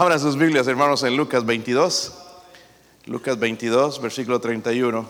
Abran 0.00 0.20
sus 0.20 0.36
Biblias, 0.36 0.68
hermanos, 0.68 1.02
en 1.02 1.16
Lucas 1.16 1.44
22. 1.44 2.14
Lucas 3.06 3.36
22, 3.36 4.00
versículo 4.00 4.40
31. 4.40 5.04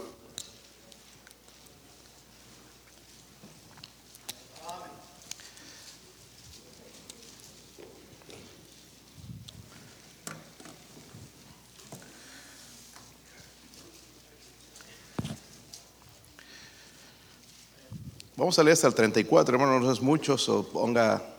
Vamos 18.36 18.58
a 18.58 18.62
leer 18.62 18.72
hasta 18.72 18.86
el 18.86 18.94
34, 18.94 19.54
hermanos, 19.54 19.82
no 19.82 19.92
es 19.92 20.00
mucho, 20.00 20.36
o 20.48 20.62
ponga 20.62 21.37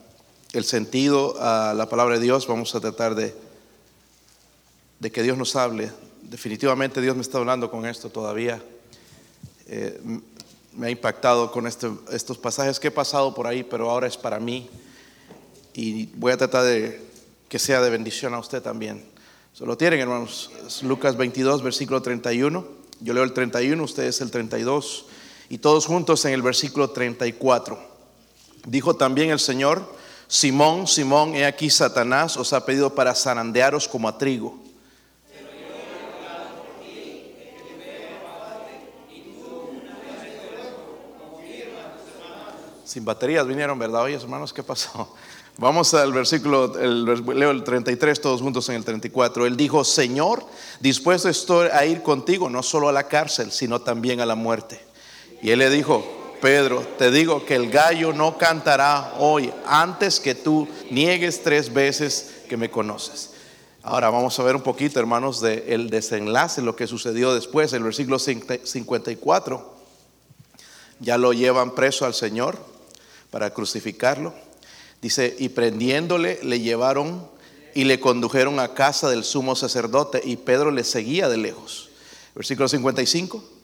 el 0.54 0.64
sentido 0.64 1.36
a 1.40 1.74
la 1.74 1.90
palabra 1.90 2.16
de 2.16 2.22
Dios. 2.22 2.48
Vamos 2.48 2.74
a 2.76 2.80
tratar 2.80 3.16
de, 3.16 3.36
de 5.00 5.12
que 5.12 5.24
Dios 5.24 5.38
nos 5.38 5.56
hable. 5.56 5.92
Definitivamente 6.24 7.02
Dios 7.02 7.16
me 7.16 7.22
está 7.22 7.38
hablando 7.38 7.70
con 7.70 7.86
esto 7.86 8.10
todavía. 8.10 8.62
Eh, 9.68 10.00
me 10.74 10.88
ha 10.88 10.90
impactado 10.90 11.52
con 11.52 11.68
este, 11.68 11.90
estos 12.12 12.38
pasajes 12.38 12.80
que 12.80 12.88
he 12.88 12.92
pasado 12.92 13.34
por 13.34 13.48
ahí, 13.48 13.64
pero 13.64 13.90
ahora 13.90 14.08
es 14.08 14.18
para 14.18 14.40
mí. 14.40 14.70
Y 15.74 16.08
voy 16.16 16.32
a 16.32 16.38
tratar 16.38 16.64
de 16.64 17.02
que 17.48 17.60
sea 17.60 17.82
de 17.82 17.90
bendición 17.90 18.34
a 18.34 18.40
usted 18.40 18.62
también. 18.62 19.04
Solo 19.54 19.78
tienen, 19.78 20.00
hermanos. 20.00 20.52
Lucas 20.84 21.18
22, 21.18 21.64
versículo 21.64 22.02
31. 22.02 22.66
Yo 23.02 23.14
leo 23.14 23.24
el 23.24 23.34
31, 23.34 23.84
ustedes 23.84 24.22
el 24.22 24.30
32 24.30 25.06
y 25.50 25.58
todos 25.58 25.86
juntos 25.86 26.24
en 26.26 26.34
el 26.34 26.42
versículo 26.42 26.92
34. 26.92 27.80
Dijo 28.68 28.96
también 28.96 29.32
el 29.32 29.40
Señor, 29.40 29.99
Simón, 30.32 30.86
Simón, 30.86 31.34
he 31.34 31.44
aquí 31.44 31.72
Satanás 31.72 32.38
os 32.38 32.54
ha 32.54 32.64
pedido 32.64 32.94
para 32.94 33.16
zarandearos 33.16 33.88
como 33.88 34.08
a 34.08 34.16
trigo. 34.16 34.60
Sin 42.86 43.04
baterías 43.04 43.48
vinieron, 43.48 43.80
¿verdad? 43.80 44.04
Oye, 44.04 44.16
hermanos, 44.16 44.54
¿qué 44.54 44.62
pasó? 44.62 45.16
Vamos 45.58 45.96
al 45.96 46.14
versículo, 46.14 46.80
el, 46.80 47.06
leo 47.06 47.50
el 47.50 47.64
33, 47.64 48.22
todos 48.22 48.42
juntos 48.42 48.70
en 48.70 48.76
el 48.76 48.86
34. 48.86 49.48
Él 49.48 49.58
dijo, 49.58 49.84
Señor, 49.84 50.46
dispuesto 50.80 51.28
estoy 51.28 51.70
a 51.74 51.86
ir 51.86 52.04
contigo, 52.04 52.52
no 52.52 52.62
solo 52.62 52.88
a 52.88 52.92
la 52.92 53.08
cárcel, 53.08 53.52
sino 53.52 53.82
también 53.82 54.22
a 54.22 54.28
la 54.28 54.36
muerte. 54.36 54.80
Y 55.42 55.50
él 55.50 55.60
le 55.60 55.72
dijo, 55.72 56.19
Pedro, 56.42 56.82
te 56.98 57.12
digo 57.12 57.46
que 57.46 57.56
el 57.56 57.70
gallo 57.70 58.14
no 58.14 58.38
cantará 58.38 59.14
hoy 59.18 59.52
antes 59.66 60.20
que 60.20 60.36
tú 60.36 60.68
niegues 60.90 61.44
tres 61.44 61.74
veces 61.74 62.44
que 62.48 62.58
me 62.58 62.72
conoces. 62.72 63.32
Ahora 63.84 64.10
vamos 64.10 64.38
a 64.40 64.44
ver 64.44 64.56
un 64.56 64.62
poquito, 64.62 65.00
hermanos, 65.00 65.42
del 65.42 65.90
desenlace, 65.90 66.62
lo 66.62 66.76
que 66.76 66.88
sucedió 66.88 67.34
después. 67.34 67.74
El 67.74 67.84
versículo 67.84 68.20
54, 68.20 69.76
ya 71.00 71.18
lo 71.18 71.34
llevan 71.34 71.76
preso 71.76 72.06
al 72.06 72.14
Señor 72.14 72.58
para 73.32 73.54
crucificarlo. 73.54 74.34
Dice, 75.02 75.36
y 75.40 75.50
prendiéndole 75.50 76.40
le 76.44 76.60
llevaron 76.60 77.28
y 77.74 77.86
le 77.86 78.00
condujeron 78.00 78.60
a 78.60 78.74
casa 78.74 79.10
del 79.10 79.24
sumo 79.24 79.56
sacerdote 79.56 80.22
y 80.24 80.38
Pedro 80.38 80.72
le 80.72 80.84
seguía 80.84 81.30
de 81.30 81.38
lejos. 81.38 81.90
Versículo 82.36 82.68
55. 82.68 83.59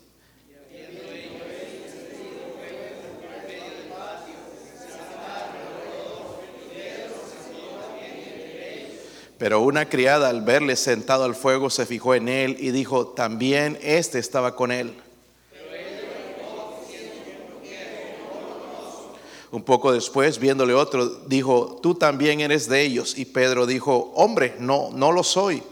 Pero 9.38 9.62
una 9.62 9.90
criada 9.90 10.30
al 10.30 10.42
verle 10.42 10.76
sentado 10.76 11.26
al 11.26 11.36
fuego 11.36 11.70
se 11.70 11.86
fijó 11.86 12.16
en 12.16 12.30
él 12.30 12.56
y 12.60 12.72
dijo, 12.72 13.08
también 13.08 13.78
este 13.82 14.20
estaba 14.20 14.56
con 14.56 14.72
él. 14.72 14.94
Un 19.52 19.64
poco 19.64 19.94
después, 19.94 20.40
viéndole 20.40 20.74
otro, 20.74 21.06
dijo, 21.28 21.80
tú 21.82 21.96
también 21.96 22.42
eres 22.42 22.68
de 22.68 22.82
ellos. 22.82 23.18
Y 23.18 23.26
Pedro 23.26 23.66
dijo, 23.66 24.12
hombre, 24.16 24.56
no, 24.60 24.90
no 24.92 25.14
lo 25.14 25.24
soy. 25.24 25.64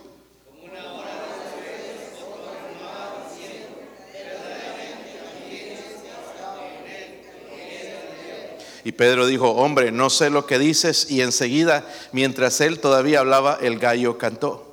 Y 8.83 8.91
Pedro 8.91 9.25
dijo, 9.25 9.51
hombre, 9.51 9.91
no 9.91 10.09
sé 10.09 10.29
lo 10.29 10.45
que 10.45 10.59
dices. 10.59 11.09
Y 11.09 11.21
enseguida, 11.21 11.87
mientras 12.11 12.59
él 12.61 12.79
todavía 12.79 13.19
hablaba, 13.19 13.57
el 13.61 13.79
gallo 13.79 14.17
cantó. 14.17 14.69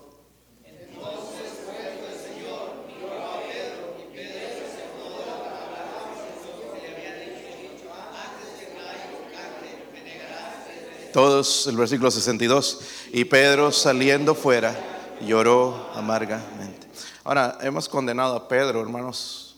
Todos, 11.12 11.66
el 11.66 11.77
versículo 11.77 12.10
62. 12.10 12.81
Y 13.12 13.25
Pedro 13.25 13.72
saliendo 13.72 14.34
fuera 14.34 14.77
lloró 15.21 15.88
amargamente. 15.94 16.87
Ahora, 17.25 17.59
hemos 17.60 17.88
condenado 17.88 18.37
a 18.37 18.48
Pedro, 18.48 18.81
hermanos, 18.81 19.50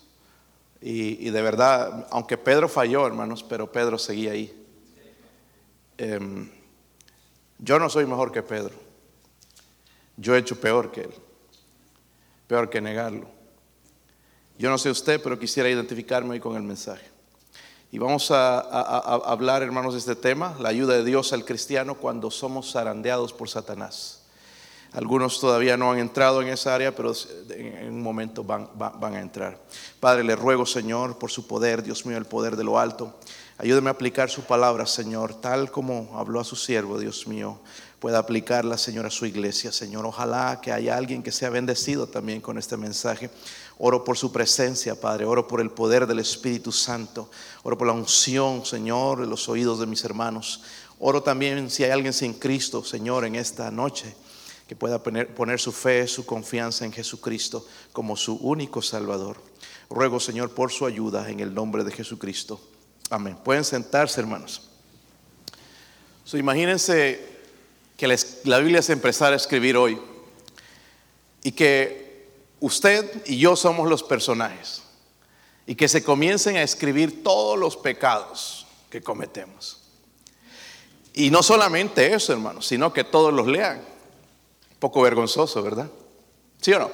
y, 0.85 1.31
de 1.31 1.43
verdad, 1.43 2.09
aunque 2.11 2.37
Pedro 2.37 2.69
falló, 2.69 3.07
hermanos, 3.07 3.45
pero 3.45 3.71
Pedro 3.71 3.99
seguía 3.99 4.33
ahí. 4.33 4.53
Em, 5.97 6.51
yo 7.59 7.79
no 7.79 7.89
soy 7.89 8.05
mejor 8.05 8.33
que 8.33 8.43
Pedro. 8.43 8.75
Yo 10.17 10.35
he 10.35 10.39
hecho 10.39 10.61
peor 10.61 10.91
que 10.91 11.03
él. 11.03 11.15
Peor 12.49 12.69
que 12.69 12.81
negarlo. 12.81 13.29
Yo 14.59 14.71
no 14.71 14.79
sé 14.79 14.91
usted, 14.91 15.23
pero 15.23 15.39
quisiera 15.39 15.71
identificarme 15.71 16.31
hoy 16.31 16.41
con 16.41 16.57
el 16.57 16.63
mensaje. 16.65 17.07
Y 17.93 17.99
vamos 17.99 18.33
a, 18.33 18.59
a, 18.59 19.15
hablar, 19.31 19.63
hermanos, 19.63 19.93
de 19.93 20.01
este 20.01 20.17
tema, 20.17 20.57
la 20.59 20.71
ayuda 20.71 20.95
de 20.95 21.05
Dios 21.05 21.33
al 21.33 21.45
cristiano 21.45 21.95
cuando 21.95 22.31
somos 22.33 22.73
zarandeados 22.73 23.33
por 23.33 23.49
Satanás. 23.49 24.22
Algunos 24.93 25.41
todavía 25.41 25.79
no 25.79 25.91
han 25.91 25.99
entrado 25.99 26.43
en 26.43 26.49
esa 26.49 26.75
área, 26.75 26.95
pero 26.95 27.15
en 27.49 27.89
un 27.89 28.03
momento 28.03 28.45
van, 28.45 28.69
a 29.15 29.21
entrar. 29.21 29.59
Padre, 29.99 30.23
le 30.23 30.37
ruego, 30.37 30.67
Señor, 30.67 31.19
por 31.19 31.31
su 31.31 31.47
poder, 31.47 31.83
Dios 31.83 32.05
mío, 32.05 32.19
el 32.19 32.27
poder 32.27 32.57
de 32.57 32.65
lo 32.65 32.79
alto. 32.79 33.19
Ayúdeme 33.57 33.89
a 33.89 33.93
aplicar 33.93 34.29
su 34.29 34.43
palabra, 34.43 34.85
Señor, 34.85 35.41
tal 35.41 35.71
como 35.71 36.11
habló 36.19 36.41
a 36.41 36.45
su 36.45 36.57
siervo, 36.57 36.99
Dios 36.99 37.27
mío. 37.27 37.59
Pueda 38.01 38.19
aplicarla, 38.19 38.77
Señor, 38.77 39.07
a 39.07 39.11
su 39.11 39.25
iglesia, 39.25 39.73
Señor. 39.73 40.05
Ojalá 40.05 40.61
que 40.61 40.73
haya 40.73 40.95
alguien 40.97 41.23
que 41.23 41.33
sea 41.33 41.49
bendecido 41.49 42.07
también 42.07 42.43
con 42.43 42.59
este 42.59 42.77
mensaje. 42.77 43.31
Oro 43.79 44.05
por 44.05 44.19
su 44.19 44.31
presencia, 44.31 45.01
Padre. 45.01 45.25
Oro 45.25 45.49
por 45.49 45.63
el 45.63 45.71
poder 45.71 46.07
del 46.07 46.19
Espíritu 46.19 46.71
Santo. 46.71 47.31
Oro 47.63 47.79
por 47.79 47.87
la 47.87 47.95
unción, 47.95 48.67
Señor, 48.67 49.21
de 49.21 49.27
los 49.27 49.49
oídos 49.49 49.81
de 49.81 49.87
mis 49.87 50.05
hermanos. 50.05 50.63
Oro 50.99 51.23
también 51.23 51.71
si 51.71 51.83
hay 51.83 51.93
alguien 51.93 52.13
sin 52.13 52.35
Cristo, 52.35 52.85
Señor, 52.85 53.25
en 53.25 53.37
esta 53.37 53.71
noche 53.71 54.15
que 54.73 54.77
pueda 54.77 55.03
poner, 55.03 55.61
su 55.61 55.71
fe, 55.71 56.09
su 56.09 56.25
confianza 56.25 56.87
en 56.87 56.95
Jesucristo 56.95 57.67
como 57.93 58.17
su 58.17 58.37
único 58.37 58.81
Salvador. 58.81 59.37
Ruego, 59.91 60.19
Señor, 60.19 60.55
por 60.55 60.73
su 60.73 60.87
ayuda 60.87 61.29
en 61.29 61.41
el 61.41 61.53
nombre 61.53 61.85
de 61.85 61.93
Jesucristo. 61.93 62.59
Amén. 63.11 63.37
Pueden 63.45 63.65
sentarse, 63.65 64.19
hermanos. 64.19 64.71
imagínense 66.33 67.21
que 67.99 68.17
la 68.45 68.61
Biblia 68.61 68.81
se 68.81 68.95
empezara 68.95 69.35
a 69.35 69.37
escribir 69.37 69.77
hoy 69.77 70.01
y 71.43 71.53
que 71.53 72.31
usted 72.59 73.27
y 73.27 73.37
yo 73.37 73.57
somos 73.57 73.91
los 73.91 74.03
personajes 74.03 74.85
y 75.67 75.75
que 75.75 75.87
se 75.87 76.03
comiencen 76.03 76.57
a 76.57 76.63
escribir 76.63 77.23
todos 77.23 77.59
los 77.59 77.77
pecados 77.77 78.67
que 78.89 79.03
cometemos. 79.03 79.83
Y 81.13 81.29
no 81.29 81.43
solamente 81.43 82.15
eso, 82.15 82.33
hermanos, 82.33 82.67
sino 82.67 82.91
que 82.95 83.05
todos 83.05 83.35
los 83.35 83.47
lean. 83.47 83.92
Poco 84.83 85.01
vergonzoso, 85.01 85.63
¿verdad? 85.63 85.87
¿Sí 86.61 86.73
o 86.73 86.81
no? 86.81 86.91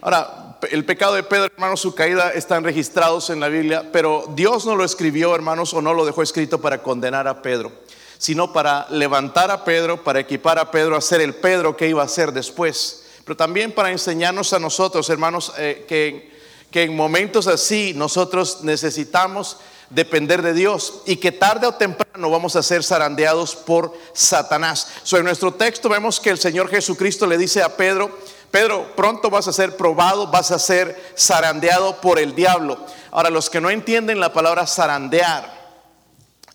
Ahora, 0.00 0.58
el 0.68 0.84
pecado 0.84 1.14
de 1.14 1.22
Pedro, 1.22 1.44
hermanos, 1.44 1.78
su 1.78 1.94
caída 1.94 2.32
están 2.32 2.64
registrados 2.64 3.30
en 3.30 3.38
la 3.38 3.46
Biblia, 3.46 3.90
pero 3.92 4.24
Dios 4.34 4.66
no 4.66 4.74
lo 4.74 4.82
escribió, 4.82 5.32
hermanos, 5.32 5.72
o 5.74 5.80
no 5.80 5.94
lo 5.94 6.04
dejó 6.04 6.24
escrito 6.24 6.60
para 6.60 6.82
condenar 6.82 7.28
a 7.28 7.40
Pedro, 7.40 7.70
sino 8.18 8.52
para 8.52 8.88
levantar 8.90 9.52
a 9.52 9.62
Pedro, 9.62 10.02
para 10.02 10.18
equipar 10.18 10.58
a 10.58 10.72
Pedro 10.72 10.96
a 10.96 11.00
ser 11.00 11.20
el 11.20 11.36
Pedro 11.36 11.76
que 11.76 11.86
iba 11.86 12.02
a 12.02 12.08
ser 12.08 12.32
después, 12.32 13.04
pero 13.24 13.36
también 13.36 13.70
para 13.70 13.92
enseñarnos 13.92 14.52
a 14.52 14.58
nosotros, 14.58 15.08
hermanos, 15.08 15.52
eh, 15.56 15.84
que, 15.86 16.32
que 16.72 16.82
en 16.82 16.96
momentos 16.96 17.46
así 17.46 17.92
nosotros 17.94 18.64
necesitamos 18.64 19.58
depender 19.90 20.42
de 20.42 20.52
Dios 20.52 21.02
y 21.06 21.16
que 21.16 21.32
tarde 21.32 21.66
o 21.66 21.74
temprano 21.74 22.30
vamos 22.30 22.56
a 22.56 22.62
ser 22.62 22.84
zarandeados 22.84 23.56
por 23.56 23.92
Satanás. 24.12 24.88
Sobre 25.02 25.22
nuestro 25.22 25.54
texto 25.54 25.88
vemos 25.88 26.20
que 26.20 26.30
el 26.30 26.38
Señor 26.38 26.68
Jesucristo 26.68 27.26
le 27.26 27.38
dice 27.38 27.62
a 27.62 27.76
Pedro, 27.76 28.10
Pedro, 28.50 28.94
pronto 28.96 29.30
vas 29.30 29.48
a 29.48 29.52
ser 29.52 29.76
probado, 29.76 30.28
vas 30.28 30.50
a 30.50 30.58
ser 30.58 31.12
zarandeado 31.16 32.00
por 32.00 32.18
el 32.18 32.34
diablo. 32.34 32.78
Ahora, 33.10 33.30
los 33.30 33.50
que 33.50 33.60
no 33.60 33.70
entienden 33.70 34.20
la 34.20 34.32
palabra 34.32 34.66
zarandear, 34.66 35.58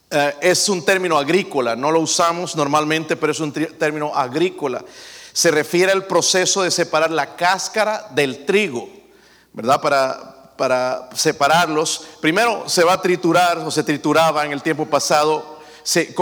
eh, 0.09 0.35
es 0.41 0.69
un 0.69 0.85
término 0.85 1.17
agrícola, 1.17 1.75
no 1.75 1.91
lo 1.91 1.99
usamos 1.99 2.55
normalmente, 2.55 3.15
pero 3.15 3.31
es 3.31 3.39
un 3.39 3.51
término 3.51 4.13
agrícola. 4.15 4.83
se 5.33 5.49
refiere 5.49 5.91
al 5.91 6.05
proceso 6.05 6.61
de 6.61 6.69
separar 6.69 7.09
la 7.09 7.35
cáscara 7.35 8.07
del 8.11 8.45
trigo, 8.45 8.87
¿verdad? 9.53 9.81
Para, 9.81 10.32
para 10.57 11.09
separarlos. 11.13 12.07
Primero 12.21 12.67
se 12.67 12.83
va 12.83 12.93
a 12.93 13.01
triturar 13.01 13.59
o 13.59 13.71
se 13.71 13.83
trituraba 13.83 14.45
en 14.45 14.51
el 14.51 14.61
tiempo 14.61 14.85
pasado 14.85 15.59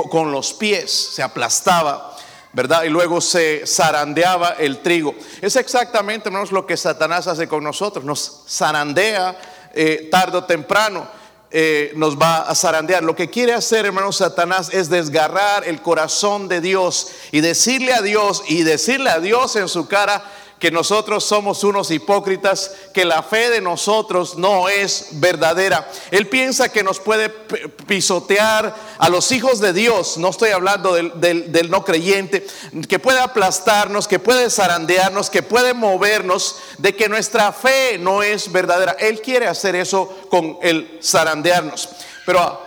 con 0.10 0.32
los 0.32 0.54
pies, 0.54 0.92
se 0.92 1.24
aplastaba. 1.24 2.12
¿verdad? 2.54 2.84
Y 2.84 2.90
luego 2.90 3.22
se 3.22 3.64
zarandeaba 3.66 4.56
el 4.60 4.82
trigo. 4.82 5.16
Es 5.42 5.56
exactamente, 5.56 6.28
hermanos, 6.28 6.52
lo 6.52 6.66
que 6.66 6.76
Satanás 6.76 7.28
hace 7.28 7.48
con 7.48 7.64
nosotros. 7.64 8.04
Nos 8.04 8.44
zarandea 8.50 9.38
eh, 9.74 10.10
tarde 10.12 10.38
o 10.38 10.44
temprano. 10.44 11.08
Eh, 11.54 11.92
nos 11.96 12.18
va 12.18 12.44
a 12.44 12.56
zarandear. 12.56 13.04
Lo 13.04 13.16
que 13.16 13.30
quiere 13.30 13.54
hacer, 13.54 13.86
hermanos, 13.86 14.18
Satanás 14.18 14.70
es 14.74 14.90
desgarrar 14.90 15.68
el 15.68 15.82
corazón 15.82 16.48
de 16.48 16.62
Dios 16.62 17.08
y 17.32 17.42
decirle 17.42 17.94
a 17.94 18.02
Dios 18.02 18.44
y 18.48 18.64
decirle 18.64 19.10
a 19.10 19.20
Dios 19.20 19.58
en 19.58 19.68
su 19.68 19.88
cara, 19.88 20.24
que 20.62 20.70
nosotros 20.70 21.24
somos 21.26 21.64
unos 21.64 21.90
hipócritas, 21.90 22.70
que 22.94 23.04
la 23.04 23.24
fe 23.24 23.50
de 23.50 23.62
nosotros 23.62 24.38
no 24.38 24.70
es 24.70 25.08
verdadera. 25.14 25.90
Él 26.12 26.28
piensa 26.28 26.70
que 26.70 26.84
nos 26.84 27.00
puede 27.00 27.30
pisotear 27.30 28.76
a 29.00 29.10
los 29.10 29.32
hijos 29.32 29.60
de 29.60 29.74
Dios, 29.74 30.20
no 30.20 30.30
estoy 30.30 30.52
hablando 30.52 30.94
del, 30.94 31.68
no 31.72 31.84
creyente, 31.84 32.46
que 32.88 33.00
puede 33.00 33.20
aplastarnos, 33.20 34.08
que 34.08 34.20
puede 34.20 34.52
zarandearnos, 34.52 35.32
que 35.32 35.42
puede 35.42 35.74
movernos, 35.74 36.58
de 36.78 36.96
que 36.96 37.10
nuestra 37.10 37.52
fe 37.54 37.98
no 37.98 38.22
es 38.22 38.52
verdadera. 38.52 38.96
Él 39.00 39.20
quiere 39.20 39.48
hacer 39.48 39.76
eso 39.76 40.16
con 40.30 40.60
el 40.62 41.00
zarandearnos. 41.04 41.90
Pero 42.24 42.62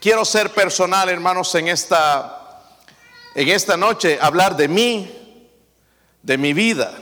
quiero 0.00 0.24
ser 0.24 0.48
personal, 0.54 1.10
hermanos, 1.10 1.54
en 1.56 1.68
esta, 1.68 2.62
en 3.34 3.50
esta 3.50 3.76
noche, 3.76 4.18
hablar 4.18 4.56
de 4.56 4.68
mí 4.68 5.21
de 6.22 6.38
mi 6.38 6.52
vida. 6.52 6.92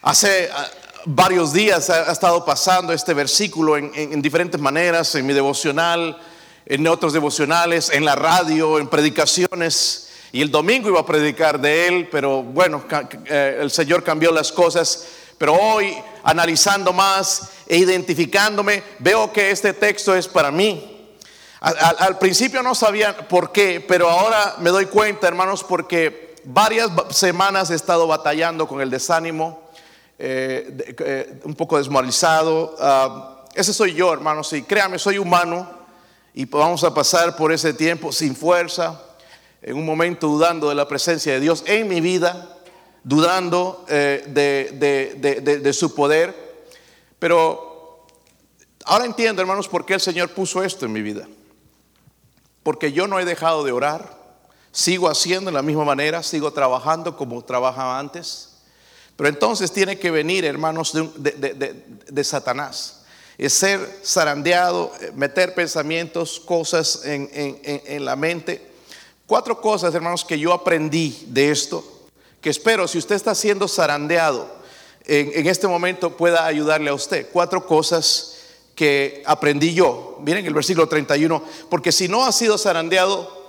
Hace 0.00 0.50
ah, 0.52 0.68
varios 1.04 1.52
días 1.52 1.90
ha, 1.90 2.10
estado 2.10 2.44
pasando 2.44 2.92
este 2.92 3.14
versículo 3.14 3.76
en, 3.76 4.22
diferentes 4.22 4.60
maneras, 4.60 5.14
en 5.14 5.26
mi 5.26 5.32
devocional, 5.32 6.18
en 6.66 6.86
otros 6.86 7.12
devocionales, 7.12 7.90
en 7.90 8.04
la 8.04 8.14
radio, 8.14 8.78
en 8.78 8.88
predicaciones. 8.88 10.08
Y 10.32 10.40
el 10.40 10.50
domingo 10.50 10.88
iba 10.88 11.00
a 11.00 11.06
predicar 11.06 11.60
de 11.60 11.86
él, 11.86 12.08
pero 12.10 12.42
bueno, 12.42 12.84
eh, 13.26 13.58
el 13.60 13.70
Señor 13.70 14.02
cambió 14.02 14.32
las 14.32 14.50
cosas. 14.50 15.06
Pero 15.36 15.54
hoy, 15.54 15.94
analizando 16.22 16.92
más 16.92 17.50
e 17.66 17.76
identificándome, 17.76 18.82
veo 19.00 19.32
que 19.32 19.50
este 19.50 19.74
texto 19.74 20.14
es 20.14 20.26
para 20.26 20.50
mí. 20.50 20.88
al 21.60 22.18
principio 22.18 22.62
no 22.62 22.74
sabía 22.74 23.28
por 23.28 23.52
qué, 23.52 23.84
pero 23.86 24.08
ahora 24.08 24.56
me 24.60 24.70
doy 24.70 24.86
cuenta, 24.86 25.28
hermanos, 25.28 25.62
porque 25.62 26.21
varias 26.44 26.90
semanas 27.10 27.70
he 27.70 27.74
estado 27.74 28.06
batallando 28.06 28.66
con 28.66 28.80
el 28.80 28.90
desánimo, 28.90 29.60
eh, 30.18 30.94
eh, 30.98 31.40
un 31.44 31.54
poco 31.54 31.78
desmoralizado. 31.78 32.76
Ah, 32.80 33.44
ese 33.54 33.72
soy 33.72 33.94
yo, 33.94 34.12
hermanos, 34.12 34.52
y 34.52 34.62
créame, 34.62 34.98
soy 34.98 35.18
humano 35.18 35.68
y 36.34 36.44
vamos 36.46 36.84
a 36.84 36.94
pasar 36.94 37.36
por 37.36 37.52
ese 37.52 37.74
tiempo 37.74 38.12
sin 38.12 38.34
fuerza, 38.34 39.02
en 39.60 39.76
un 39.76 39.84
momento 39.84 40.26
dudando 40.28 40.68
de 40.68 40.74
la 40.74 40.88
presencia 40.88 41.34
de 41.34 41.40
Dios 41.40 41.62
en 41.66 41.88
mi 41.88 42.00
vida, 42.00 42.58
dudando 43.04 43.84
eh, 43.88 44.24
de 44.26 45.72
su 45.72 45.94
poder. 45.94 46.34
Pero 47.18 48.06
ahora 48.84 49.04
entiendo, 49.04 49.42
hermanos, 49.42 49.68
por 49.68 49.84
qué 49.84 49.94
el 49.94 50.00
Señor 50.00 50.30
puso 50.30 50.62
esto 50.62 50.86
en 50.86 50.92
mi 50.92 51.02
vida. 51.02 51.28
Porque 52.62 52.92
yo 52.92 53.06
no 53.06 53.18
he 53.18 53.24
dejado 53.24 53.64
de 53.64 53.72
orar 53.72 54.21
Sigo 54.72 55.10
haciendo 55.10 55.50
de 55.50 55.54
la 55.54 55.62
misma 55.62 55.84
manera, 55.84 56.22
sigo 56.22 56.50
trabajando 56.50 57.14
como 57.14 57.44
trabajaba 57.44 57.98
antes. 57.98 58.48
Pero 59.16 59.28
entonces 59.28 59.70
tiene 59.70 59.98
que 59.98 60.10
venir, 60.10 60.46
hermanos, 60.46 60.92
de, 60.94 62.24
Satanás. 62.24 63.02
Es 63.36 63.52
ser 63.52 64.00
zarandeado, 64.02 64.90
eh, 65.00 65.12
meter 65.14 65.54
pensamientos, 65.54 66.40
cosas 66.40 67.02
en, 67.04 68.04
la 68.04 68.16
mente. 68.16 68.66
Cuatro 69.26 69.60
cosas, 69.60 69.94
hermanos, 69.94 70.24
que 70.24 70.38
yo 70.38 70.54
aprendí 70.54 71.26
de 71.28 71.50
esto, 71.50 71.84
que 72.40 72.50
espero, 72.50 72.88
si 72.88 72.98
usted 72.98 73.14
está 73.14 73.34
siendo 73.34 73.68
zarandeado 73.68 74.50
en, 75.04 75.32
en 75.34 75.46
este 75.46 75.68
momento, 75.68 76.16
pueda 76.16 76.46
ayudarle 76.46 76.88
a 76.90 76.94
usted. 76.94 77.28
Cuatro 77.30 77.66
cosas 77.66 78.38
que 78.74 79.22
aprendí 79.26 79.74
yo. 79.74 80.18
Miren 80.22 80.46
el 80.46 80.54
versículo 80.54 80.88
31, 80.88 81.42
porque 81.68 81.92
si 81.92 82.08
no 82.08 82.24
ha 82.24 82.32
sido 82.32 82.56
zarandeado, 82.56 83.41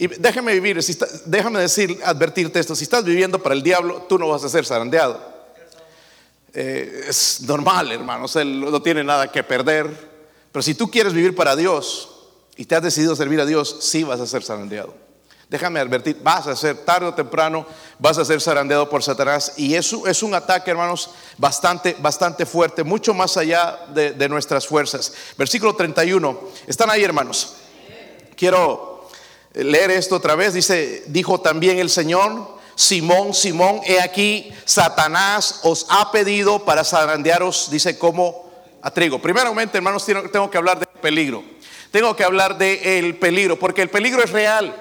y 0.00 0.06
déjame 0.06 0.54
vivir, 0.54 0.80
déjame 1.26 1.60
decir, 1.60 2.00
advertirte 2.02 2.58
esto, 2.58 2.74
si 2.74 2.84
estás 2.84 3.04
viviendo 3.04 3.38
para 3.42 3.54
el 3.54 3.62
diablo, 3.62 4.06
tú 4.08 4.18
no 4.18 4.28
vas 4.28 4.42
a 4.42 4.48
ser 4.48 4.64
zarandeado. 4.64 5.20
Eh, 6.54 7.04
es 7.06 7.42
normal, 7.42 7.92
hermanos, 7.92 8.34
él 8.36 8.60
no 8.60 8.80
tiene 8.80 9.04
nada 9.04 9.30
que 9.30 9.44
perder. 9.44 9.90
Pero 10.50 10.62
si 10.62 10.74
tú 10.74 10.90
quieres 10.90 11.12
vivir 11.12 11.34
para 11.34 11.54
Dios 11.54 12.08
y 12.56 12.64
te 12.64 12.76
has 12.76 12.82
decidido 12.82 13.14
servir 13.14 13.42
a 13.42 13.44
Dios, 13.44 13.76
sí 13.80 14.02
vas 14.02 14.20
a 14.20 14.26
ser 14.26 14.42
zarandeado. 14.42 14.94
Déjame 15.50 15.80
advertir, 15.80 16.16
vas 16.22 16.46
a 16.46 16.56
ser 16.56 16.78
tarde 16.78 17.08
o 17.08 17.12
temprano, 17.12 17.66
vas 17.98 18.16
a 18.16 18.24
ser 18.24 18.40
zarandeado 18.40 18.88
por 18.88 19.02
Satanás. 19.02 19.52
Y 19.58 19.74
eso 19.74 20.06
es 20.06 20.22
un 20.22 20.32
ataque, 20.32 20.70
hermanos, 20.70 21.10
bastante, 21.36 21.94
bastante 22.00 22.46
fuerte, 22.46 22.84
mucho 22.84 23.12
más 23.12 23.36
allá 23.36 23.80
de, 23.92 24.12
de 24.12 24.28
nuestras 24.30 24.66
fuerzas. 24.66 25.12
Versículo 25.36 25.76
31. 25.76 26.40
¿Están 26.66 26.88
ahí, 26.88 27.04
hermanos? 27.04 27.56
Quiero 28.34 28.89
leer 29.54 29.90
esto 29.90 30.16
otra 30.16 30.34
vez. 30.34 30.54
Dice, 30.54 31.04
dijo 31.06 31.40
también 31.40 31.78
el 31.78 31.90
Señor, 31.90 32.58
Simón, 32.74 33.34
Simón, 33.34 33.80
he 33.84 34.00
aquí, 34.00 34.52
Satanás 34.64 35.60
os 35.64 35.86
ha 35.90 36.10
pedido 36.12 36.64
para 36.64 36.84
zarandearos, 36.84 37.70
dice, 37.70 37.98
como 37.98 38.50
a 38.82 38.90
trigo. 38.90 39.20
Primeramente, 39.20 39.78
hermanos, 39.78 40.06
tengo 40.06 40.50
que 40.50 40.58
hablar 40.58 40.78
del 40.78 40.88
peligro. 41.00 41.42
Tengo 41.90 42.14
que 42.14 42.24
hablar 42.24 42.56
del 42.56 43.16
peligro, 43.16 43.58
porque 43.58 43.82
el 43.82 43.90
peligro 43.90 44.22
es 44.22 44.30
real. 44.30 44.74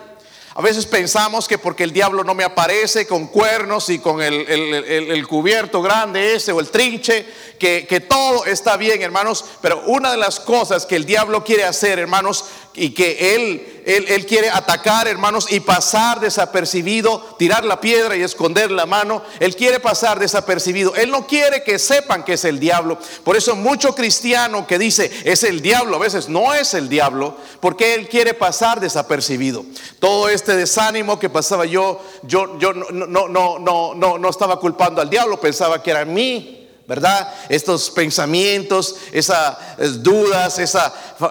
A 0.55 0.61
veces 0.61 0.85
pensamos 0.85 1.47
que 1.47 1.57
porque 1.57 1.83
el 1.83 1.93
diablo 1.93 2.23
no 2.23 2.33
me 2.33 2.43
aparece 2.43 3.07
con 3.07 3.27
cuernos 3.27 3.89
y 3.89 3.99
con 3.99 4.21
el, 4.21 5.25
cubierto 5.27 5.81
grande 5.81 6.35
ese 6.35 6.51
o 6.51 6.59
el 6.59 6.69
trinche, 6.69 7.25
que, 7.57 7.85
que, 7.87 8.01
todo 8.01 8.45
está 8.45 8.75
bien, 8.75 9.01
hermanos. 9.01 9.45
Pero 9.61 9.83
una 9.85 10.11
de 10.11 10.17
las 10.17 10.39
cosas 10.39 10.85
que 10.85 10.95
el 10.95 11.05
diablo 11.05 11.43
quiere 11.43 11.63
hacer, 11.63 11.99
hermanos, 11.99 12.45
y 12.75 12.91
que 12.91 13.35
él, 13.35 13.83
él, 13.85 14.25
quiere 14.25 14.49
atacar, 14.49 15.07
hermanos, 15.07 15.47
y 15.49 15.59
pasar 15.59 16.19
desapercibido, 16.19 17.35
tirar 17.37 17.65
la 17.65 17.81
piedra 17.81 18.15
y 18.15 18.21
esconder 18.21 18.71
la 18.71 18.85
mano. 18.85 19.23
Él 19.39 19.55
quiere 19.55 19.79
pasar 19.79 20.19
desapercibido. 20.19 20.95
Él 20.95 21.09
no 21.09 21.25
quiere 21.25 21.63
que 21.63 21.79
sepan 21.79 22.23
que 22.23 22.33
es 22.33 22.45
el 22.45 22.59
diablo. 22.59 22.97
Por 23.23 23.35
eso 23.35 23.55
mucho 23.55 23.95
cristiano 23.95 24.67
que 24.67 24.77
dice 24.77 25.11
es 25.23 25.43
el 25.43 25.61
diablo, 25.61 25.95
a 25.95 25.99
veces 25.99 26.29
no 26.29 26.53
es 26.53 26.73
el 26.73 26.89
diablo, 26.89 27.35
porque 27.59 27.95
él 27.95 28.07
quiere 28.07 28.33
pasar 28.33 28.79
desapercibido. 28.79 29.65
Todo 29.99 30.29
este 30.29 30.55
desánimo 30.55 31.19
que 31.19 31.29
pasaba 31.29 31.65
yo, 31.65 32.01
yo, 32.23 32.59
yo 32.59 32.73
no, 32.73 32.89
no, 32.91 33.27
no, 33.27 33.59
no, 33.59 33.95
no, 33.95 34.17
no 34.17 34.29
estaba 34.29 34.59
culpando 34.59 35.01
al 35.01 35.09
diablo, 35.09 35.39
pensaba 35.39 35.81
que 35.81 35.91
era 35.91 36.05
mí 36.05 36.58
¿verdad? 36.89 37.31
Estos 37.49 37.91
pensamientos, 37.91 38.95
esas 39.11 39.55
dudas, 40.01 40.57
esa 40.57 40.89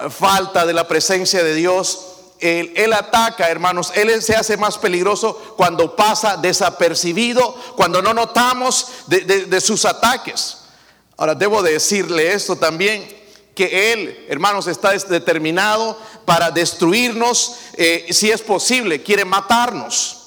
falta 0.08 0.64
de 0.64 0.72
la 0.72 0.86
presencia 0.86 1.42
de 1.42 1.52
Dios. 1.52 2.06
Él, 2.38 2.92
ataca, 2.92 3.48
hermanos, 3.48 3.90
Él 3.96 4.22
se 4.22 4.36
hace 4.36 4.56
más 4.56 4.78
peligroso 4.78 5.54
cuando 5.56 5.96
pasa 5.96 6.36
desapercibido, 6.36 7.56
cuando 7.74 8.00
no 8.00 8.14
notamos 8.14 8.86
de, 9.08 9.60
sus 9.60 9.84
ataques. 9.84 10.58
Ahora, 11.16 11.34
debo 11.34 11.60
decirle 11.60 12.32
esto 12.32 12.54
también, 12.54 13.18
que 13.56 13.92
Él, 13.92 14.26
hermanos, 14.28 14.68
está 14.68 14.92
determinado 14.92 15.98
para 16.24 16.52
destruirnos, 16.52 17.56
eh, 17.74 18.06
si 18.10 18.30
es 18.30 18.42
posible, 18.42 19.02
quiere 19.02 19.24
matarnos. 19.24 20.17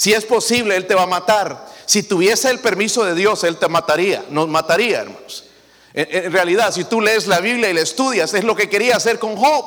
Si 0.00 0.14
es 0.14 0.24
posible, 0.24 0.76
Él 0.76 0.86
te 0.86 0.94
va 0.94 1.02
a 1.02 1.06
matar. 1.06 1.68
Si 1.84 2.02
tuviese 2.02 2.48
el 2.48 2.60
permiso 2.60 3.04
de 3.04 3.14
Dios, 3.14 3.44
Él 3.44 3.58
te 3.58 3.68
mataría, 3.68 4.24
nos 4.30 4.48
mataría, 4.48 5.00
hermanos. 5.00 5.44
En, 5.92 6.32
realidad, 6.32 6.72
si 6.72 6.84
tú 6.84 7.02
lees 7.02 7.26
la 7.26 7.40
Biblia 7.40 7.68
y 7.68 7.74
la 7.74 7.82
estudias, 7.82 8.32
es 8.32 8.42
lo 8.42 8.56
que 8.56 8.70
quería 8.70 8.96
hacer 8.96 9.18
con 9.18 9.36
Job. 9.36 9.62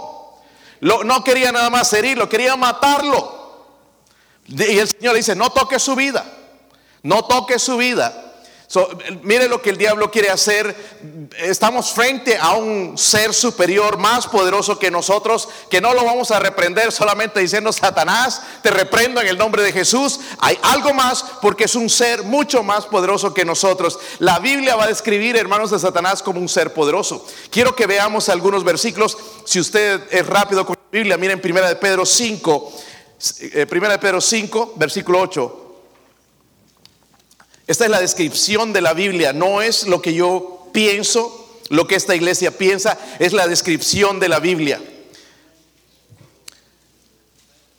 no 0.82 1.24
quería 1.24 1.52
nada 1.52 1.70
más 1.70 1.94
herirlo, 1.94 2.28
quería 2.28 2.56
matarlo. 2.56 3.68
Y 4.48 4.80
el 4.80 4.88
Señor 4.88 5.16
dice, 5.16 5.36
no 5.36 5.52
toque 5.52 5.78
su 5.78 5.96
vida, 5.96 6.25
no 7.04 7.25
toque 7.25 7.60
su 7.60 7.78
vida 7.78 8.23
mire 9.22 9.48
lo 9.48 9.62
que 9.62 9.70
el 9.70 9.77
diablo 9.77 10.10
quiere 10.10 10.30
hacer. 10.30 10.75
Estamos 11.38 11.92
frente 11.92 12.38
a 12.38 12.56
un 12.56 12.98
ser 12.98 13.34
superior 13.34 13.98
más 13.98 14.27
poderoso 14.27 14.80
que 14.80 14.89
nosotros, 14.89 15.48
que 15.70 15.82
no 15.82 15.94
lo 15.94 16.03
vamos 16.03 16.32
a 16.32 16.39
reprender 16.39 16.92
solamente 16.92 17.39
diciendo, 17.39 17.72
Satanás, 17.72 18.42
te 18.62 18.72
reprendo 18.72 19.22
en 19.22 19.27
el 19.27 19.38
nombre 19.38 19.62
de 19.63 19.72
Jesús. 19.72 20.20
Hay 20.39 20.58
algo 20.63 20.94
más 20.94 21.24
porque 21.42 21.65
es 21.65 21.75
un 21.75 21.89
ser 21.89 22.24
mucho 22.24 22.63
más 22.63 22.86
poderoso 22.86 23.34
que 23.34 23.46
nosotros. 23.46 24.00
La 24.20 24.39
Biblia 24.39 24.75
va 24.75 24.86
a 24.86 24.88
describir, 24.88 25.38
hermanos, 25.38 25.72
de 25.72 25.80
Satanás 25.80 26.24
como 26.24 26.39
un 26.39 26.50
ser 26.50 26.74
poderoso. 26.74 27.25
Quiero 27.50 27.75
que 27.75 27.86
veamos 27.86 28.30
algunos 28.30 28.63
versículos. 28.63 29.18
Si 29.46 29.60
usted 29.60 30.01
es 30.10 30.25
rápido 30.25 30.65
con 30.65 30.75
la 30.75 31.00
Biblia, 31.00 31.18
miren 31.18 31.42
primera 31.42 31.68
de 31.68 31.75
Pedro 31.75 32.06
5, 32.06 32.74
eh, 33.39 33.65
primera 33.68 33.94
de 33.94 34.00
Pedro 34.00 34.20
5, 34.20 34.74
versículo 34.77 35.22
8. 35.22 35.62
Esta 37.65 37.86
es 37.86 37.91
la 37.91 38.01
descripción 38.01 38.74
de 38.74 38.82
la 38.82 38.93
Biblia, 38.93 39.32
no 39.32 39.62
es 39.62 39.88
lo 39.88 40.01
que 40.01 40.13
yo 40.13 40.67
pienso, 40.74 41.60
lo 41.70 41.88
que 41.88 41.96
esta 41.96 42.15
iglesia 42.15 42.58
piensa, 42.58 42.98
es 43.20 43.32
la 43.32 43.48
descripción 43.48 44.20
de 44.20 44.29
la 44.29 44.39
Biblia. 44.39 44.82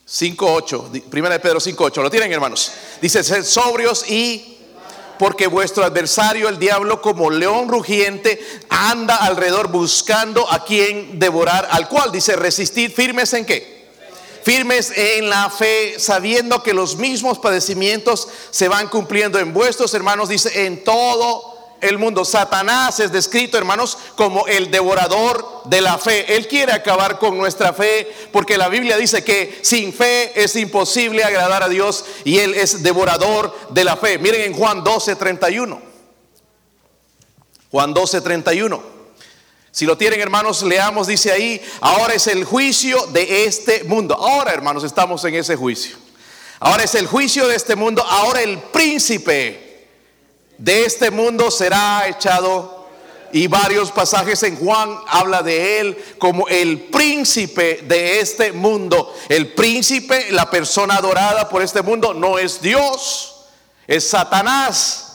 5.8, 0.09 1.03
primera 1.11 1.35
de 1.35 1.41
Pedro 1.41 1.61
5.8, 1.61 2.03
¿lo 2.03 2.11
tienen 2.11 2.33
hermanos? 2.33 2.73
Dice, 3.01 3.23
ser 3.25 3.45
sobrios 3.45 4.09
y 4.09 4.59
porque 5.19 5.47
vuestro 5.47 5.85
adversario, 5.85 6.49
el 6.49 6.59
diablo, 6.59 7.01
como 7.03 7.31
león 7.31 7.69
rugiente, 7.69 8.41
anda 8.69 9.17
alrededor 9.17 9.69
buscando 9.69 10.51
a 10.51 10.65
quien 10.65 11.19
devorar, 11.19 11.69
al 11.71 11.89
cual 11.89 12.11
dice, 12.11 12.37
resistir 12.37 12.91
firmes 12.91 13.33
en 13.35 13.45
qué? 13.45 13.74
Firmes 14.45 14.93
en 14.95 15.31
la 15.31 15.49
fe, 15.49 15.99
sabiendo 15.99 16.63
que 16.63 16.75
los 16.75 16.97
mismos 16.97 17.39
padecimientos 17.39 18.29
se 18.51 18.69
van 18.69 18.89
cumpliendo 18.89 19.39
en 19.39 19.55
vuestros 19.55 19.95
hermanos, 19.95 20.29
dice, 20.29 20.67
en 20.67 20.85
todo 20.85 21.55
el 21.81 21.97
mundo. 21.97 22.27
Satanás 22.27 23.01
es 23.01 23.11
descrito, 23.11 23.57
hermanos, 23.57 23.97
como 24.17 24.47
el 24.47 24.71
devorador 24.71 25.63
de 25.65 25.81
la 25.81 25.97
fe. 25.97 26.37
Él 26.37 26.47
quiere 26.47 26.73
acabar 26.73 27.19
con 27.19 27.39
nuestra 27.39 27.73
fe 27.73 28.13
porque 28.33 28.59
la 28.59 28.69
Biblia 28.69 28.99
dice 28.99 29.25
que 29.25 29.61
sin 29.63 29.95
fe 29.95 30.33
es 30.43 30.57
imposible 30.57 31.25
agradar 31.25 31.63
a 31.63 31.69
Dios 31.71 32.05
y 32.25 32.39
Él 32.39 32.55
es 32.55 32.83
devorador 32.83 33.57
de 33.71 33.85
la 33.85 33.97
fe. 33.97 34.19
Miren 34.19 34.43
en 34.43 34.53
Juan 34.53 34.85
12, 34.85 35.17
31. 35.17 35.81
Juan 37.71 37.95
12, 37.95 38.21
31. 38.21 38.94
Si 39.75 39.87
lo 39.87 39.99
tienen 39.99 40.21
hermanos, 40.21 40.63
leamos, 40.63 41.09
dice 41.09 41.33
ahí, 41.33 41.61
ahora 41.81 42.15
es 42.15 42.29
el 42.29 42.45
juicio 42.45 43.07
de 43.07 43.45
este 43.45 43.83
mundo. 43.83 44.15
Ahora 44.15 44.53
hermanos, 44.53 44.85
estamos 44.85 45.25
en 45.25 45.35
ese 45.35 45.57
juicio. 45.57 45.97
Ahora 46.61 46.85
es 46.85 46.95
el 46.95 47.09
juicio 47.09 47.49
de 47.49 47.57
este 47.57 47.75
mundo. 47.75 48.01
Ahora 48.09 48.41
el 48.43 48.57
príncipe 48.57 49.89
de 50.59 50.85
este 50.85 51.11
mundo 51.11 51.51
será 51.51 52.07
echado. 52.07 52.87
Y 53.33 53.49
varios 53.49 53.91
pasajes 53.91 54.45
en 54.45 54.55
Juan 54.59 54.97
habla 55.09 55.43
de 55.43 55.81
él 55.81 56.05
como 56.19 56.47
el 56.47 56.83
príncipe 56.83 57.81
de 57.83 58.21
este 58.21 58.53
mundo. 58.53 59.13
El 59.29 59.55
príncipe, 59.55 60.31
la 60.31 60.49
persona 60.49 60.95
adorada 60.95 61.49
por 61.49 61.63
este 61.63 61.83
mundo, 61.83 62.15
no 62.15 62.39
es 62.39 62.63
Dios, 62.63 63.47
es 63.89 64.09
Satanás. 64.09 65.14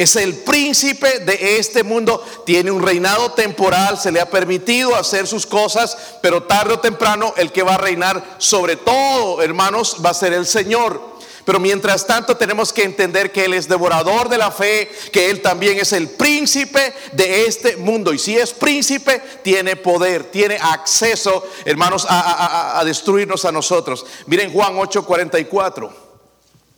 Es 0.00 0.16
el 0.16 0.34
príncipe 0.34 1.18
de 1.18 1.58
este 1.58 1.82
mundo. 1.82 2.24
Tiene 2.46 2.70
un 2.70 2.82
reinado 2.82 3.32
temporal, 3.32 3.98
se 3.98 4.10
le 4.10 4.18
ha 4.18 4.30
permitido 4.30 4.96
hacer 4.96 5.26
sus 5.26 5.44
cosas, 5.44 5.94
pero 6.22 6.44
tarde 6.44 6.72
o 6.72 6.78
temprano 6.78 7.34
el 7.36 7.52
que 7.52 7.62
va 7.62 7.74
a 7.74 7.76
reinar 7.76 8.36
sobre 8.38 8.76
todo, 8.76 9.42
hermanos, 9.42 9.98
va 10.02 10.08
a 10.08 10.14
ser 10.14 10.32
el 10.32 10.46
Señor. 10.46 11.02
Pero 11.44 11.60
mientras 11.60 12.06
tanto 12.06 12.34
tenemos 12.38 12.72
que 12.72 12.84
entender 12.84 13.30
que 13.30 13.44
Él 13.44 13.52
es 13.52 13.68
devorador 13.68 14.30
de 14.30 14.38
la 14.38 14.50
fe, 14.50 14.90
que 15.12 15.28
Él 15.28 15.42
también 15.42 15.78
es 15.78 15.92
el 15.92 16.08
príncipe 16.08 16.94
de 17.12 17.44
este 17.44 17.76
mundo. 17.76 18.14
Y 18.14 18.18
si 18.18 18.38
es 18.38 18.54
príncipe, 18.54 19.20
tiene 19.42 19.76
poder, 19.76 20.30
tiene 20.30 20.56
acceso, 20.62 21.46
hermanos, 21.66 22.06
a, 22.08 22.80
destruirnos 22.86 23.44
a 23.44 23.52
nosotros. 23.52 24.06
Miren 24.24 24.50
Juan 24.50 24.76
8:44. 24.76 25.90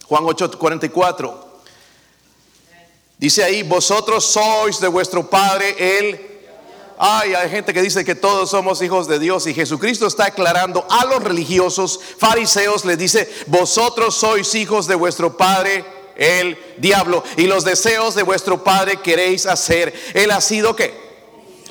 Juan 0.08 0.24
8:44. 0.24 1.41
Dice 3.22 3.44
ahí, 3.44 3.62
vosotros 3.62 4.24
sois 4.24 4.80
de 4.80 4.88
vuestro 4.88 5.30
Padre 5.30 5.76
el 5.78 6.28
Ay, 6.98 7.34
hay 7.34 7.50
gente 7.50 7.72
que 7.72 7.80
dice 7.80 8.04
que 8.04 8.16
todos 8.16 8.50
somos 8.50 8.82
hijos 8.82 9.06
de 9.06 9.20
Dios 9.20 9.46
y 9.46 9.54
Jesucristo 9.54 10.08
está 10.08 10.26
aclarando 10.26 10.84
a 10.90 11.04
los 11.04 11.22
religiosos, 11.22 12.00
fariseos, 12.18 12.84
les 12.84 12.98
dice, 12.98 13.32
vosotros 13.46 14.16
sois 14.16 14.52
hijos 14.56 14.88
de 14.88 14.96
vuestro 14.96 15.36
Padre 15.36 15.84
el 16.16 16.58
diablo 16.78 17.22
y 17.36 17.46
los 17.46 17.64
deseos 17.64 18.16
de 18.16 18.24
vuestro 18.24 18.64
Padre 18.64 18.96
queréis 19.00 19.46
hacer. 19.46 19.94
Él 20.14 20.32
ha 20.32 20.40
sido 20.40 20.74
que 20.74 21.12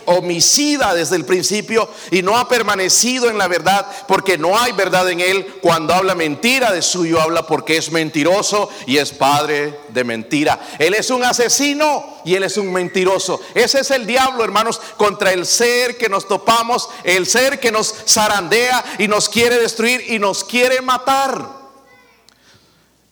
homicida 0.06 0.94
desde 0.94 1.16
el 1.16 1.26
principio 1.26 1.90
y 2.12 2.22
no 2.22 2.38
ha 2.38 2.48
permanecido 2.48 3.30
en 3.30 3.38
la 3.38 3.48
verdad 3.48 3.86
porque 4.08 4.38
no 4.38 4.60
hay 4.60 4.72
verdad 4.72 5.10
en 5.10 5.22
él. 5.22 5.46
Cuando 5.62 5.94
habla 5.94 6.16
mentira 6.16 6.72
de 6.72 6.82
suyo 6.82 7.22
habla 7.22 7.48
porque 7.48 7.78
es 7.78 7.92
mentiroso 7.92 8.70
y 8.86 8.98
es 8.98 9.12
padre 9.12 9.80
de 9.90 10.04
mentira. 10.04 10.60
Él 10.80 10.94
es 10.94 11.10
un 11.10 11.24
asesino 11.24 12.22
y 12.26 12.36
él 12.36 12.44
es 12.44 12.58
un 12.58 12.72
mentiroso. 12.72 13.42
Ese 13.54 13.80
es 13.82 13.92
el 13.92 14.06
diablo, 14.06 14.44
hermanos, 14.44 14.82
contra 14.98 15.34
el 15.34 15.46
ser 15.46 15.98
que 15.98 16.10
nos 16.10 16.28
topamos, 16.28 16.90
el 17.04 17.26
ser 17.28 17.60
que 17.60 17.72
nos 17.72 17.94
zarandea 18.08 18.84
y 18.98 19.08
nos 19.08 19.30
quiere 19.30 19.58
destruir 19.58 20.06
y 20.08 20.20
nos 20.20 20.44
quiere 20.44 20.82
matar. 20.82 21.62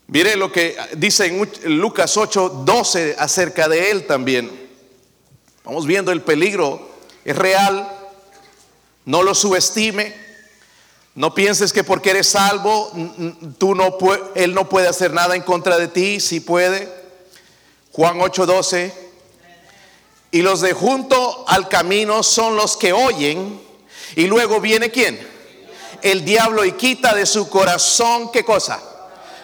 Mire 0.08 0.36
lo 0.36 0.52
que 0.52 0.76
dice 0.98 1.28
en 1.28 1.80
Lucas 1.80 2.18
8, 2.18 2.64
12 2.66 3.16
acerca 3.20 3.68
de 3.70 3.92
él 3.92 4.08
también. 4.08 4.59
Vamos 5.70 5.86
viendo 5.86 6.12
el 6.12 6.24
peligro, 6.24 6.82
es 7.24 7.36
real, 7.36 7.88
no 9.06 9.22
lo 9.22 9.36
subestime, 9.36 10.16
no 11.14 11.36
pienses 11.36 11.72
que 11.72 11.84
porque 11.84 12.10
eres 12.10 12.30
salvo, 12.30 12.92
tú 13.60 13.76
no 13.76 13.96
él 14.34 14.56
no 14.56 14.68
puede 14.68 14.88
hacer 14.88 15.14
nada 15.14 15.36
en 15.36 15.44
contra 15.44 15.78
de 15.78 15.88
ti, 15.88 16.20
si 16.20 16.40
puede. 16.40 16.92
Juan 17.92 18.18
8:12. 18.20 18.92
Y 20.32 20.42
los 20.42 20.62
de 20.62 20.74
junto 20.74 21.46
al 21.48 21.70
camino 21.70 22.24
son 22.24 22.56
los 22.56 22.76
que 22.76 22.92
oyen, 22.92 23.62
y 24.16 24.26
luego 24.26 24.60
viene 24.60 24.90
quién? 24.90 25.20
El 26.02 26.26
diablo 26.26 26.66
y 26.66 26.72
quita 26.72 27.14
de 27.14 27.28
su 27.28 27.48
corazón 27.48 28.32
qué 28.32 28.44
cosa. 28.44 28.82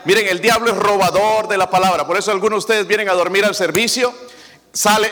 Miren, 0.05 0.25
el 0.25 0.41
diablo 0.41 0.71
es 0.71 0.77
robador 0.77 1.47
de 1.47 1.57
la 1.59 1.69
palabra, 1.69 2.07
por 2.07 2.17
eso 2.17 2.31
algunos 2.31 2.55
de 2.55 2.73
ustedes 2.73 2.87
vienen 2.87 3.09
a 3.09 3.13
dormir 3.13 3.45
al 3.45 3.53
servicio 3.53 4.11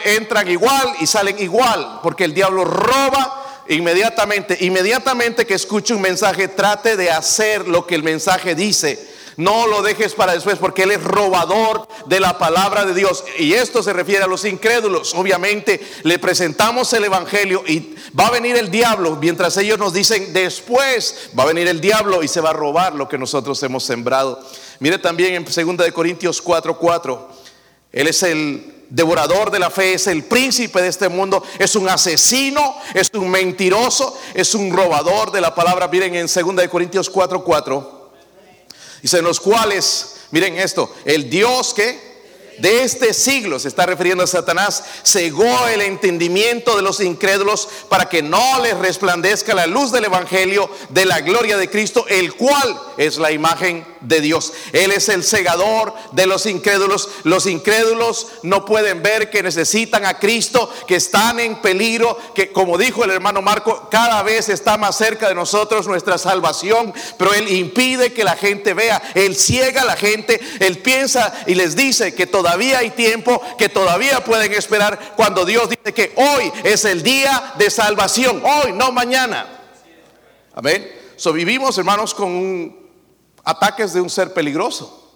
entran 0.06 0.50
igual 0.50 0.96
y 1.00 1.08
salen 1.08 1.40
igual, 1.40 2.00
porque 2.04 2.26
el 2.26 2.34
diablo 2.34 2.66
roba 2.66 3.64
inmediatamente. 3.70 4.58
Inmediatamente 4.62 5.46
que 5.46 5.54
escuche 5.54 5.94
un 5.94 6.02
mensaje, 6.02 6.48
trate 6.48 6.98
de 6.98 7.12
hacer 7.12 7.68
lo 7.68 7.86
que 7.88 7.96
el 7.96 8.04
mensaje 8.04 8.56
dice. 8.56 9.14
No 9.36 9.66
lo 9.66 9.82
dejes 9.82 10.14
para 10.14 10.34
después 10.34 10.60
porque 10.60 10.84
Él 10.84 10.92
es 10.92 11.04
robador 11.04 11.88
de 12.06 12.20
la 12.20 12.38
palabra 12.38 12.86
de 12.86 12.94
Dios. 12.94 13.24
Y 13.40 13.54
esto 13.54 13.82
se 13.82 13.94
refiere 13.94 14.24
a 14.24 14.28
los 14.28 14.46
incrédulos. 14.46 15.16
Obviamente 15.16 15.82
le 16.04 16.20
presentamos 16.20 16.94
el 16.94 17.06
Evangelio 17.06 17.64
y 17.66 17.96
va 18.18 18.28
a 18.28 18.32
venir 18.32 18.56
el 18.58 18.70
diablo. 18.70 19.18
Mientras 19.20 19.58
ellos 19.58 19.80
nos 19.80 19.94
dicen 19.94 20.34
después, 20.34 21.32
va 21.38 21.44
a 21.44 21.48
venir 21.48 21.68
el 21.68 21.82
diablo 21.82 22.22
y 22.22 22.28
se 22.28 22.42
va 22.42 22.52
a 22.52 22.54
robar 22.54 22.94
lo 22.94 23.10
que 23.10 23.18
nosotros 23.18 23.62
hemos 23.64 23.84
sembrado. 23.84 24.40
Mire 24.80 25.00
también 25.00 25.34
en 25.34 25.46
2 25.46 25.92
Corintios 25.92 26.44
4:4. 26.44 27.28
Él 27.92 28.08
es 28.08 28.24
el 28.24 28.73
devorador 28.94 29.50
de 29.50 29.58
la 29.58 29.72
fe, 29.72 29.96
es 29.96 30.06
el 30.06 30.24
príncipe 30.24 30.80
de 30.80 30.88
este 30.88 31.10
mundo, 31.10 31.44
es 31.58 31.76
un 31.76 31.90
asesino, 31.90 32.76
es 32.94 33.10
un 33.14 33.28
mentiroso, 33.28 34.16
es 34.36 34.54
un 34.54 34.72
robador 34.72 35.32
de 35.32 35.42
la 35.42 35.56
palabra. 35.56 35.88
Miren 35.88 36.14
en 36.14 36.28
2 36.28 36.68
Corintios 36.70 37.12
4:4. 37.12 37.44
4, 37.44 38.12
dice 39.02 39.18
en 39.18 39.26
los 39.26 39.40
cuales, 39.40 40.18
miren 40.30 40.58
esto, 40.58 40.94
el 41.06 41.28
Dios 41.28 41.74
que 41.74 42.14
de 42.60 42.84
este 42.84 43.16
siglo, 43.16 43.58
se 43.58 43.68
está 43.68 43.88
refiriendo 43.88 44.24
a 44.24 44.28
Satanás, 44.28 44.84
cegó 45.04 45.68
el 45.70 45.82
entendimiento 45.82 46.76
de 46.76 46.84
los 46.84 47.00
incrédulos 47.00 47.68
para 47.90 48.08
que 48.08 48.22
no 48.22 48.60
les 48.62 48.78
resplandezca 48.78 49.56
la 49.56 49.66
luz 49.66 49.92
del 49.92 50.06
Evangelio 50.06 50.70
de 50.90 51.06
la 51.06 51.22
gloria 51.22 51.58
de 51.58 51.68
Cristo, 51.68 52.06
el 52.08 52.36
cual 52.36 52.80
es 52.98 53.18
la 53.18 53.32
imagen 53.32 53.84
de 54.04 54.22
Dios. 54.22 54.54
Él 54.72 54.92
es 54.92 55.10
el 55.10 55.24
segador 55.24 55.94
de 56.12 56.28
los 56.28 56.46
incrédulos. 56.46 57.10
Los 57.24 57.46
incrédulos 57.46 58.28
no 58.44 58.66
pueden 58.66 59.02
ver 59.02 59.30
que 59.30 59.44
necesitan 59.44 60.06
a 60.06 60.20
Cristo, 60.20 60.70
que 60.88 60.96
están 60.96 61.40
en 61.40 61.62
peligro, 61.62 62.18
que 62.36 62.52
como 62.52 62.78
dijo 62.78 63.04
el 63.04 63.12
hermano 63.12 63.42
Marco, 63.42 63.88
cada 63.90 64.22
vez 64.24 64.50
está 64.50 64.78
más 64.78 64.98
cerca 64.98 65.30
de 65.30 65.36
nosotros 65.36 65.88
nuestra 65.88 66.18
salvación, 66.18 66.94
pero 67.18 67.34
Él 67.34 67.50
impide 67.50 68.14
que 68.14 68.24
la 68.24 68.36
gente 68.36 68.74
vea, 68.74 69.02
Él 69.16 69.36
ciega 69.36 69.82
a 69.82 69.86
la 69.86 69.96
gente, 69.96 70.40
Él 70.60 70.80
piensa 70.80 71.34
y 71.48 71.56
les 71.56 71.76
dice 71.76 72.14
que 72.14 72.28
todavía 72.28 72.80
hay 72.80 72.92
tiempo, 72.92 73.42
que 73.58 73.70
todavía 73.70 74.24
pueden 74.24 74.54
esperar 74.54 75.14
cuando 75.16 75.46
Dios 75.46 75.70
dice 75.70 75.94
que 75.94 76.14
hoy 76.16 76.52
es 76.64 76.86
el 76.86 77.04
día 77.04 77.54
de 77.58 77.70
salvación, 77.70 78.42
hoy, 78.44 78.74
no 78.74 78.92
mañana. 78.92 79.62
Amén. 80.54 80.92
So 81.16 81.34
vivimos, 81.34 81.78
hermanos, 81.78 82.14
con 82.14 82.28
un 82.28 82.83
ataques 83.44 83.94
de 83.94 84.02
un 84.02 84.10
ser 84.10 84.34
peligroso, 84.34 85.12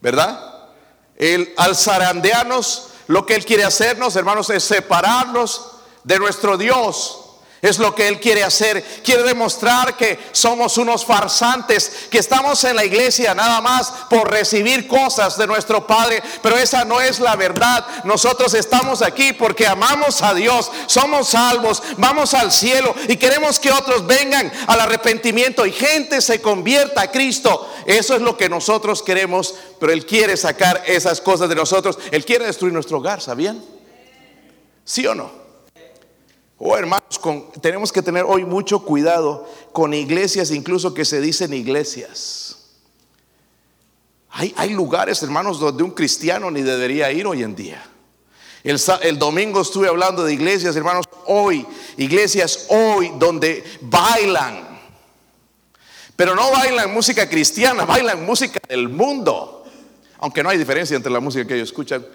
¿verdad? 0.00 0.70
El, 1.16 1.52
al 1.56 1.76
zarandearnos, 1.76 2.90
lo 3.06 3.26
que 3.26 3.34
Él 3.34 3.44
quiere 3.44 3.64
hacernos, 3.64 4.16
hermanos, 4.16 4.50
es 4.50 4.64
separarnos 4.64 5.72
de 6.04 6.18
nuestro 6.18 6.56
Dios. 6.56 7.23
Es 7.64 7.78
lo 7.78 7.94
que 7.94 8.06
Él 8.06 8.20
quiere 8.20 8.44
hacer. 8.44 8.84
Quiere 9.02 9.22
demostrar 9.22 9.96
que 9.96 10.18
somos 10.32 10.76
unos 10.76 11.02
farsantes, 11.02 12.08
que 12.10 12.18
estamos 12.18 12.62
en 12.64 12.76
la 12.76 12.84
iglesia 12.84 13.34
nada 13.34 13.62
más 13.62 13.90
por 14.10 14.30
recibir 14.30 14.86
cosas 14.86 15.38
de 15.38 15.46
nuestro 15.46 15.86
Padre. 15.86 16.22
Pero 16.42 16.58
esa 16.58 16.84
no 16.84 17.00
es 17.00 17.20
la 17.20 17.36
verdad. 17.36 18.04
Nosotros 18.04 18.52
estamos 18.52 19.00
aquí 19.00 19.32
porque 19.32 19.66
amamos 19.66 20.20
a 20.20 20.34
Dios, 20.34 20.70
somos 20.88 21.30
salvos, 21.30 21.82
vamos 21.96 22.34
al 22.34 22.52
cielo 22.52 22.94
y 23.08 23.16
queremos 23.16 23.58
que 23.58 23.72
otros 23.72 24.06
vengan 24.06 24.52
al 24.66 24.80
arrepentimiento 24.80 25.64
y 25.64 25.72
gente 25.72 26.20
se 26.20 26.42
convierta 26.42 27.00
a 27.00 27.10
Cristo. 27.10 27.72
Eso 27.86 28.14
es 28.14 28.20
lo 28.20 28.36
que 28.36 28.50
nosotros 28.50 29.02
queremos, 29.02 29.54
pero 29.80 29.90
Él 29.90 30.04
quiere 30.04 30.36
sacar 30.36 30.82
esas 30.86 31.18
cosas 31.22 31.48
de 31.48 31.54
nosotros. 31.54 31.98
Él 32.10 32.26
quiere 32.26 32.44
destruir 32.44 32.74
nuestro 32.74 32.98
hogar, 32.98 33.22
¿sabían? 33.22 33.64
¿Sí 34.84 35.06
o 35.06 35.14
no? 35.14 35.43
Oh, 36.66 36.78
hermanos, 36.78 37.20
tenemos 37.60 37.92
que 37.92 38.00
tener 38.00 38.24
hoy 38.26 38.46
mucho 38.46 38.80
cuidado 38.86 39.46
con 39.70 39.92
iglesias, 39.92 40.50
incluso 40.50 40.94
que 40.94 41.04
se 41.04 41.20
dicen 41.20 41.52
iglesias. 41.52 42.56
Hay, 44.30 44.70
lugares, 44.70 45.22
hermanos, 45.22 45.60
donde 45.60 45.82
un 45.82 45.90
cristiano 45.90 46.50
ni 46.50 46.62
debería 46.62 47.12
ir 47.12 47.26
hoy 47.26 47.42
en 47.42 47.54
día. 47.54 47.84
El, 48.62 48.80
el, 49.02 49.18
domingo 49.18 49.60
estuve 49.60 49.88
hablando 49.88 50.24
de 50.24 50.32
iglesias, 50.32 50.74
hermanos, 50.74 51.04
hoy, 51.26 51.66
iglesias 51.98 52.64
hoy 52.70 53.12
donde 53.18 53.62
bailan. 53.82 54.80
Pero 56.16 56.34
no 56.34 56.50
bailan 56.50 56.94
música 56.94 57.28
cristiana, 57.28 57.84
bailan 57.84 58.24
música 58.24 58.58
del 58.66 58.88
mundo. 58.88 59.66
Aunque 60.16 60.42
no 60.42 60.48
hay 60.48 60.56
diferencia 60.56 60.96
entre 60.96 61.12
la 61.12 61.20
música 61.20 61.46
que 61.46 61.56
ellos 61.56 61.68
escuchan, 61.68 62.06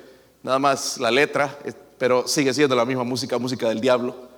nada 0.42 0.58
más 0.58 0.98
la 0.98 1.12
letra, 1.12 1.60
eh, 1.64 1.72
pero 2.00 2.28
sigue 2.28 2.52
siendo 2.52 2.76
la 2.76 2.86
misma 2.86 3.04
música, 3.04 3.38
música 3.38 3.70
del 3.70 3.80
diablo 3.80 4.29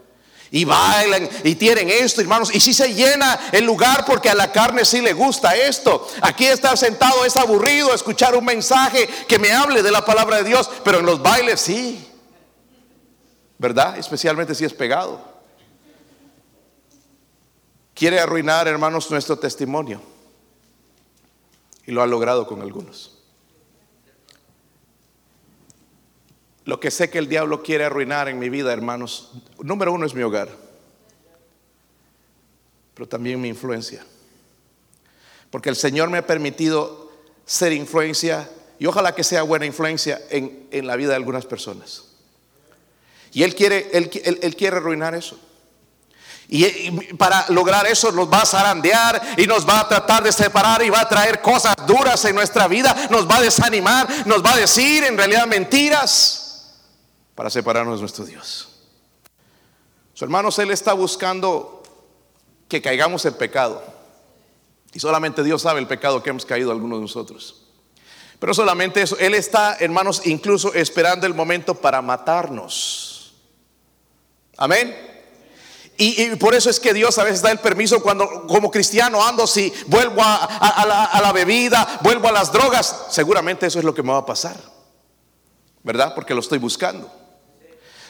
y 0.54 0.66
bailan 0.66 1.30
y 1.46 1.56
tienen 1.56 1.90
esto, 1.90 2.20
hermanos. 2.20 2.54
Y 2.54 2.60
si 2.60 2.74
se 2.74 2.94
llena 2.94 3.40
el 3.54 3.66
lugar 3.66 4.04
porque 4.06 4.30
a 4.30 4.36
la 4.36 4.52
carne 4.52 4.84
sí 4.84 5.00
le 5.00 5.14
gusta 5.14 5.56
esto. 5.56 6.08
Aquí 6.22 6.46
estar 6.46 6.78
sentado 6.78 7.24
es 7.24 7.38
aburrido 7.38 7.94
escuchar 7.94 8.36
un 8.36 8.44
mensaje 8.44 9.08
que 9.28 9.40
me 9.40 9.54
hable 9.54 9.82
de 9.82 9.92
la 9.92 10.04
palabra 10.04 10.38
de 10.38 10.44
Dios, 10.44 10.70
pero 10.84 11.00
en 11.00 11.06
los 11.06 11.22
bailes 11.22 11.62
sí. 11.62 12.06
¿Verdad? 13.58 13.98
Especialmente 13.98 14.54
si 14.54 14.66
es 14.66 14.74
pegado. 14.74 15.22
Quiere 17.94 18.20
arruinar, 18.20 18.68
hermanos, 18.68 19.10
nuestro 19.10 19.40
testimonio. 19.40 20.02
Y 21.86 21.92
lo 21.92 22.02
ha 22.02 22.08
logrado 22.08 22.46
con 22.46 22.62
algunos. 22.62 23.11
Lo 26.66 26.80
que 26.80 26.92
sé 26.92 27.10
que 27.10 27.18
el 27.18 27.28
diablo 27.28 27.64
quiere 27.64 27.86
arruinar 27.86 28.30
en 28.30 28.38
mi 28.38 28.50
vida, 28.50 28.72
hermanos, 28.72 29.32
número 29.60 29.92
uno 29.92 30.06
es 30.06 30.14
mi 30.14 30.22
hogar, 30.22 30.50
pero 32.94 33.08
también 33.08 33.42
mi 33.42 33.48
influencia. 33.48 34.06
Porque 35.50 35.70
el 35.70 35.76
Señor 35.76 36.10
me 36.10 36.20
ha 36.20 36.28
permitido 36.28 37.12
ser 37.46 37.74
influencia 37.74 38.50
y 38.78 38.86
ojalá 38.86 39.14
que 39.16 39.24
sea 39.24 39.44
buena 39.44 39.66
influencia 39.66 40.22
en, 40.30 40.68
la 40.86 40.96
vida 40.96 41.10
de 41.10 41.16
algunas 41.16 41.46
personas. 41.46 42.06
Y 43.34 43.44
Él 43.44 43.56
quiere, 43.56 43.90
él, 43.94 44.56
quiere 44.56 44.78
arruinar 44.78 45.16
eso. 45.16 45.40
Y 46.48 46.92
para 47.16 47.46
lograr 47.50 47.88
eso 47.88 48.12
nos 48.12 48.30
va 48.30 48.42
a 48.42 48.46
zarandear 48.46 49.36
y 49.38 49.48
nos 49.48 49.68
va 49.68 49.80
a 49.80 49.88
tratar 49.88 50.22
de 50.22 50.34
separar 50.34 50.84
y 50.84 50.90
va 50.90 51.02
a 51.02 51.08
traer 51.08 51.42
cosas 51.42 51.76
duras 51.88 52.24
en 52.26 52.36
nuestra 52.36 52.68
vida, 52.68 53.08
nos 53.10 53.30
va 53.30 53.38
a 53.38 53.42
desanimar, 53.42 54.28
nos 54.28 54.44
va 54.44 54.54
a 54.54 54.58
decir 54.58 55.06
en 55.06 55.18
realidad 55.18 55.48
mentiras 55.48 56.51
para 57.42 57.50
separarnos 57.50 57.96
de 57.96 58.02
nuestro 58.02 58.24
Dios. 58.24 58.70
Su 60.14 60.26
hermanos, 60.26 60.60
Él 60.60 60.70
está 60.70 60.94
buscando 60.94 61.82
que 62.70 62.84
caigamos 62.84 63.26
en 63.26 63.34
pecado. 63.34 63.82
Y 64.94 65.00
solamente 65.00 65.44
Dios 65.44 65.64
sabe 65.64 65.80
el 65.80 65.88
pecado 65.88 66.22
que 66.22 66.30
hemos 66.30 66.46
caído 66.46 66.72
algunos 66.72 67.00
de 67.00 67.02
nosotros. 67.02 67.64
Pero 68.38 68.54
solamente 68.54 69.02
eso, 69.02 69.18
Él 69.18 69.34
está, 69.34 69.76
hermanos, 69.80 70.22
incluso 70.26 70.72
esperando 70.76 71.26
el 71.26 71.34
momento 71.34 71.74
para 71.74 72.00
matarnos. 72.04 73.34
Amén. 74.58 74.96
Y, 75.98 76.36
por 76.36 76.54
eso 76.54 76.70
es 76.70 76.80
que 76.80 76.94
Dios 76.94 77.18
a 77.18 77.24
veces 77.24 77.42
da 77.42 77.50
el 77.50 77.58
permiso 77.58 78.04
cuando 78.04 78.46
como 78.46 78.70
cristiano 78.70 79.26
ando, 79.26 79.48
si 79.48 79.74
vuelvo 79.88 80.22
a 80.24 81.20
la 81.20 81.32
bebida, 81.32 82.02
vuelvo 82.04 82.28
a 82.28 82.32
las 82.34 82.52
drogas, 82.52 83.08
seguramente 83.10 83.66
eso 83.66 83.80
es 83.80 83.86
lo 83.86 83.96
que 83.96 84.04
me 84.04 84.12
va 84.12 84.20
a 84.20 84.26
pasar. 84.28 84.58
¿Verdad? 85.82 86.14
Porque 86.14 86.36
lo 86.36 86.42
estoy 86.42 86.60
buscando. 86.60 87.21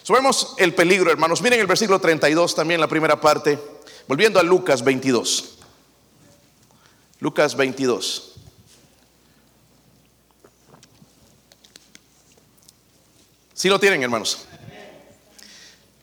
Subemos 0.04 0.56
el 0.58 0.74
peligro, 0.74 1.12
hermanos. 1.12 1.42
Miren 1.42 1.60
el 1.60 1.68
versículo 1.68 2.00
32 2.00 2.56
también, 2.56 2.80
la 2.80 2.88
primera 2.88 3.20
parte. 3.20 3.60
Volviendo 4.08 4.40
a 4.40 4.44
Lucas 4.44 4.84
22. 4.84 5.58
Lucas 7.20 7.56
22. 7.56 8.34
Si 13.54 13.70
lo 13.70 13.80
tienen, 13.80 14.02
hermanos. 14.02 14.48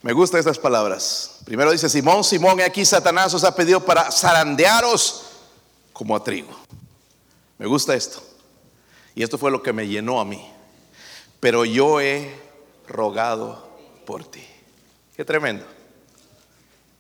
Me 0.03 0.13
gustan 0.13 0.39
estas 0.39 0.61
palabras. 0.61 1.41
Primero 1.45 1.73
dice 1.73 1.89
Simón, 1.89 2.23
Simón, 2.23 2.61
aquí 2.61 2.85
Satanás 2.85 3.35
os 3.35 3.43
ha 3.43 3.57
pedido 3.57 3.85
para 3.85 4.13
zarandearos 4.13 5.25
como 5.93 6.15
a 6.15 6.23
trigo. 6.23 6.57
Me 7.59 7.67
gusta 7.67 7.97
esto. 7.97 8.23
Y 9.17 9.25
esto 9.25 9.39
fue 9.39 9.51
lo 9.51 9.61
que 9.61 9.73
me 9.73 9.89
llenó 9.89 10.21
a 10.21 10.25
mí. 10.25 10.49
Pero 11.41 11.65
yo 11.65 12.01
he 12.01 12.33
rogado 12.87 13.68
por 14.09 14.25
ti. 14.25 14.43
Qué 15.15 15.23
tremendo. 15.23 15.67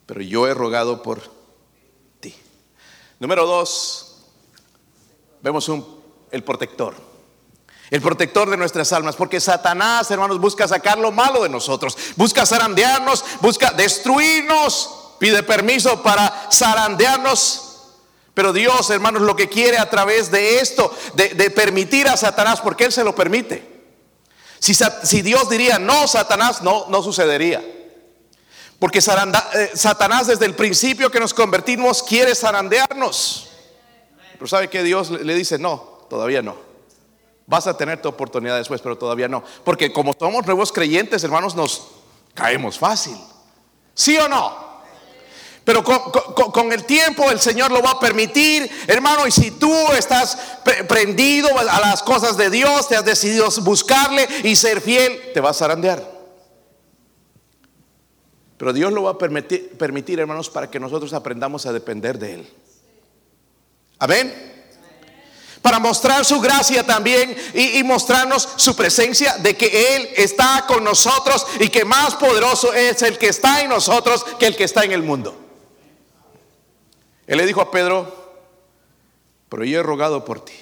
Pero 0.04 0.20
yo 0.20 0.46
he 0.46 0.52
rogado 0.52 1.02
por 1.02 1.22
ti. 2.20 2.34
Número 3.18 3.46
dos, 3.46 4.26
vemos 5.40 5.70
un, 5.70 6.02
el 6.30 6.44
protector. 6.44 6.94
El 7.88 8.02
protector 8.02 8.50
de 8.50 8.58
nuestras 8.58 8.92
almas, 8.92 9.16
porque 9.16 9.40
Satanás, 9.40 10.10
hermanos, 10.10 10.38
busca 10.38 10.68
sacar 10.68 10.98
lo 10.98 11.10
malo 11.10 11.44
de 11.44 11.48
nosotros, 11.48 11.96
busca 12.16 12.44
zarandearnos, 12.44 13.24
busca 13.40 13.70
destruirnos, 13.70 15.14
pide 15.18 15.42
permiso 15.42 16.02
para 16.02 16.50
zarandearnos. 16.52 17.86
Pero 18.34 18.52
Dios, 18.52 18.90
hermanos, 18.90 19.22
lo 19.22 19.34
que 19.34 19.48
quiere 19.48 19.78
a 19.78 19.88
través 19.88 20.30
de 20.30 20.60
esto, 20.60 20.94
de, 21.14 21.30
de 21.30 21.50
permitir 21.50 22.06
a 22.06 22.18
Satanás, 22.18 22.60
porque 22.60 22.84
Él 22.84 22.92
se 22.92 23.02
lo 23.02 23.14
permite, 23.14 23.67
si, 24.58 25.22
Dios 25.22 25.48
diría 25.48 25.78
no, 25.78 26.06
Satanás, 26.08 26.62
no, 26.62 26.86
no 26.88 27.02
sucedería. 27.02 27.62
Porque 28.78 28.98
eh, 28.98 29.70
Satanás 29.74 30.26
desde 30.28 30.46
el 30.46 30.54
principio 30.54 31.10
que 31.10 31.20
nos 31.20 31.34
convertimos 31.34 32.02
quiere 32.02 32.34
zarandearnos. 32.34 33.48
Pero 34.32 34.46
sabe 34.46 34.68
que 34.68 34.82
Dios 34.82 35.10
le 35.10 35.34
dice, 35.34 35.58
no, 35.58 36.06
todavía 36.08 36.42
no. 36.42 36.56
Vas 37.46 37.66
a 37.66 37.76
tener 37.76 38.00
tu 38.00 38.08
oportunidad 38.08 38.56
después, 38.56 38.80
pero 38.80 38.96
todavía 38.98 39.26
no. 39.26 39.42
Porque 39.64 39.92
como 39.92 40.12
somos 40.12 40.44
nuevos 40.46 40.70
creyentes, 40.70 41.24
hermanos, 41.24 41.56
nos 41.56 41.88
caemos 42.34 42.78
fácil. 42.78 43.16
¿Sí 43.94 44.16
o 44.18 44.28
no? 44.28 44.67
Pero 45.68 45.84
con, 45.84 46.72
el 46.72 46.84
tiempo 46.84 47.30
el 47.30 47.38
Señor 47.38 47.70
lo 47.70 47.82
va 47.82 47.90
a 47.90 48.00
permitir, 48.00 48.70
hermano. 48.86 49.26
Y 49.26 49.30
si 49.30 49.50
tú 49.50 49.70
estás 49.92 50.38
prendido 50.88 51.46
a 51.58 51.80
las 51.80 52.02
cosas 52.02 52.38
de 52.38 52.48
Dios, 52.48 52.88
te 52.88 52.96
has 52.96 53.04
decidido 53.04 53.50
buscarle 53.60 54.26
y 54.44 54.56
ser 54.56 54.80
fiel, 54.80 55.30
te 55.34 55.42
vas 55.42 55.56
a 55.56 55.66
zarandear. 55.66 56.10
Pero 58.56 58.72
Dios 58.72 58.90
lo 58.94 59.02
va 59.02 59.10
a 59.10 59.18
permitir, 59.18 60.18
hermanos, 60.18 60.48
para 60.48 60.70
que 60.70 60.80
nosotros 60.80 61.12
aprendamos 61.12 61.66
a 61.66 61.72
depender 61.74 62.18
de 62.18 62.36
Él. 62.36 62.52
Amén. 63.98 64.64
Para 65.60 65.78
mostrar 65.78 66.24
su 66.24 66.40
gracia 66.40 66.82
también 66.86 67.36
y, 67.52 67.78
y, 67.78 67.84
mostrarnos 67.84 68.48
su 68.56 68.74
presencia 68.74 69.36
de 69.36 69.54
que 69.54 69.96
Él 69.96 70.08
está 70.16 70.64
con 70.66 70.82
nosotros 70.82 71.46
y 71.60 71.68
que 71.68 71.84
más 71.84 72.14
poderoso 72.14 72.72
es 72.72 73.02
el 73.02 73.18
que 73.18 73.28
está 73.28 73.60
en 73.60 73.68
nosotros 73.68 74.24
que 74.38 74.46
el 74.46 74.56
que 74.56 74.64
está 74.64 74.82
en 74.84 74.92
el 74.92 75.02
mundo. 75.02 75.44
Él 77.28 77.36
le 77.36 77.46
dijo 77.46 77.60
a 77.60 77.70
Pedro, 77.70 78.10
pero 79.50 79.62
yo 79.62 79.78
he 79.78 79.82
rogado 79.82 80.24
por 80.24 80.44
ti. 80.44 80.54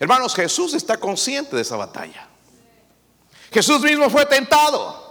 Hermanos, 0.00 0.34
Jesús 0.34 0.72
está 0.72 0.96
consciente 0.96 1.54
de 1.54 1.62
esa 1.62 1.76
batalla. 1.76 2.28
Jesús 3.52 3.82
mismo 3.82 4.08
fue 4.08 4.24
tentado. 4.24 5.02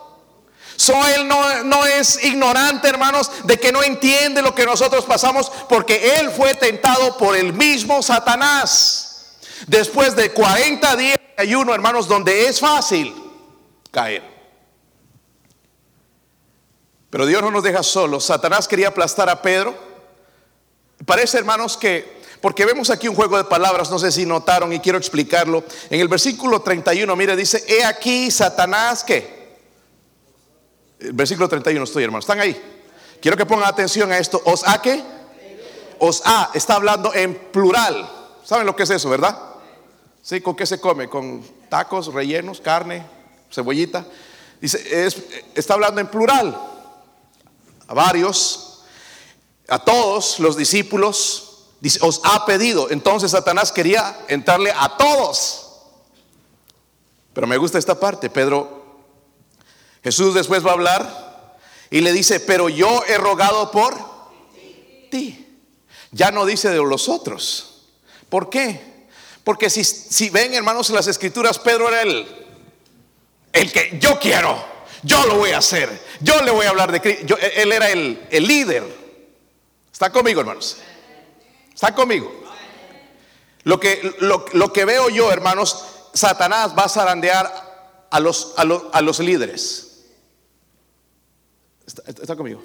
So, 0.75 0.95
él 1.09 1.27
no, 1.27 1.63
no, 1.63 1.85
es 1.85 2.23
ignorante, 2.23 2.89
hermanos, 2.89 3.29
de 3.43 3.59
que 3.59 3.71
no 3.71 3.83
entiende 3.83 4.41
lo 4.41 4.55
que 4.55 4.65
nosotros 4.65 5.05
pasamos, 5.05 5.51
porque 5.69 6.17
él 6.19 6.31
fue 6.31 6.55
tentado 6.55 7.15
por 7.15 7.35
el 7.35 7.53
mismo 7.53 8.01
Satanás. 8.01 9.37
Después 9.67 10.15
de 10.15 10.33
40 10.33 10.95
días 10.95 11.19
de 11.37 11.43
ayuno, 11.43 11.75
hermanos, 11.75 12.07
donde 12.07 12.47
es 12.47 12.59
fácil 12.59 13.13
caer. 13.91 14.23
Pero 17.11 17.27
Dios 17.27 17.43
no 17.43 17.51
nos 17.51 17.61
deja 17.61 17.83
solos. 17.83 18.25
Satanás 18.25 18.67
quería 18.67 18.87
aplastar 18.87 19.29
a 19.29 19.43
Pedro. 19.43 19.90
Parece, 21.05 21.37
hermanos, 21.37 21.77
que, 21.77 22.21
porque 22.41 22.65
vemos 22.65 22.89
aquí 22.89 23.07
un 23.07 23.15
juego 23.15 23.37
de 23.37 23.43
palabras, 23.45 23.89
no 23.89 23.99
sé 23.99 24.11
si 24.11 24.25
notaron 24.25 24.71
y 24.73 24.79
quiero 24.79 24.97
explicarlo. 24.97 25.63
En 25.89 25.99
el 25.99 26.07
versículo 26.07 26.61
31, 26.61 27.15
mire, 27.15 27.35
dice, 27.35 27.63
he 27.67 27.83
aquí 27.83 28.29
Satanás, 28.29 29.03
¿qué? 29.03 29.41
El 30.99 31.13
versículo 31.13 31.49
31 31.49 31.83
estoy, 31.83 32.03
hermanos, 32.03 32.25
¿están 32.25 32.39
ahí? 32.39 32.59
Quiero 33.21 33.37
que 33.37 33.45
pongan 33.45 33.67
atención 33.67 34.11
a 34.11 34.17
esto. 34.17 34.41
¿Os 34.45 34.67
ha 34.67 34.81
qué? 34.81 35.03
Os 35.99 36.21
ha, 36.25 36.49
está 36.53 36.75
hablando 36.75 37.13
en 37.13 37.35
plural. 37.35 38.09
¿Saben 38.43 38.65
lo 38.65 38.75
que 38.75 38.83
es 38.83 38.89
eso, 38.89 39.09
verdad? 39.09 39.39
¿Sí? 40.21 40.41
¿Con 40.41 40.55
qué 40.55 40.65
se 40.65 40.79
come? 40.79 41.07
¿Con 41.07 41.43
tacos, 41.69 42.13
rellenos, 42.13 42.61
carne, 42.61 43.05
cebollita? 43.51 44.05
Dice, 44.59 45.07
está 45.55 45.73
hablando 45.75 46.01
en 46.01 46.07
plural. 46.07 46.59
A 47.87 47.93
varios, 47.93 48.70
a 49.71 49.79
todos 49.79 50.39
los 50.39 50.57
discípulos, 50.57 51.63
os 52.01 52.19
ha 52.25 52.45
pedido. 52.45 52.91
Entonces 52.91 53.31
Satanás 53.31 53.71
quería 53.71 54.25
entrarle 54.27 54.73
a 54.75 54.97
todos. 54.97 55.69
Pero 57.33 57.47
me 57.47 57.55
gusta 57.55 57.79
esta 57.79 57.97
parte. 57.97 58.29
Pedro, 58.29 58.99
Jesús 60.03 60.33
después 60.33 60.65
va 60.65 60.71
a 60.71 60.73
hablar 60.73 61.57
y 61.89 62.01
le 62.01 62.11
dice, 62.11 62.41
pero 62.41 62.67
yo 62.67 63.03
he 63.07 63.17
rogado 63.17 63.71
por 63.71 63.95
ti. 65.09 65.47
Ya 66.11 66.31
no 66.31 66.45
dice 66.45 66.69
de 66.69 66.75
los 66.75 67.07
otros. 67.07 67.85
¿Por 68.27 68.49
qué? 68.49 69.07
Porque 69.45 69.69
si, 69.69 69.85
si 69.85 70.29
ven, 70.29 70.53
hermanos, 70.53 70.89
las 70.89 71.07
escrituras, 71.07 71.59
Pedro 71.59 71.87
era 71.87 72.01
el, 72.01 72.27
el 73.53 73.71
que 73.71 73.97
yo 74.01 74.19
quiero, 74.19 74.61
yo 75.03 75.25
lo 75.27 75.35
voy 75.35 75.51
a 75.51 75.59
hacer, 75.59 75.89
yo 76.19 76.41
le 76.41 76.51
voy 76.51 76.65
a 76.65 76.69
hablar 76.69 76.91
de 76.91 76.99
Cristo. 76.99 77.37
él 77.55 77.71
era 77.71 77.89
el, 77.89 78.27
el 78.29 78.45
líder. 78.45 79.00
¿Está 80.01 80.11
conmigo, 80.11 80.41
hermanos? 80.41 80.77
¿Está 81.71 81.93
conmigo? 81.93 82.33
Lo 83.65 83.79
que, 83.79 84.15
lo, 84.17 84.45
lo 84.53 84.73
que 84.73 84.83
veo 84.83 85.09
yo, 85.09 85.31
hermanos, 85.31 85.85
Satanás 86.11 86.71
va 86.75 86.85
a 86.85 86.89
zarandear 86.89 88.07
a 88.09 88.19
los, 88.19 88.55
a 88.57 88.63
a 88.97 89.01
los 89.01 89.19
líderes. 89.19 90.05
¿Está, 91.85 92.35
conmigo? 92.35 92.63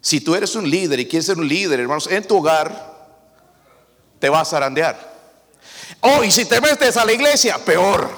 Si 0.00 0.20
tú 0.20 0.34
eres 0.34 0.56
un 0.56 0.68
líder 0.68 0.98
y 0.98 1.06
quieres 1.06 1.26
ser 1.26 1.38
un 1.38 1.46
líder, 1.46 1.78
hermanos, 1.78 2.08
en 2.08 2.26
tu 2.26 2.38
hogar, 2.38 3.20
te 4.18 4.28
vas 4.28 4.48
a 4.48 4.50
zarandear. 4.50 4.98
Oh, 6.00 6.24
y 6.24 6.32
si 6.32 6.46
te 6.46 6.60
metes 6.60 6.96
a 6.96 7.04
la 7.04 7.12
iglesia, 7.12 7.64
peor. 7.64 8.10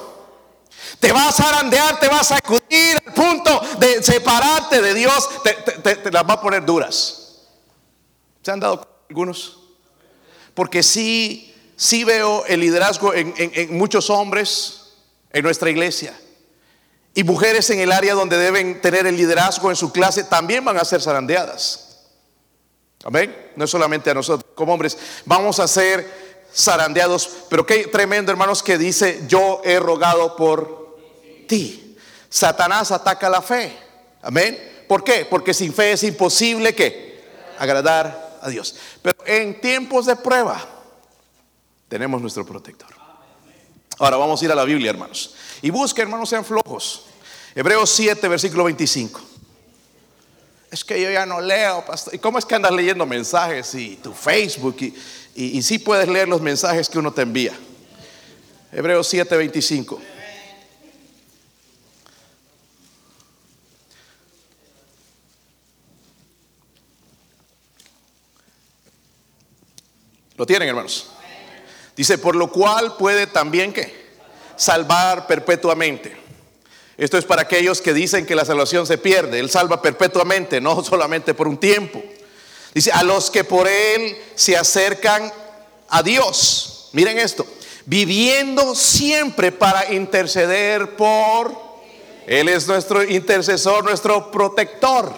Te 0.99 1.13
vas 1.13 1.39
a 1.39 1.43
zarandear, 1.43 2.01
te 2.01 2.09
vas 2.09 2.33
a 2.33 2.37
acudir 2.39 2.97
al 3.07 3.13
punto 3.13 3.61
de 3.79 4.03
separarte 4.03 4.81
de 4.81 4.95
Dios, 4.95 5.29
te, 5.43 5.53
te, 5.97 6.11
las 6.11 6.27
va 6.27 6.33
a 6.33 6.41
poner 6.41 6.65
duras. 6.65 7.22
¿Se 8.43 8.51
han 8.51 8.61
dado 8.61 8.87
algunos? 9.09 9.59
Porque 10.55 10.83
sí, 10.83 11.55
sí 11.77 12.05
veo 12.05 12.45
el 12.47 12.61
liderazgo 12.61 13.15
en, 13.15 13.35
en 13.37 13.77
muchos 13.77 14.11
hombres 14.11 14.95
en 15.33 15.43
nuestra 15.43 15.71
iglesia. 15.71 16.19
Y 17.15 17.25
mujeres 17.25 17.69
en 17.71 17.81
el 17.81 17.93
área 17.93 18.15
donde 18.15 18.39
deben 18.39 18.81
tener 18.81 19.07
el 19.07 19.17
liderazgo 19.17 19.71
en 19.71 19.77
su 19.77 19.93
clase 19.93 20.25
también 20.25 20.65
van 20.65 20.79
a 20.79 20.85
ser 20.85 21.03
zarandeadas. 21.03 22.01
Amén. 23.05 23.53
No 23.57 23.67
solamente 23.67 24.11
a 24.11 24.15
nosotros 24.15 24.53
como 24.55 24.73
hombres, 24.73 24.97
vamos 25.27 25.59
a 25.59 25.69
ser 25.69 26.09
zarandeados. 26.55 27.29
Pero 27.51 27.67
qué 27.67 27.87
tremendo, 27.87 28.31
hermanos, 28.33 28.63
que 28.63 28.79
dice: 28.79 29.25
Yo 29.29 29.61
he 29.65 29.79
rogado 29.79 30.37
por 30.37 30.97
ti. 31.49 31.97
Satanás 32.31 32.93
ataca 32.93 33.29
la 33.29 33.43
fe. 33.43 33.77
Amén. 34.23 34.85
¿Por 34.89 35.05
qué? 35.05 35.27
Porque 35.29 35.53
sin 35.53 35.75
fe 35.75 35.93
es 35.93 36.03
imposible 36.05 36.75
que 36.75 37.23
agradar 37.59 38.32
a 38.43 38.49
Dios. 38.49 38.75
Pero 39.01 39.17
en 39.25 39.61
tiempos 39.61 40.07
de 40.07 40.17
prueba 40.17 40.63
tenemos 41.89 42.21
nuestro 42.21 42.45
protector. 42.45 42.89
Ahora 43.99 44.17
vamos 44.17 44.43
a 44.43 44.45
ir 44.45 44.53
a 44.53 44.55
la 44.55 44.65
Biblia, 44.65 44.91
hermanos. 44.91 45.35
Y 45.63 45.71
busquen, 45.71 46.03
hermanos, 46.03 46.29
sean 46.29 46.45
flojos. 46.45 47.05
Hebreos 47.55 47.91
7, 47.91 48.27
versículo 48.29 48.65
25. 48.65 49.21
Es 50.71 50.85
que 50.85 51.01
yo 51.01 51.11
ya 51.11 51.27
no 51.27 51.41
leo, 51.41 51.85
pastor. 51.85 52.15
¿Y 52.15 52.19
cómo 52.19 52.39
es 52.39 52.45
que 52.45 52.55
andas 52.55 52.73
leyendo 52.73 53.07
mensajes 53.07 53.75
y 53.75 53.97
tu 53.97 54.13
Facebook? 54.13 54.77
Y, 54.81 54.95
y, 55.35 55.63
sí 55.63 55.79
puedes 55.79 56.09
leer 56.09 56.29
los 56.29 56.41
mensajes 56.41 56.89
que 56.89 56.99
uno 56.99 57.13
te 57.13 57.23
envía. 57.23 57.53
Hebreos 58.73 59.07
7, 59.07 59.37
25. 59.37 60.01
¿Lo 70.43 70.47
tienen, 70.47 70.71
hermanos? 70.71 71.07
Dice, 71.95 72.19
por 72.19 72.35
lo 72.35 72.51
cual 72.51 72.97
puede 72.97 73.29
también 73.29 73.73
que 73.73 73.95
salvar 74.57 75.29
perpetuamente. 75.29 76.17
Esto 76.97 77.17
es 77.17 77.25
para 77.25 77.43
aquellos 77.43 77.81
que 77.81 77.95
dicen 77.95 78.27
que 78.27 78.35
la 78.35 78.45
salvación 78.45 78.85
se 78.85 78.99
pierde. 78.99 79.39
Él 79.39 79.49
salva 79.49 79.81
perpetuamente, 79.81 80.61
no 80.61 80.83
solamente 80.85 81.33
por 81.33 81.47
un 81.47 81.59
tiempo. 81.59 82.03
Dice, 82.75 82.91
a 82.91 83.05
los 83.05 83.31
que 83.31 83.45
por 83.45 83.69
Él 83.69 84.17
se 84.35 84.57
acercan 84.57 85.33
a 85.89 86.03
Dios. 86.03 86.89
Miren 86.91 87.21
esto, 87.21 87.47
viviendo 87.87 88.75
siempre 88.75 89.53
para 89.53 89.93
interceder 89.93 90.97
por... 90.97 91.57
Él 92.27 92.49
es 92.49 92.67
nuestro 92.67 93.05
intercesor, 93.05 93.85
nuestro 93.85 94.33
protector. 94.33 95.15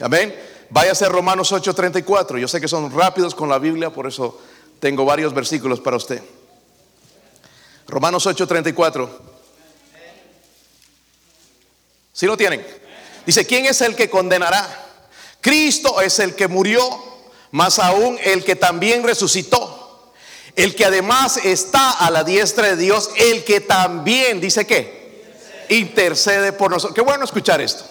Amén. 0.00 0.34
Váyase 0.72 1.04
a 1.04 1.10
Romanos 1.10 1.52
8:34. 1.52 2.38
Yo 2.38 2.48
sé 2.48 2.58
que 2.58 2.66
son 2.66 2.90
rápidos 2.90 3.34
con 3.34 3.50
la 3.50 3.58
Biblia, 3.58 3.90
por 3.90 4.06
eso 4.06 4.40
tengo 4.80 5.04
varios 5.04 5.34
versículos 5.34 5.80
para 5.80 5.98
usted. 5.98 6.22
Romanos 7.86 8.26
8:34. 8.26 9.10
Si 12.14 12.24
lo 12.24 12.38
tienen? 12.38 12.66
Dice, 13.26 13.46
¿quién 13.46 13.66
es 13.66 13.82
el 13.82 13.94
que 13.94 14.08
condenará? 14.08 14.66
Cristo 15.42 16.00
es 16.00 16.18
el 16.20 16.34
que 16.34 16.48
murió, 16.48 16.82
más 17.50 17.78
aún 17.78 18.18
el 18.22 18.42
que 18.42 18.56
también 18.56 19.02
resucitó. 19.02 20.12
El 20.56 20.74
que 20.74 20.86
además 20.86 21.36
está 21.36 21.90
a 21.90 22.10
la 22.10 22.24
diestra 22.24 22.68
de 22.68 22.76
Dios, 22.76 23.10
el 23.16 23.44
que 23.44 23.60
también, 23.60 24.40
dice 24.40 24.66
que, 24.66 25.66
intercede 25.68 26.52
por 26.52 26.70
nosotros. 26.70 26.94
Qué 26.94 27.02
bueno 27.02 27.24
escuchar 27.24 27.60
esto. 27.60 27.84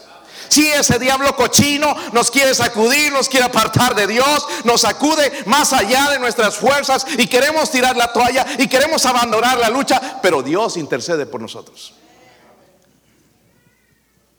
Si 0.51 0.67
ese 0.67 0.99
diablo 0.99 1.33
cochino 1.33 1.95
nos 2.11 2.29
quiere 2.29 2.53
sacudir, 2.53 3.09
nos 3.13 3.29
quiere 3.29 3.45
apartar 3.45 3.95
de 3.95 4.05
Dios, 4.05 4.45
nos 4.65 4.81
sacude 4.81 5.31
más 5.45 5.71
allá 5.71 6.09
de 6.09 6.19
nuestras 6.19 6.57
fuerzas 6.57 7.05
y 7.17 7.25
queremos 7.27 7.71
tirar 7.71 7.95
la 7.95 8.11
toalla 8.11 8.45
y 8.57 8.67
queremos 8.67 9.05
abandonar 9.05 9.57
la 9.57 9.69
lucha, 9.69 10.19
pero 10.21 10.43
Dios 10.43 10.75
intercede 10.75 11.25
por 11.25 11.39
nosotros. 11.39 11.93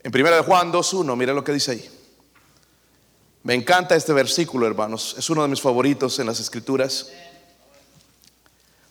En 0.03 0.15
1 0.15 0.43
Juan 0.43 0.71
2.1, 0.71 1.15
mira 1.15 1.33
lo 1.33 1.43
que 1.43 1.53
dice 1.53 1.71
ahí. 1.71 1.89
Me 3.41 3.55
encanta 3.55 3.95
este 3.95 4.13
versículo, 4.13 4.67
hermanos. 4.67 5.15
Es 5.17 5.31
uno 5.31 5.41
de 5.41 5.47
mis 5.47 5.61
favoritos 5.61 6.19
en 6.19 6.27
las 6.27 6.39
escrituras. 6.39 7.09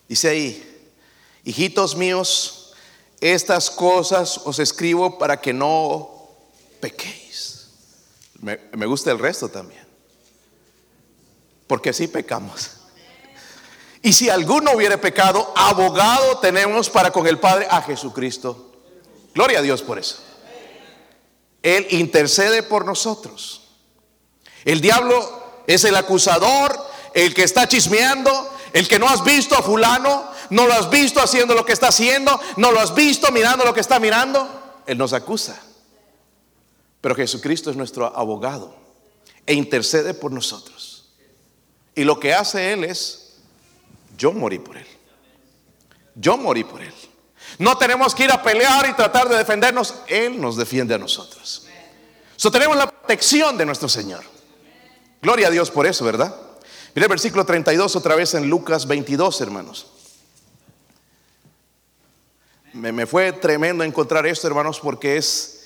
Dice 0.09 0.27
ahí, 0.27 0.91
hijitos 1.45 1.95
míos, 1.95 2.73
estas 3.21 3.71
cosas 3.71 4.41
os 4.43 4.59
escribo 4.59 5.17
para 5.17 5.39
que 5.39 5.53
no 5.53 6.12
pequéis. 6.83 7.69
Me, 8.41 8.85
gusta 8.85 9.09
el 9.09 9.17
resto 9.17 9.47
también. 9.47 9.87
Porque 11.65 11.91
así 11.91 12.09
pecamos. 12.09 12.71
Y 14.01 14.11
si 14.11 14.29
alguno 14.29 14.73
hubiera 14.73 14.99
pecado, 14.99 15.53
abogado 15.55 16.39
tenemos 16.39 16.89
para 16.89 17.11
con 17.11 17.25
el 17.25 17.39
Padre 17.39 17.67
a 17.69 17.81
Jesucristo. 17.83 18.73
Gloria 19.33 19.59
a 19.59 19.61
Dios 19.61 19.81
por 19.81 19.97
eso. 19.97 20.17
Él 21.61 21.87
intercede 21.91 22.63
por 22.63 22.85
nosotros. 22.85 23.61
El 24.65 24.81
diablo 24.81 25.63
es 25.65 25.85
el 25.85 25.95
acusador, 25.95 26.77
el 27.13 27.33
que 27.33 27.43
está 27.43 27.65
chismeando, 27.65 28.53
el 28.73 28.89
que 28.89 28.99
no 28.99 29.07
has 29.07 29.23
visto 29.23 29.55
a 29.55 29.63
fulano, 29.63 30.29
no 30.49 30.67
lo 30.67 30.73
has 30.73 30.89
visto 30.89 31.21
haciendo 31.21 31.55
lo 31.55 31.65
que 31.65 31.71
está 31.71 31.87
haciendo, 31.87 32.37
no 32.57 32.73
lo 32.73 32.81
has 32.81 32.93
visto 32.93 33.31
mirando 33.31 33.63
lo 33.63 33.73
que 33.73 33.79
está 33.79 34.01
mirando. 34.01 34.81
Él 34.85 34.97
nos 34.97 35.13
acusa. 35.13 35.63
Pero 37.03 37.15
Jesucristo 37.15 37.69
es 37.69 37.75
nuestro 37.75 38.05
abogado 38.17 38.73
e 39.45 39.53
intercede 39.53 40.13
por 40.13 40.31
nosotros. 40.31 41.11
Y 41.95 42.05
lo 42.05 42.17
que 42.17 42.33
hace 42.33 42.71
Él 42.71 42.85
es, 42.85 43.39
yo 44.17 44.31
morí 44.31 44.57
por 44.57 44.77
Él. 44.77 44.87
Yo 46.15 46.37
morí 46.37 46.63
por 46.63 46.81
Él. 46.81 46.93
No 47.59 47.77
tenemos 47.77 48.15
que 48.15 48.23
ir 48.23 48.31
a 48.31 48.41
pelear 48.41 48.87
y 48.89 48.93
tratar 48.93 49.27
de 49.27 49.35
defendernos. 49.35 49.95
Él 50.07 50.39
nos 50.39 50.55
defiende 50.55 50.93
a 50.93 50.97
nosotros. 50.97 51.67
So, 52.37 52.49
tenemos 52.49 52.77
la 52.77 52.89
protección 52.89 53.57
de 53.57 53.65
nuestro 53.65 53.89
Señor. 53.89 54.23
Gloria 55.21 55.49
a 55.49 55.51
Dios 55.51 55.71
por 55.71 55.85
eso, 55.85 56.05
¿verdad? 56.05 56.33
Mira 56.95 57.07
el 57.07 57.09
versículo 57.09 57.45
32 57.45 57.97
otra 57.97 58.15
vez 58.15 58.33
en 58.33 58.49
Lucas 58.49 58.87
22, 58.87 59.41
hermanos. 59.41 59.87
Me, 62.71 62.93
me 62.93 63.05
fue 63.05 63.33
tremendo 63.33 63.83
encontrar 63.83 64.25
esto, 64.25 64.47
hermanos, 64.47 64.79
porque 64.79 65.17
es 65.17 65.62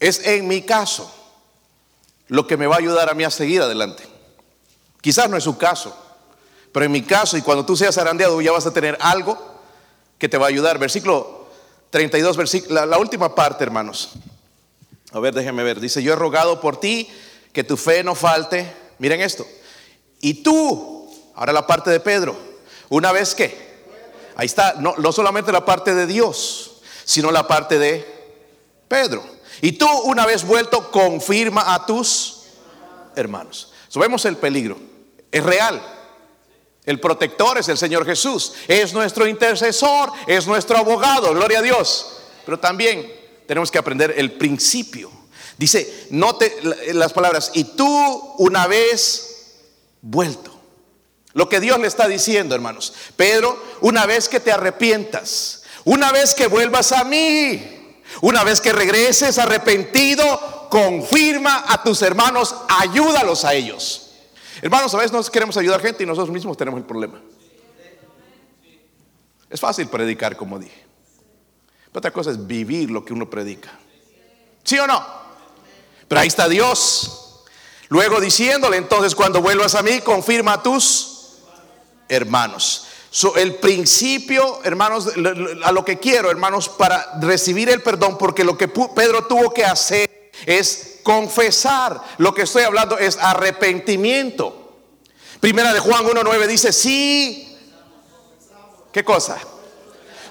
es 0.00 0.26
en 0.26 0.46
mi 0.46 0.62
caso 0.62 1.12
lo 2.28 2.46
que 2.46 2.56
me 2.56 2.66
va 2.66 2.76
a 2.76 2.78
ayudar 2.78 3.08
a 3.08 3.14
mí 3.14 3.24
a 3.24 3.30
seguir 3.30 3.62
adelante. 3.62 4.04
Quizás 5.00 5.28
no 5.30 5.36
es 5.36 5.44
su 5.44 5.56
caso, 5.56 5.96
pero 6.72 6.84
en 6.86 6.92
mi 6.92 7.02
caso, 7.02 7.36
y 7.36 7.42
cuando 7.42 7.64
tú 7.64 7.76
seas 7.76 7.96
arandeado, 7.98 8.40
ya 8.40 8.52
vas 8.52 8.66
a 8.66 8.72
tener 8.72 8.96
algo 9.00 9.38
que 10.18 10.28
te 10.28 10.38
va 10.38 10.46
a 10.46 10.48
ayudar. 10.48 10.78
Versículo 10.78 11.48
32, 11.90 12.36
versículo, 12.36 12.86
la, 12.86 12.98
última 12.98 13.34
parte, 13.34 13.64
hermanos. 13.64 14.10
A 15.12 15.20
ver, 15.20 15.34
déjeme 15.34 15.62
ver. 15.62 15.80
Dice, 15.80 16.02
yo 16.02 16.12
he 16.12 16.16
rogado 16.16 16.60
por 16.60 16.78
ti 16.78 17.08
que 17.52 17.64
tu 17.64 17.76
fe 17.76 18.04
no 18.04 18.14
falte. 18.14 18.70
Miren 18.98 19.20
esto. 19.20 19.46
Y 20.20 20.42
tú, 20.42 21.10
ahora 21.34 21.52
la 21.52 21.66
parte 21.66 21.90
de 21.90 22.00
Pedro, 22.00 22.36
una 22.88 23.12
vez 23.12 23.34
que, 23.34 23.56
ahí 24.36 24.46
está, 24.46 24.74
no, 24.74 24.94
no 24.98 25.12
solamente 25.12 25.52
la 25.52 25.64
parte 25.64 25.94
de 25.94 26.06
Dios, 26.06 26.82
sino 27.04 27.30
la 27.30 27.46
parte 27.46 27.78
de 27.78 28.04
Pedro. 28.88 29.37
Y 29.60 29.72
tú, 29.72 29.88
una 30.04 30.26
vez 30.26 30.44
vuelto, 30.44 30.90
confirma 30.90 31.74
a 31.74 31.84
tus 31.86 32.42
hermanos. 33.16 33.72
Sabemos 33.88 34.24
el 34.24 34.36
peligro. 34.36 34.78
Es 35.30 35.42
real. 35.42 35.80
El 36.84 37.00
protector 37.00 37.58
es 37.58 37.68
el 37.68 37.76
Señor 37.76 38.06
Jesús. 38.06 38.54
Es 38.66 38.92
nuestro 38.94 39.26
intercesor, 39.26 40.10
es 40.26 40.46
nuestro 40.46 40.78
abogado. 40.78 41.34
Gloria 41.34 41.58
a 41.58 41.62
Dios. 41.62 42.20
Pero 42.44 42.58
también 42.58 43.12
tenemos 43.46 43.70
que 43.70 43.78
aprender 43.78 44.14
el 44.16 44.32
principio. 44.32 45.10
Dice, 45.58 46.06
note 46.10 46.56
las 46.92 47.12
palabras, 47.12 47.50
y 47.52 47.64
tú 47.64 48.34
una 48.38 48.66
vez 48.66 49.56
vuelto. 50.00 50.54
Lo 51.32 51.48
que 51.48 51.60
Dios 51.60 51.78
le 51.80 51.88
está 51.88 52.08
diciendo, 52.08 52.54
hermanos. 52.54 52.94
Pedro, 53.16 53.60
una 53.80 54.06
vez 54.06 54.28
que 54.28 54.40
te 54.40 54.52
arrepientas, 54.52 55.64
una 55.84 56.12
vez 56.12 56.34
que 56.34 56.46
vuelvas 56.46 56.92
a 56.92 57.04
mí, 57.04 57.77
una 58.20 58.44
vez 58.44 58.60
que 58.60 58.72
regreses 58.72 59.38
arrepentido, 59.38 60.68
confirma 60.70 61.64
a 61.68 61.82
tus 61.82 62.02
hermanos, 62.02 62.54
ayúdalos 62.68 63.44
a 63.44 63.54
ellos. 63.54 64.10
Hermanos, 64.60 64.92
a 64.94 64.98
veces 64.98 65.12
nos 65.12 65.30
queremos 65.30 65.56
ayudar 65.56 65.80
gente 65.80 66.02
y 66.02 66.06
nosotros 66.06 66.30
mismos 66.30 66.56
tenemos 66.56 66.78
el 66.78 66.86
problema. 66.86 67.20
Es 69.48 69.60
fácil 69.60 69.88
predicar, 69.88 70.36
como 70.36 70.58
dije. 70.58 70.86
Pero 71.86 71.98
otra 71.98 72.10
cosa 72.10 72.30
es 72.30 72.46
vivir 72.46 72.90
lo 72.90 73.04
que 73.04 73.12
uno 73.12 73.30
predica. 73.30 73.70
¿Sí 74.62 74.78
o 74.78 74.86
no? 74.86 75.04
Pero 76.06 76.20
ahí 76.20 76.28
está 76.28 76.48
Dios. 76.48 77.44
Luego 77.88 78.20
diciéndole, 78.20 78.76
entonces 78.76 79.14
cuando 79.14 79.40
vuelvas 79.40 79.74
a 79.74 79.82
mí, 79.82 80.00
confirma 80.00 80.54
a 80.54 80.62
tus 80.62 81.38
hermanos. 82.08 82.87
El 83.36 83.56
principio, 83.56 84.60
hermanos, 84.64 85.08
a 85.64 85.72
lo 85.72 85.84
que 85.84 85.98
quiero, 85.98 86.30
hermanos, 86.30 86.68
para 86.68 87.18
recibir 87.20 87.68
el 87.68 87.82
perdón, 87.82 88.18
porque 88.18 88.44
lo 88.44 88.56
que 88.56 88.68
Pedro 88.68 89.26
tuvo 89.26 89.52
que 89.52 89.64
hacer 89.64 90.30
es 90.46 91.00
confesar. 91.02 92.00
Lo 92.18 92.34
que 92.34 92.42
estoy 92.42 92.62
hablando 92.62 92.98
es 92.98 93.18
arrepentimiento. 93.18 94.80
Primera 95.40 95.72
de 95.72 95.80
Juan 95.80 96.04
1.9 96.04 96.46
dice, 96.46 96.72
sí. 96.72 97.56
¿Qué 98.92 99.04
cosa? 99.04 99.38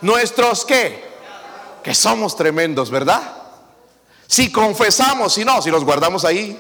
Nuestros 0.01 0.65
qué? 0.65 1.03
Que 1.83 1.95
somos 1.95 2.35
tremendos, 2.35 2.91
¿verdad? 2.91 3.21
Si 4.27 4.51
confesamos, 4.51 5.33
si 5.33 5.45
no, 5.45 5.61
si 5.61 5.71
los 5.71 5.83
guardamos 5.83 6.25
ahí, 6.25 6.57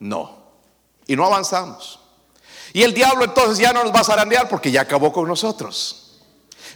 no. 0.00 0.42
Y 1.06 1.16
no 1.16 1.26
avanzamos. 1.26 2.01
Y 2.72 2.82
el 2.82 2.94
diablo 2.94 3.24
entonces 3.24 3.58
ya 3.58 3.72
no 3.72 3.84
nos 3.84 3.94
va 3.94 4.00
a 4.00 4.04
zarandear 4.04 4.48
porque 4.48 4.70
ya 4.70 4.82
acabó 4.82 5.12
con 5.12 5.28
nosotros. 5.28 6.20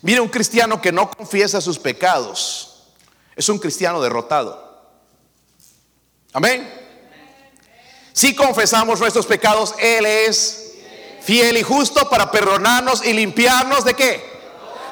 Mire, 0.03 0.21
un 0.21 0.29
cristiano 0.29 0.81
que 0.81 0.93
no 0.93 1.11
confiesa 1.11 1.61
sus 1.61 1.79
pecados 1.79 2.85
es 3.35 3.49
un 3.49 3.59
cristiano 3.59 4.01
derrotado. 4.01 4.67
Amén. 6.33 6.71
Si 8.13 8.35
confesamos 8.35 9.01
nuestros 9.01 9.27
pecados, 9.27 9.75
Él 9.79 10.07
es 10.07 10.75
fiel 11.21 11.57
y 11.57 11.63
justo 11.63 12.09
para 12.09 12.31
perdonarnos 12.31 13.05
y 13.05 13.13
limpiarnos 13.13 13.85
de 13.85 13.95
qué? 13.95 14.23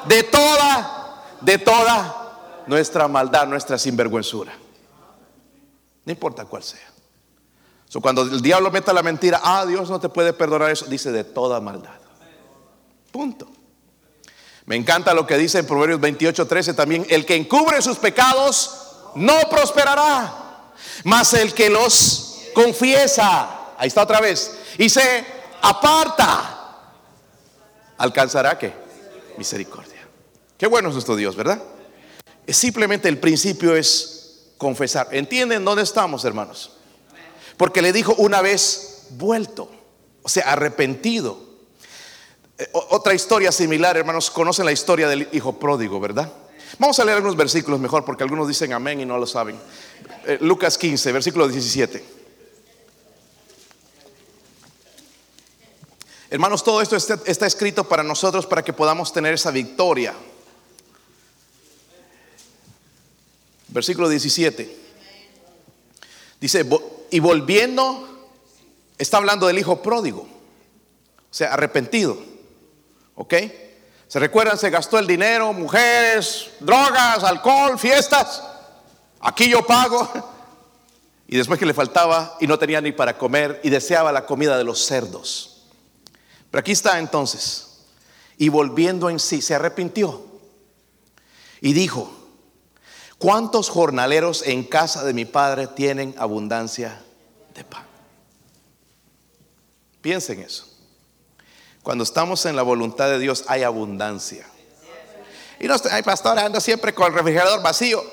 De 0.05 0.23
toda, 0.23 1.23
de 1.41 1.57
toda 1.57 2.63
nuestra 2.67 3.07
maldad, 3.07 3.47
nuestra 3.47 3.77
sinvergüenzura. 3.77 4.53
No 6.03 6.11
importa 6.11 6.45
cuál 6.45 6.63
sea. 6.63 6.94
Cuando 8.01 8.23
el 8.23 8.41
diablo 8.41 8.71
meta 8.71 8.91
la 8.93 9.03
mentira, 9.03 9.39
ah, 9.43 9.65
Dios 9.65 9.89
no 9.89 9.99
te 9.99 10.09
puede 10.09 10.33
perdonar 10.33 10.71
eso, 10.71 10.85
dice 10.85 11.11
de 11.11 11.23
toda 11.23 11.61
maldad. 11.61 11.99
Punto. 13.11 13.47
Me 14.65 14.75
encanta 14.75 15.13
lo 15.13 15.25
que 15.25 15.37
dice 15.37 15.59
en 15.59 15.67
Proverbios 15.67 16.01
28, 16.01 16.47
13 16.47 16.73
también, 16.73 17.05
el 17.09 17.25
que 17.25 17.35
encubre 17.35 17.81
sus 17.81 17.97
pecados 17.97 19.11
no 19.15 19.39
prosperará, 19.49 20.73
mas 21.03 21.33
el 21.35 21.53
que 21.53 21.69
los 21.69 22.41
confiesa, 22.53 23.73
ahí 23.77 23.87
está 23.87 24.03
otra 24.03 24.19
vez, 24.19 24.57
y 24.77 24.89
se 24.89 25.25
aparta, 25.61 26.91
alcanzará 27.97 28.57
que 28.57 28.73
misericordia. 29.37 30.07
Qué 30.57 30.67
bueno 30.67 30.89
es 30.89 30.95
nuestro 30.95 31.15
Dios, 31.15 31.35
¿verdad? 31.35 31.61
Simplemente 32.47 33.07
el 33.07 33.19
principio 33.19 33.75
es 33.75 34.51
confesar. 34.57 35.09
¿Entienden 35.11 35.63
dónde 35.63 35.83
estamos, 35.83 36.25
hermanos? 36.25 36.74
Porque 37.57 37.81
le 37.81 37.93
dijo 37.93 38.13
una 38.17 38.41
vez 38.41 39.07
vuelto, 39.11 39.69
o 40.21 40.29
sea, 40.29 40.51
arrepentido. 40.51 41.39
Eh, 42.57 42.69
otra 42.73 43.13
historia 43.13 43.51
similar, 43.51 43.97
hermanos, 43.97 44.29
conocen 44.29 44.65
la 44.65 44.71
historia 44.71 45.07
del 45.07 45.27
hijo 45.31 45.59
pródigo, 45.59 45.99
¿verdad? 45.99 46.31
Vamos 46.79 46.99
a 46.99 47.05
leer 47.05 47.17
algunos 47.17 47.37
versículos 47.37 47.79
mejor 47.79 48.03
porque 48.03 48.23
algunos 48.23 48.47
dicen 48.47 48.73
amén 48.73 48.99
y 48.99 49.05
no 49.05 49.17
lo 49.17 49.25
saben. 49.25 49.57
Eh, 50.25 50.37
Lucas 50.41 50.77
15, 50.77 51.11
versículo 51.11 51.47
17. 51.47 52.03
Hermanos, 56.29 56.63
todo 56.63 56.81
esto 56.81 56.95
está 56.97 57.45
escrito 57.45 57.87
para 57.87 58.03
nosotros 58.03 58.45
para 58.45 58.63
que 58.63 58.73
podamos 58.73 59.13
tener 59.13 59.33
esa 59.33 59.51
victoria 59.51 60.13
Versículo 63.75 64.07
17. 64.07 64.73
Dice, 66.39 66.65
y 67.11 67.19
volviendo, 67.19 68.07
está 68.97 69.17
hablando 69.17 69.47
del 69.47 69.59
hijo 69.59 69.81
pródigo, 69.81 70.21
o 70.21 71.33
sea, 71.33 71.53
arrepentido. 71.53 72.17
¿Ok? 73.15 73.33
¿Se 74.07 74.19
recuerdan? 74.19 74.57
Se 74.57 74.69
gastó 74.69 74.99
el 74.99 75.07
dinero, 75.07 75.51
mujeres, 75.53 76.51
drogas, 76.59 77.23
alcohol, 77.23 77.79
fiestas. 77.79 78.43
Aquí 79.19 79.49
yo 79.49 79.65
pago. 79.65 80.09
Y 81.27 81.37
después 81.37 81.59
que 81.59 81.65
le 81.65 81.73
faltaba 81.73 82.37
y 82.39 82.45
no 82.45 82.59
tenía 82.59 82.79
ni 82.81 82.91
para 82.91 83.17
comer 83.17 83.59
y 83.63 83.71
deseaba 83.71 84.11
la 84.11 84.27
comida 84.27 84.59
de 84.59 84.63
los 84.63 84.85
cerdos. 84.85 85.65
Pero 86.51 86.59
aquí 86.59 86.71
está 86.71 86.99
entonces. 86.99 87.79
Y 88.37 88.49
volviendo 88.49 89.09
en 89.09 89.19
sí, 89.19 89.41
se 89.41 89.55
arrepintió. 89.55 90.23
Y 91.61 91.73
dijo, 91.73 92.13
¿Cuántos 93.25 93.69
jornaleros 93.69 94.43
en 94.45 94.63
casa 94.63 95.03
de 95.03 95.11
mi 95.11 95.25
padre 95.25 95.65
tienen 95.65 96.13
abundancia 96.19 97.01
de 97.55 97.63
pan? 97.63 97.83
Piensen 99.99 100.41
eso. 100.41 100.67
Cuando 101.81 102.03
estamos 102.03 102.45
en 102.45 102.55
la 102.55 102.61
voluntad 102.61 103.09
de 103.09 103.17
Dios 103.17 103.43
hay 103.47 103.63
abundancia. 103.63 104.45
Y 105.59 105.65
no, 105.65 105.73
hay 105.89 106.03
pastor, 106.03 106.37
anda 106.37 106.61
siempre 106.61 106.93
con 106.93 107.07
el 107.07 107.13
refrigerador 107.13 107.63
vacío. 107.63 108.03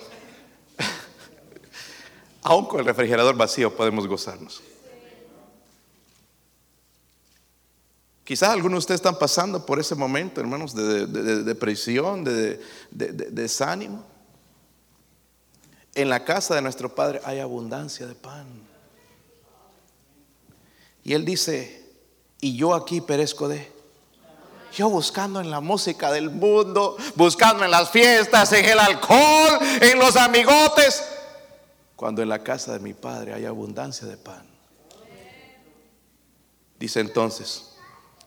Aún 2.42 2.64
con 2.64 2.80
el 2.80 2.86
refrigerador 2.86 3.36
vacío 3.36 3.76
podemos 3.76 4.06
gozarnos. 4.08 4.62
Quizás 8.24 8.48
algunos 8.48 8.76
de 8.76 8.78
ustedes 8.78 9.00
están 9.00 9.18
pasando 9.18 9.66
por 9.66 9.78
ese 9.78 9.94
momento, 9.94 10.40
hermanos, 10.40 10.74
de, 10.74 11.06
depresión, 11.44 12.24
de 12.24 12.58
desánimo. 12.90 14.10
En 15.94 16.08
la 16.08 16.24
casa 16.24 16.54
de 16.54 16.62
nuestro 16.62 16.94
Padre 16.94 17.20
hay 17.24 17.38
abundancia 17.38 18.06
de 18.06 18.14
pan. 18.14 18.46
Y 21.04 21.12
Él 21.14 21.24
dice, 21.24 21.84
y 22.40 22.56
yo 22.56 22.74
aquí 22.74 23.00
perezco 23.00 23.48
de... 23.48 23.70
Yo 24.72 24.88
buscando 24.88 25.40
en 25.40 25.50
la 25.50 25.60
música 25.60 26.10
del 26.10 26.30
mundo, 26.30 26.96
buscando 27.14 27.62
en 27.62 27.70
las 27.70 27.90
fiestas, 27.90 28.52
en 28.52 28.64
el 28.64 28.78
alcohol, 28.78 29.58
en 29.82 29.98
los 29.98 30.16
amigotes, 30.16 31.04
cuando 31.94 32.22
en 32.22 32.30
la 32.30 32.42
casa 32.42 32.72
de 32.72 32.78
mi 32.78 32.94
Padre 32.94 33.34
hay 33.34 33.44
abundancia 33.44 34.06
de 34.06 34.16
pan. 34.16 34.46
Dice 36.78 37.00
entonces, 37.00 37.71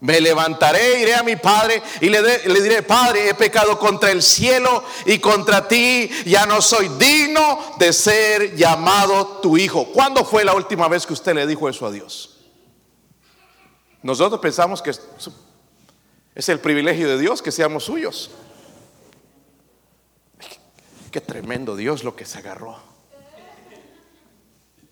me 0.01 0.19
levantaré, 0.19 1.01
iré 1.01 1.15
a 1.15 1.23
mi 1.23 1.35
padre 1.35 1.81
y 2.01 2.09
le, 2.09 2.21
diré, 2.61 2.83
Padre, 2.83 3.29
he 3.29 3.33
pecado 3.33 3.79
contra 3.79 4.11
el 4.11 4.21
cielo 4.21 4.83
y 5.05 5.19
contra 5.19 5.67
ti, 5.67 6.09
ya 6.25 6.45
no 6.45 6.61
soy 6.61 6.89
digno 6.99 7.75
de 7.79 7.93
ser 7.93 8.55
llamado 8.55 9.39
tu 9.41 9.57
hijo. 9.57 9.85
¿Cuándo 9.93 10.25
fue 10.25 10.43
la 10.43 10.53
última 10.53 10.87
vez 10.87 11.05
que 11.05 11.13
usted 11.13 11.33
le 11.33 11.47
dijo 11.47 11.69
eso 11.69 11.85
a 11.85 11.91
Dios? 11.91 12.37
Nosotros 14.03 14.39
pensamos 14.41 14.81
que 14.81 14.91
es 16.35 16.49
el 16.49 16.59
privilegio 16.59 17.07
de 17.07 17.17
Dios 17.17 17.41
que 17.41 17.51
seamos 17.51 17.85
suyos. 17.85 18.31
Qué 21.09 21.21
tremendo 21.21 21.75
Dios 21.75 22.03
lo 22.03 22.15
que 22.15 22.25
se 22.25 22.39
agarró. 22.39 22.77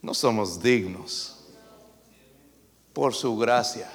No 0.01 0.13
somos 0.13 0.63
dignos 0.63 1.43
por 2.93 3.13
su 3.13 3.37
gracia 3.37 3.89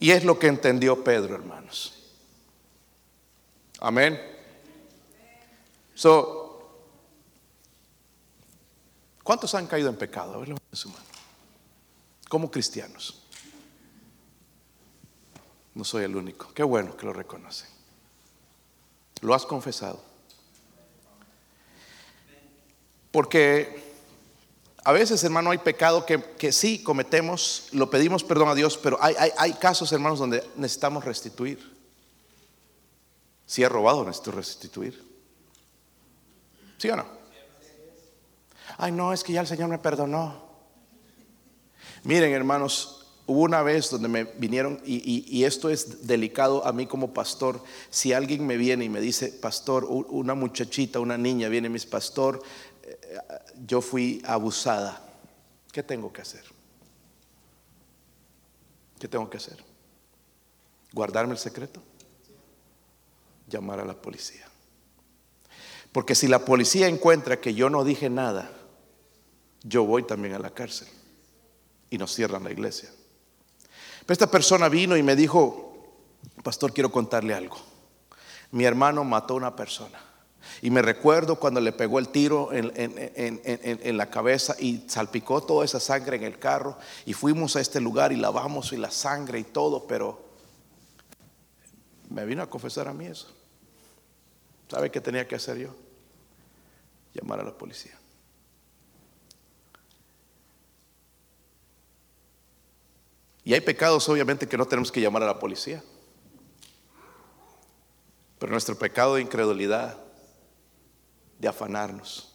y 0.00 0.10
es 0.10 0.24
lo 0.24 0.38
que 0.38 0.48
entendió 0.48 1.02
Pedro, 1.02 1.34
hermanos. 1.34 1.94
Amén. 3.80 4.20
So, 5.94 6.44
¿Cuántos 9.24 9.54
han 9.54 9.66
caído 9.66 9.88
en 9.88 9.96
pecado? 9.96 10.34
A 10.34 10.36
ver, 10.36 10.54
su 10.72 10.90
mano. 10.90 11.04
Como 12.28 12.50
cristianos. 12.50 13.22
No 15.74 15.82
soy 15.82 16.04
el 16.04 16.14
único. 16.14 16.52
Qué 16.52 16.62
bueno 16.62 16.94
que 16.94 17.06
lo 17.06 17.14
reconocen. 17.14 17.68
Lo 19.22 19.34
has 19.34 19.46
confesado. 19.46 20.04
Porque 23.10 23.83
a 24.86 24.92
veces, 24.92 25.24
hermano, 25.24 25.50
hay 25.50 25.58
pecado 25.58 26.04
que, 26.04 26.52
sí 26.52 26.82
cometemos, 26.82 27.68
lo 27.72 27.88
pedimos 27.88 28.22
perdón 28.22 28.48
a 28.48 28.54
Dios, 28.54 28.76
pero 28.76 28.98
hay, 29.00 29.14
hay, 29.38 29.54
casos, 29.54 29.90
hermanos, 29.92 30.18
donde 30.18 30.44
necesitamos 30.56 31.06
restituir. 31.06 31.74
Si 33.46 33.62
he 33.62 33.68
robado, 33.68 34.04
necesito 34.04 34.32
restituir. 34.32 35.02
¿Sí 36.76 36.90
o 36.90 36.96
no? 36.96 37.06
Ay, 38.76 38.92
no, 38.92 39.14
es 39.14 39.24
que 39.24 39.32
ya 39.32 39.40
el 39.40 39.46
Señor 39.46 39.70
me 39.70 39.78
perdonó. 39.78 40.44
Miren, 42.02 42.34
hermanos, 42.34 43.06
hubo 43.24 43.40
una 43.40 43.62
vez 43.62 43.88
donde 43.88 44.08
me 44.08 44.24
vinieron, 44.24 44.82
y, 44.84 45.24
y, 45.26 45.44
esto 45.44 45.70
es 45.70 46.06
delicado 46.06 46.66
a 46.66 46.72
mí 46.74 46.86
como 46.86 47.14
pastor, 47.14 47.62
si 47.88 48.12
alguien 48.12 48.46
me 48.46 48.58
viene 48.58 48.84
y 48.84 48.90
me 48.90 49.00
dice, 49.00 49.28
pastor, 49.28 49.84
una 49.84 50.34
muchachita, 50.34 51.00
una 51.00 51.16
niña 51.16 51.48
viene, 51.48 51.70
mis 51.70 51.86
pastor, 51.86 52.42
yo 53.66 53.80
fui 53.80 54.22
abusada, 54.26 55.02
¿qué 55.72 55.82
tengo 55.82 56.12
que 56.12 56.22
hacer? 56.22 56.44
¿Qué 58.98 59.08
tengo 59.08 59.28
que 59.28 59.36
hacer? 59.36 59.62
¿Guardarme 60.92 61.32
el 61.32 61.38
secreto? 61.38 61.82
Llamar 63.48 63.80
a 63.80 63.84
la 63.84 63.94
policía. 63.94 64.46
Porque 65.92 66.14
si 66.14 66.26
la 66.26 66.44
policía 66.44 66.88
encuentra 66.88 67.40
que 67.40 67.54
yo 67.54 67.70
no 67.70 67.84
dije 67.84 68.10
nada, 68.10 68.50
yo 69.62 69.84
voy 69.84 70.02
también 70.02 70.34
a 70.34 70.38
la 70.38 70.50
cárcel 70.50 70.88
y 71.90 71.98
nos 71.98 72.14
cierran 72.14 72.44
la 72.44 72.50
iglesia. 72.50 72.90
Pero 74.00 74.12
esta 74.12 74.30
persona 74.30 74.68
vino 74.68 74.96
y 74.96 75.02
me 75.02 75.16
dijo, 75.16 75.94
pastor, 76.42 76.72
quiero 76.72 76.90
contarle 76.90 77.34
algo. 77.34 77.56
Mi 78.50 78.64
hermano 78.64 79.04
mató 79.04 79.34
a 79.34 79.38
una 79.38 79.56
persona. 79.56 79.98
Y 80.64 80.70
me 80.70 80.80
recuerdo 80.80 81.38
cuando 81.38 81.60
le 81.60 81.72
pegó 81.72 81.98
el 81.98 82.08
tiro 82.08 82.48
en, 82.50 83.96
la 83.98 84.08
cabeza 84.08 84.56
y 84.58 84.82
salpicó 84.88 85.42
toda 85.42 85.62
esa 85.62 85.78
sangre 85.78 86.16
en 86.16 86.24
el 86.24 86.38
carro. 86.38 86.78
Y 87.04 87.12
fuimos 87.12 87.54
a 87.56 87.60
este 87.60 87.82
lugar 87.82 88.12
y 88.12 88.16
lavamos 88.16 88.72
y 88.72 88.78
la 88.78 88.90
sangre 88.90 89.38
y 89.38 89.44
todo, 89.44 89.86
pero 89.86 90.24
me 92.08 92.24
vino 92.24 92.42
a 92.42 92.48
confesar 92.48 92.88
a 92.88 92.94
mí 92.94 93.04
eso. 93.04 93.30
¿Sabe 94.70 94.90
qué 94.90 95.02
tenía 95.02 95.28
que 95.28 95.34
hacer 95.34 95.58
yo? 95.58 95.76
Llamar 97.12 97.40
a 97.40 97.44
la 97.44 97.52
policía. 97.52 97.98
Y 103.44 103.52
hay 103.52 103.60
pecados 103.60 104.08
obviamente 104.08 104.48
que 104.48 104.56
no 104.56 104.64
tenemos 104.64 104.90
que 104.90 105.02
llamar 105.02 105.24
a 105.24 105.26
la 105.26 105.38
policía. 105.38 105.84
Pero 108.38 108.50
nuestro 108.50 108.78
pecado 108.78 109.16
de 109.16 109.20
incredulidad 109.20 110.03
de 111.38 111.48
afanarnos. 111.48 112.34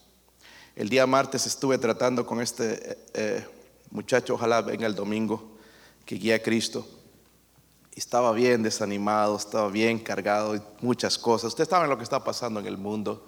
El 0.76 0.90
día 0.90 1.06
martes 1.06 1.46
estuve 1.46 1.78
tratando 1.78 2.26
con 2.26 2.42
este 2.42 2.92
eh, 2.92 2.98
eh, 3.14 3.48
muchacho, 3.92 4.36
ojalá 4.36 4.62
venga 4.62 4.88
el 4.88 4.96
domingo, 4.96 5.58
que 6.06 6.16
guía 6.16 6.36
a 6.36 6.40
Cristo. 6.40 6.88
estaba 7.96 8.32
bien 8.32 8.64
desanimado, 8.64 9.36
estaba 9.36 9.70
bien 9.70 10.00
cargado, 10.00 10.56
muchas 10.82 11.18
cosas. 11.18 11.50
Usted 11.50 11.68
sabe 11.68 11.88
lo 11.88 11.98
que 11.98 12.04
está 12.04 12.24
pasando 12.24 12.60
en 12.60 12.66
el 12.66 12.78
mundo. 12.78 13.26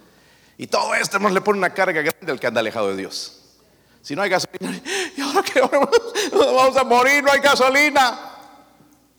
Y 0.57 0.67
todo 0.67 0.93
esto 0.93 1.19
nos 1.19 1.33
le 1.33 1.41
pone 1.41 1.57
una 1.57 1.73
carga 1.73 2.01
grande 2.01 2.31
al 2.31 2.39
que 2.39 2.47
anda 2.47 2.61
alejado 2.61 2.89
de 2.89 2.97
Dios. 2.97 3.41
Si 4.01 4.15
no 4.15 4.21
hay 4.21 4.29
gasolina, 4.29 4.81
¿y 5.17 5.21
ahora 5.21 5.43
qué? 5.43 5.61
Vamos 6.31 6.77
a 6.77 6.83
morir, 6.83 7.23
no 7.23 7.31
hay 7.31 7.39
gasolina. 7.39 8.31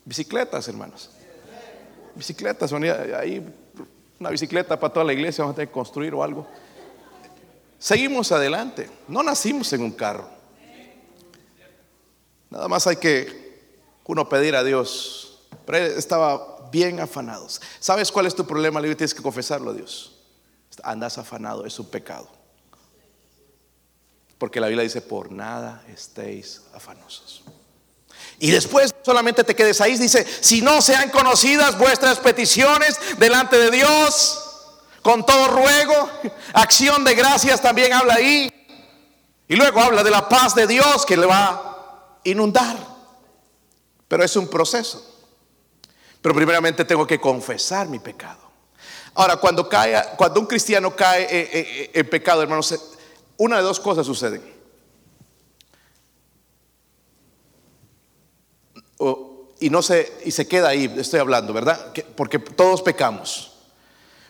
Bicicletas, 0.04 0.66
hermanos. 0.68 1.10
Bicicletas, 2.14 2.72
ahí 2.72 3.44
una 4.22 4.30
bicicleta 4.30 4.78
para 4.78 4.92
toda 4.92 5.04
la 5.04 5.12
iglesia, 5.12 5.42
vamos 5.42 5.54
a 5.54 5.56
tener 5.56 5.68
que 5.68 5.74
construir 5.74 6.14
o 6.14 6.22
algo. 6.22 6.46
Seguimos 7.78 8.30
adelante. 8.30 8.88
No 9.08 9.22
nacimos 9.22 9.72
en 9.72 9.82
un 9.82 9.90
carro. 9.90 10.28
Nada 12.48 12.68
más 12.68 12.86
hay 12.86 12.96
que 12.96 13.60
uno 14.04 14.28
pedir 14.28 14.54
a 14.54 14.62
Dios. 14.62 15.40
Pero 15.66 15.78
estaba 15.78 16.68
bien 16.70 17.00
afanado. 17.00 17.48
¿Sabes 17.80 18.12
cuál 18.12 18.26
es 18.26 18.34
tu 18.36 18.46
problema? 18.46 18.80
Le 18.80 18.94
tienes 18.94 19.14
que 19.14 19.22
confesarlo 19.22 19.70
a 19.70 19.74
Dios. 19.74 20.20
Andas 20.84 21.18
afanado, 21.18 21.66
es 21.66 21.76
un 21.80 21.86
pecado. 21.86 22.28
Porque 24.38 24.60
la 24.60 24.68
Biblia 24.68 24.84
dice, 24.84 25.00
por 25.00 25.32
nada 25.32 25.84
estéis 25.88 26.62
afanosos. 26.72 27.42
Y 28.38 28.50
después 28.50 28.94
solamente 29.02 29.44
te 29.44 29.54
quedes 29.54 29.80
ahí, 29.80 29.96
dice, 29.96 30.26
si 30.40 30.62
no 30.62 30.82
sean 30.82 31.10
conocidas 31.10 31.78
vuestras 31.78 32.18
peticiones 32.18 32.98
delante 33.18 33.58
de 33.58 33.70
Dios, 33.70 34.42
con 35.02 35.26
todo 35.26 35.48
ruego, 35.48 36.10
acción 36.52 37.04
de 37.04 37.14
gracias 37.14 37.60
también 37.60 37.92
habla 37.92 38.14
ahí. 38.14 38.50
Y 39.48 39.56
luego 39.56 39.80
habla 39.80 40.02
de 40.02 40.10
la 40.10 40.28
paz 40.28 40.54
de 40.54 40.66
Dios 40.66 41.04
que 41.04 41.16
le 41.16 41.26
va 41.26 41.44
a 41.44 42.18
inundar. 42.24 42.76
Pero 44.08 44.24
es 44.24 44.34
un 44.36 44.48
proceso. 44.48 45.04
Pero 46.20 46.34
primeramente 46.34 46.84
tengo 46.84 47.06
que 47.06 47.20
confesar 47.20 47.88
mi 47.88 47.98
pecado. 47.98 48.40
Ahora, 49.14 49.36
cuando, 49.36 49.68
cae, 49.68 50.00
cuando 50.16 50.40
un 50.40 50.46
cristiano 50.46 50.94
cae 50.96 51.90
en 51.92 52.08
pecado, 52.08 52.42
hermanos, 52.42 52.74
una 53.36 53.56
de 53.56 53.62
dos 53.62 53.80
cosas 53.80 54.06
suceden. 54.06 54.51
Y 59.60 59.70
no 59.70 59.80
se, 59.82 60.12
y 60.24 60.32
se 60.32 60.48
queda 60.48 60.68
ahí, 60.68 60.92
estoy 60.98 61.20
hablando, 61.20 61.52
¿verdad? 61.52 61.92
porque 62.16 62.38
todos 62.38 62.82
pecamos. 62.82 63.52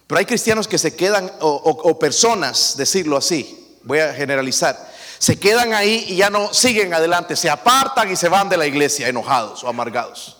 Pero 0.06 0.18
hay 0.18 0.26
cristianos 0.26 0.68
que 0.68 0.76
se 0.78 0.94
quedan, 0.94 1.32
o, 1.40 1.98
personas, 1.98 2.76
decirlo 2.76 3.16
así, 3.16 3.78
voy 3.82 3.98
a 3.98 4.12
generalizar, 4.12 4.92
se 5.18 5.38
quedan 5.38 5.72
ahí 5.72 6.04
y 6.08 6.16
ya 6.16 6.28
no 6.28 6.52
siguen 6.52 6.92
adelante, 6.92 7.34
se 7.34 7.48
apartan 7.48 8.10
y 8.10 8.16
se 8.16 8.28
van 8.28 8.48
de 8.48 8.56
la 8.56 8.66
iglesia 8.66 9.08
enojados 9.08 9.64
o 9.64 9.68
amargados. 9.68 10.36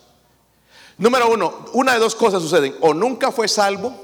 Número 0.98 1.30
uno, 1.30 1.66
una 1.72 1.94
de 1.94 2.00
dos 2.00 2.14
cosas 2.14 2.42
suceden, 2.42 2.76
o 2.80 2.92
nunca 2.92 3.32
fue 3.32 3.48
salvo, 3.48 3.98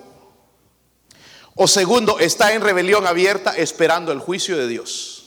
o 1.55 1.67
segundo, 1.67 2.19
está 2.19 2.55
en 2.55 2.63
rebelión 2.63 3.07
abierta 3.07 3.55
esperando 3.57 4.13
el 4.13 4.21
juicio 4.21 4.57
de 4.57 4.69
Dios. 4.69 5.18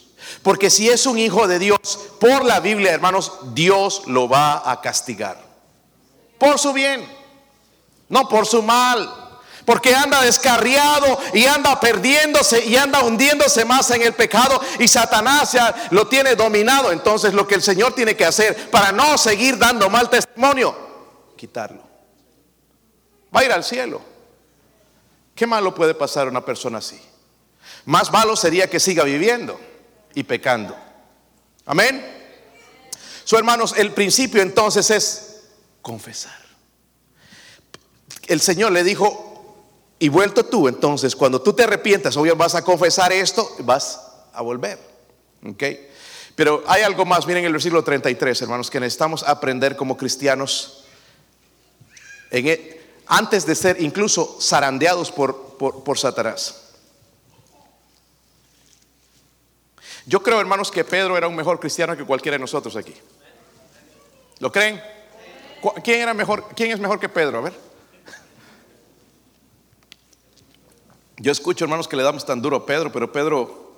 Porque 0.43 0.69
si 0.69 0.89
es 0.89 1.05
un 1.05 1.17
hijo 1.17 1.47
de 1.47 1.59
Dios, 1.59 1.99
por 2.19 2.43
la 2.45 2.59
Biblia, 2.59 2.91
hermanos, 2.91 3.31
Dios 3.53 4.03
lo 4.07 4.27
va 4.27 4.69
a 4.69 4.81
castigar. 4.81 5.37
Por 6.37 6.57
su 6.57 6.73
bien, 6.73 7.07
no 8.09 8.27
por 8.27 8.45
su 8.45 8.61
mal. 8.61 9.17
Porque 9.65 9.93
anda 9.93 10.21
descarriado 10.21 11.19
y 11.33 11.45
anda 11.45 11.79
perdiéndose 11.79 12.65
y 12.65 12.75
anda 12.75 13.03
hundiéndose 13.03 13.63
más 13.63 13.91
en 13.91 14.01
el 14.01 14.13
pecado 14.13 14.59
y 14.79 14.87
Satanás 14.87 15.51
ya 15.51 15.87
lo 15.91 16.07
tiene 16.07 16.35
dominado. 16.35 16.91
Entonces 16.91 17.33
lo 17.33 17.47
que 17.47 17.55
el 17.55 17.61
Señor 17.61 17.93
tiene 17.93 18.15
que 18.15 18.25
hacer 18.25 18.71
para 18.71 18.91
no 18.91 19.17
seguir 19.19 19.57
dando 19.59 19.87
mal 19.89 20.09
testimonio, 20.09 20.75
quitarlo. 21.37 21.83
Va 23.33 23.41
a 23.41 23.45
ir 23.45 23.51
al 23.51 23.63
cielo. 23.63 24.01
¿Qué 25.35 25.45
malo 25.45 25.73
puede 25.75 25.93
pasar 25.93 26.25
a 26.27 26.31
una 26.31 26.43
persona 26.43 26.79
así? 26.79 26.99
Más 27.85 28.11
malo 28.11 28.35
sería 28.35 28.69
que 28.69 28.79
siga 28.79 29.03
viviendo 29.03 29.59
y 30.15 30.24
pecando. 30.24 30.76
Amén. 31.65 32.21
So, 33.24 33.38
hermanos, 33.38 33.74
el 33.78 33.91
principio 33.93 34.41
entonces 34.41 34.89
es 34.89 35.41
confesar. 35.82 36.39
El 38.28 38.41
Señor 38.41 38.71
le 38.71 38.84
dijo, 38.84 39.32
y 40.00 40.10
vuelto 40.10 40.45
tú, 40.45 40.67
entonces, 40.67 41.15
cuando 41.15 41.41
tú 41.41 41.54
te 41.54 41.63
arrepientas, 41.63 42.17
obvio 42.17 42.36
vas 42.36 42.56
a 42.56 42.63
confesar 42.63 43.13
esto, 43.13 43.56
vas 43.60 44.02
a 44.34 44.41
volver. 44.41 44.80
¿Ok? 45.47 45.63
Pero 46.36 46.63
hay 46.65 46.82
algo 46.84 47.06
más, 47.06 47.28
miren 47.28 47.45
el 47.45 47.52
versículo 47.52 47.84
33, 47.84 48.41
hermanos, 48.41 48.71
que 48.71 48.80
necesitamos 48.80 49.24
aprender 49.24 49.76
como 49.76 49.97
cristianos 49.97 50.86
e, 52.32 52.82
antes 53.06 53.45
de 53.45 53.56
ser 53.56 53.82
incluso 53.82 54.38
zarandeados 54.41 55.12
por, 55.12 55.58
por, 55.58 55.84
por 55.84 56.00
Satanás. 56.00 56.61
Yo 60.05 60.23
creo, 60.23 60.39
hermanos, 60.39 60.71
que 60.71 60.83
Pedro 60.83 61.17
era 61.17 61.27
un 61.27 61.35
mejor 61.35 61.59
cristiano 61.59 61.95
que 61.95 62.03
cualquiera 62.03 62.36
de 62.36 62.41
nosotros 62.41 62.76
aquí. 62.76 62.93
¿Lo 64.39 64.51
creen? 64.51 64.82
¿Quién 65.84 66.01
era 66.01 66.13
mejor? 66.13 66.47
¿Quién 66.55 66.71
es 66.71 66.80
mejor 66.80 66.99
que 66.99 67.07
Pedro? 67.07 67.38
A 67.38 67.41
ver. 67.41 67.53
Yo 71.17 71.32
escucho, 71.32 71.65
hermanos, 71.65 71.88
que 71.88 71.95
le 71.95 72.01
damos 72.01 72.26
tan 72.26 72.41
duro 72.41 72.57
a 72.57 72.65
Pedro, 72.65 72.91
pero 72.91 73.11
Pedro, 73.11 73.78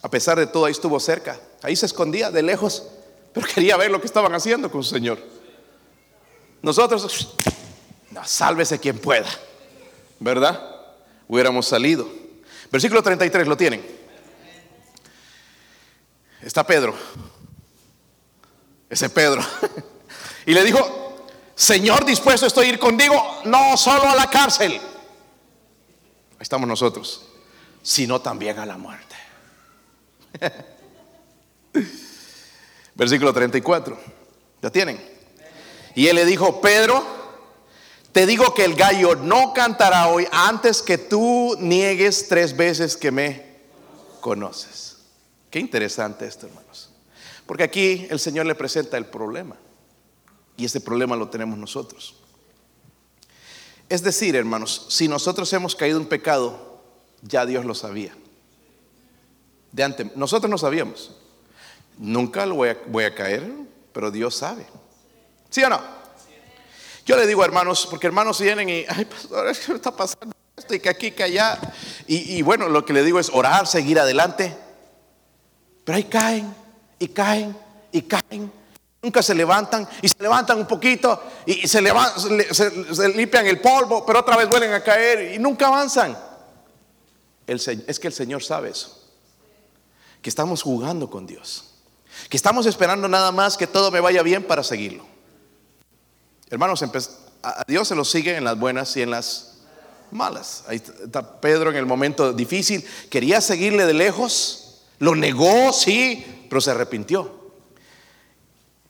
a 0.00 0.10
pesar 0.10 0.38
de 0.38 0.46
todo, 0.46 0.64
ahí 0.64 0.72
estuvo 0.72 0.98
cerca. 0.98 1.38
Ahí 1.62 1.76
se 1.76 1.84
escondía 1.84 2.30
de 2.30 2.42
lejos, 2.42 2.86
pero 3.34 3.46
quería 3.46 3.76
ver 3.76 3.90
lo 3.90 4.00
que 4.00 4.06
estaban 4.06 4.34
haciendo 4.34 4.70
con 4.70 4.82
su 4.82 4.94
Señor. 4.94 5.18
Nosotros, 6.62 7.36
no, 8.10 8.24
sálvese 8.24 8.78
quien 8.78 8.98
pueda, 8.98 9.28
¿verdad? 10.18 10.58
Hubiéramos 11.28 11.66
salido. 11.66 12.08
Versículo 12.70 13.02
33, 13.02 13.46
¿lo 13.46 13.58
tienen? 13.58 13.99
Está 16.50 16.66
Pedro, 16.66 16.96
ese 18.88 19.08
Pedro, 19.08 19.40
y 20.46 20.52
le 20.52 20.64
dijo, 20.64 21.28
Señor, 21.54 22.04
dispuesto 22.04 22.44
estoy 22.44 22.66
a 22.66 22.68
ir 22.70 22.80
contigo, 22.80 23.14
no 23.44 23.76
solo 23.76 24.08
a 24.08 24.16
la 24.16 24.28
cárcel, 24.28 24.72
ahí 24.72 24.80
estamos 26.40 26.68
nosotros, 26.68 27.24
sino 27.84 28.20
también 28.20 28.58
a 28.58 28.66
la 28.66 28.76
muerte. 28.76 29.14
Versículo 32.96 33.32
34, 33.32 33.96
¿ya 34.60 34.70
tienen? 34.70 35.00
Y 35.94 36.08
él 36.08 36.16
le 36.16 36.24
dijo, 36.24 36.60
Pedro, 36.60 37.06
te 38.10 38.26
digo 38.26 38.54
que 38.54 38.64
el 38.64 38.74
gallo 38.74 39.14
no 39.14 39.54
cantará 39.54 40.08
hoy 40.08 40.26
antes 40.32 40.82
que 40.82 40.98
tú 40.98 41.56
niegues 41.60 42.26
tres 42.26 42.56
veces 42.56 42.96
que 42.96 43.12
me 43.12 43.46
conoces. 44.20 44.89
Qué 45.50 45.58
interesante 45.58 46.26
esto, 46.26 46.46
hermanos. 46.46 46.90
Porque 47.46 47.64
aquí 47.64 48.06
el 48.10 48.20
Señor 48.20 48.46
le 48.46 48.54
presenta 48.54 48.96
el 48.96 49.06
problema. 49.06 49.56
Y 50.56 50.64
ese 50.64 50.80
problema 50.80 51.16
lo 51.16 51.28
tenemos 51.28 51.58
nosotros. 51.58 52.14
Es 53.88 54.02
decir, 54.02 54.36
hermanos, 54.36 54.86
si 54.88 55.08
nosotros 55.08 55.52
hemos 55.52 55.74
caído 55.74 55.98
en 55.98 56.06
pecado, 56.06 56.80
ya 57.22 57.44
Dios 57.44 57.64
lo 57.64 57.74
sabía. 57.74 58.14
De 59.72 59.82
antes, 59.82 60.14
nosotros 60.16 60.48
no 60.48 60.58
sabíamos. 60.58 61.16
Nunca 61.98 62.46
lo 62.46 62.54
voy 62.54 63.04
a, 63.04 63.14
caer, 63.14 63.50
pero 63.92 64.12
Dios 64.12 64.36
sabe. 64.36 64.64
¿Sí 65.48 65.62
o 65.64 65.68
no? 65.68 65.80
Yo 67.04 67.16
le 67.16 67.26
digo, 67.26 67.44
hermanos, 67.44 67.88
porque 67.90 68.06
hermanos 68.06 68.40
vienen 68.40 68.68
y, 68.68 68.84
ay, 68.88 69.04
pastor, 69.06 69.52
¿qué 69.56 69.72
está 69.72 69.90
pasando 69.90 70.34
esto? 70.56 70.74
Y 70.74 70.78
que 70.78 70.88
aquí, 70.88 71.10
que 71.10 71.24
allá. 71.24 71.58
Y, 72.06 72.36
y 72.36 72.42
bueno, 72.42 72.68
lo 72.68 72.84
que 72.84 72.92
le 72.92 73.02
digo 73.02 73.18
es 73.18 73.30
orar, 73.30 73.66
seguir 73.66 73.98
adelante. 73.98 74.56
Pero 75.90 75.96
ahí 75.96 76.04
caen, 76.04 76.54
y 77.00 77.08
caen, 77.08 77.56
y 77.90 78.02
caen. 78.02 78.52
Nunca 79.02 79.24
se 79.24 79.34
levantan 79.34 79.88
y 80.00 80.06
se 80.06 80.22
levantan 80.22 80.56
un 80.58 80.66
poquito 80.68 81.20
y, 81.44 81.66
se, 81.66 81.82
limpian 83.12 83.44
el 83.48 83.60
polvo, 83.60 84.06
pero 84.06 84.20
otra 84.20 84.36
vez 84.36 84.48
vuelven 84.48 84.72
a 84.72 84.84
caer 84.84 85.34
y 85.34 85.40
nunca 85.40 85.66
avanzan. 85.66 86.16
Es 87.44 87.98
que 87.98 88.06
el 88.06 88.12
Señor 88.12 88.40
sabe 88.40 88.70
eso. 88.70 89.02
Que 90.22 90.30
estamos 90.30 90.62
jugando 90.62 91.10
con 91.10 91.26
Dios. 91.26 91.64
Que 92.28 92.36
estamos 92.36 92.66
esperando 92.66 93.08
nada 93.08 93.32
más 93.32 93.56
que 93.56 93.66
todo 93.66 93.90
me 93.90 93.98
vaya 93.98 94.22
bien 94.22 94.44
para 94.44 94.62
seguirlo. 94.62 95.04
Hermanos, 96.50 96.84
a 97.42 97.64
Dios 97.66 97.88
se 97.88 97.96
lo 97.96 98.04
sigue 98.04 98.36
en 98.36 98.44
las 98.44 98.56
buenas 98.56 98.96
y 98.96 99.02
en 99.02 99.10
las 99.10 99.56
malas. 100.12 100.62
Ahí 100.68 100.76
está 100.76 101.40
Pedro 101.40 101.68
en 101.70 101.76
el 101.76 101.86
momento 101.86 102.32
difícil. 102.32 102.86
Quería 103.10 103.40
seguirle 103.40 103.86
de 103.86 103.94
lejos. 103.94 104.68
Lo 105.00 105.16
negó, 105.16 105.72
sí, 105.72 106.46
pero 106.48 106.60
se 106.60 106.70
arrepintió. 106.70 107.40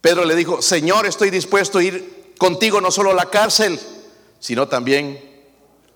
Pedro 0.01 0.25
le 0.25 0.35
dijo, 0.35 0.61
Señor, 0.61 1.07
estoy 1.07 1.31
dispuesto 1.31 1.79
a 1.79 1.85
ir 1.85 2.35
contigo 2.37 2.81
no 2.81 2.91
solo 2.91 3.11
a 3.11 3.15
la 3.15 3.27
cárcel, 3.27 3.79
sino 4.39 4.67
también 4.67 5.21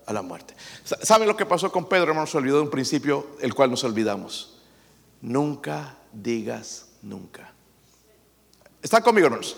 a 0.05 0.13
la 0.13 0.21
muerte. 0.21 0.55
¿Saben 0.83 1.27
lo 1.27 1.35
que 1.35 1.45
pasó 1.45 1.71
con 1.71 1.89
Pedro, 1.89 2.09
hermanos? 2.09 2.29
Se 2.29 2.37
olvidó 2.37 2.57
de 2.57 2.63
un 2.63 2.69
principio, 2.69 3.35
el 3.41 3.53
cual 3.53 3.71
nos 3.71 3.83
olvidamos. 3.83 4.57
Nunca 5.21 5.97
digas 6.13 6.85
nunca. 7.01 7.51
¿Están 8.81 9.01
conmigo, 9.01 9.27
hermanos? 9.27 9.57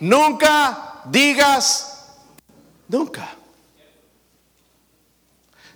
Nunca 0.00 1.02
digas 1.04 2.16
nunca. 2.88 3.36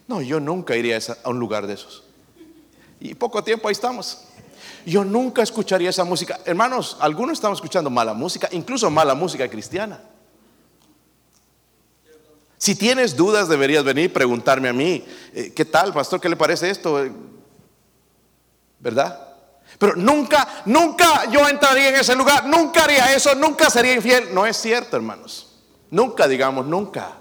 No, 0.08 0.20
yo 0.20 0.40
nunca 0.40 0.74
iría 0.74 0.98
a 1.22 1.28
un 1.28 1.38
lugar 1.38 1.68
de 1.68 1.74
esos. 1.74 2.09
Y 3.00 3.14
poco 3.14 3.42
tiempo 3.42 3.66
ahí 3.66 3.72
estamos. 3.72 4.26
Yo 4.86 5.04
nunca 5.04 5.42
escucharía 5.42 5.90
esa 5.90 6.04
música. 6.04 6.40
Hermanos, 6.44 6.96
algunos 7.00 7.32
estamos 7.32 7.58
escuchando 7.58 7.90
mala 7.90 8.14
música, 8.14 8.48
incluso 8.52 8.90
mala 8.90 9.14
música 9.14 9.48
cristiana. 9.48 10.00
Si 12.58 12.74
tienes 12.74 13.16
dudas, 13.16 13.48
deberías 13.48 13.82
venir 13.84 14.04
y 14.04 14.08
preguntarme 14.08 14.68
a 14.68 14.74
mí, 14.74 15.02
eh, 15.32 15.52
¿qué 15.54 15.64
tal, 15.64 15.94
pastor? 15.94 16.20
¿Qué 16.20 16.28
le 16.28 16.36
parece 16.36 16.68
esto? 16.68 17.02
¿Verdad? 18.78 19.28
Pero 19.78 19.96
nunca, 19.96 20.62
nunca 20.66 21.30
yo 21.30 21.48
entraría 21.48 21.88
en 21.88 21.96
ese 21.96 22.14
lugar, 22.14 22.44
nunca 22.46 22.84
haría 22.84 23.14
eso, 23.14 23.34
nunca 23.34 23.70
sería 23.70 23.94
infiel. 23.94 24.34
No 24.34 24.44
es 24.44 24.58
cierto, 24.58 24.96
hermanos. 24.96 25.58
Nunca 25.90 26.28
digamos 26.28 26.66
nunca. 26.66 27.19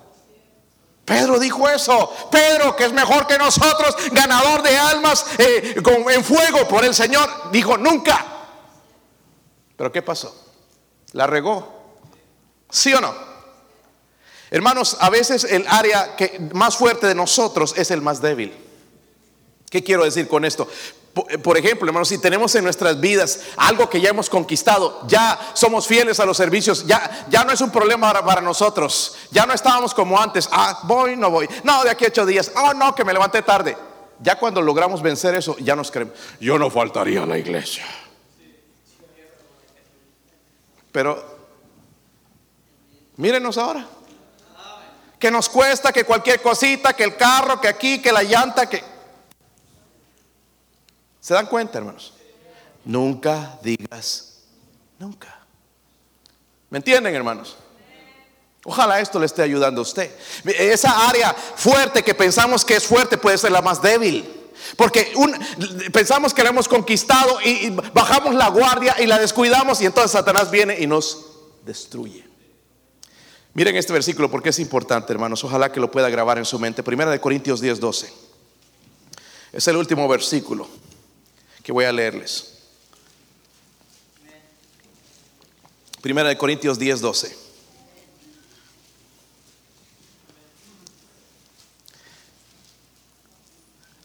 Pedro 1.10 1.39
dijo 1.39 1.68
eso. 1.68 2.14
Pedro, 2.32 2.76
que 2.76 2.86
es 2.86 2.93
mejor 2.93 3.26
que 3.26 3.36
nosotros, 3.36 3.95
ganador 4.12 4.62
de 4.62 4.78
almas 4.78 5.26
eh, 5.39 5.76
en 6.12 6.24
fuego 6.24 6.68
por 6.68 6.86
el 6.86 6.93
Señor, 6.93 7.51
dijo 7.51 7.80
nunca. 7.80 8.24
Pero 9.76 9.91
¿qué 9.91 10.03
pasó? 10.03 10.36
La 11.14 11.26
regó. 11.26 11.97
¿Sí 12.70 12.93
o 12.93 13.01
no? 13.01 13.12
Hermanos, 14.51 14.97
a 14.99 15.10
veces 15.10 15.45
el 15.45 15.66
área 15.68 16.16
que 16.16 16.39
más 16.53 16.78
fuerte 16.78 17.07
de 17.07 17.16
nosotros 17.16 17.74
es 17.76 17.89
el 17.89 18.01
más 18.01 18.22
débil. 18.22 18.55
¿Qué 19.72 19.84
quiero 19.84 20.03
decir 20.03 20.28
con 20.28 20.45
esto? 20.45 20.68
Por 21.43 21.57
ejemplo, 21.57 21.88
hermanos, 21.88 22.09
si 22.09 22.17
tenemos 22.17 22.53
en 22.55 22.63
nuestras 22.63 22.99
vidas 22.99 23.39
algo 23.57 23.89
que 23.89 23.99
ya 23.99 24.09
hemos 24.09 24.30
conquistado, 24.30 25.01
ya 25.07 25.39
somos 25.53 25.88
fieles 25.88 26.20
a 26.20 26.26
los 26.26 26.38
servicios, 26.38 26.86
ya, 26.86 27.26
ya 27.30 27.43
no 27.43 27.51
es 27.51 27.61
un 27.61 27.72
problema 27.72 28.13
para, 28.24 28.41
nosotros, 28.41 29.15
ya 29.32 29.45
no 29.45 29.53
estábamos 29.53 29.93
como 29.93 30.20
antes, 30.20 30.47
ah, 30.51 30.82
voy, 30.84 31.15
no 31.15 31.32
voy, 31.32 31.47
no, 31.63 31.84
de 31.84 31.89
aquí 31.89 32.05
a 32.05 32.09
ocho 32.09 32.26
días, 32.26 32.51
oh, 32.55 32.74
no, 32.74 32.93
que 32.93 33.03
me 33.03 33.13
levanté 33.13 33.41
tarde. 33.41 33.76
Ya 34.22 34.38
cuando 34.38 34.61
logramos 34.61 35.01
vencer 35.01 35.34
eso, 35.36 35.55
ya 35.59 35.76
nos 35.76 35.91
creemos, 35.91 36.13
yo 36.39 36.59
no 36.59 36.70
faltaría 36.70 37.24
a 37.24 37.26
la 37.26 37.38
iglesia. 37.38 37.86
Pero, 40.91 41.24
mírenos 43.15 43.57
ahora, 43.57 43.86
que 45.20 45.30
nos 45.30 45.49
cuesta 45.49 45.91
que 45.91 46.05
cualquier 46.05 46.41
cosita, 46.41 46.93
que 46.93 47.03
el 47.03 47.15
carro, 47.15 47.59
que 47.59 47.67
aquí, 47.67 48.01
que 48.01 48.11
la 48.11 48.24
llanta, 48.24 48.70
que... 48.70 48.99
¿Se 51.20 51.34
dan 51.34 51.47
cuenta, 51.47 51.78
hermanos? 51.78 52.13
Nunca 52.86 53.59
digas 53.61 54.30
nunca. 54.99 55.39
¿Me 56.70 56.78
entienden, 56.78 57.15
hermanos? 57.15 57.57
Ojalá 58.65 58.99
esto 58.99 59.17
le 59.17 59.26
esté 59.26 59.41
ayudando 59.41 59.80
a 59.80 59.84
usted. 59.84 60.13
Esa 60.45 61.07
área 61.07 61.34
fuerte 61.34 62.03
que 62.03 62.13
pensamos 62.13 62.63
que 62.63 62.76
es 62.76 62.86
fuerte 62.86 63.17
puede 63.17 63.38
ser 63.38 63.51
la 63.51 63.61
más 63.61 63.82
débil. 63.82 64.36
Porque 64.76 65.13
pensamos 65.93 66.34
que 66.34 66.43
la 66.43 66.49
hemos 66.49 66.67
conquistado 66.67 67.39
y, 67.43 67.67
y 67.67 67.70
bajamos 67.70 68.36
la 68.36 68.49
guardia 68.49 68.97
y 68.99 69.07
la 69.07 69.17
descuidamos 69.17 69.82
y 69.82 69.86
entonces 69.86 70.11
Satanás 70.11 70.51
viene 70.51 70.78
y 70.80 70.86
nos 70.86 71.26
destruye. 71.65 72.28
Miren 73.53 73.78
este 73.78 73.93
versículo 73.93 74.30
porque 74.30 74.49
es 74.49 74.59
importante, 74.59 75.13
hermanos. 75.13 75.43
Ojalá 75.45 75.72
que 75.72 75.80
lo 75.80 75.89
pueda 75.89 76.09
grabar 76.09 76.38
en 76.38 76.45
su 76.45 76.59
mente. 76.59 76.84
Primera 76.84 77.09
de 77.09 77.22
Corintios 77.22 77.61
10, 77.61 77.80
12. 77.80 78.13
Es 79.53 79.67
el 79.67 79.78
último 79.78 80.07
versículo 80.07 80.67
que 81.70 81.74
voy 81.74 81.86
a 81.86 81.91
leerles. 81.91 82.53
Primera 86.01 86.30
de 86.30 86.36
Corintios 86.36 86.80
10, 86.80 86.99
12. 86.99 87.38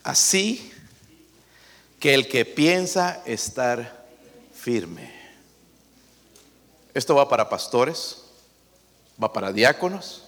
Así 0.02 0.74
que 1.98 2.12
el 2.12 2.28
que 2.28 2.44
piensa 2.44 3.22
estar 3.24 4.04
firme. 4.52 5.10
Esto 6.92 7.14
va 7.14 7.30
para 7.30 7.48
pastores, 7.48 8.24
va 9.22 9.32
para 9.32 9.54
diáconos, 9.54 10.24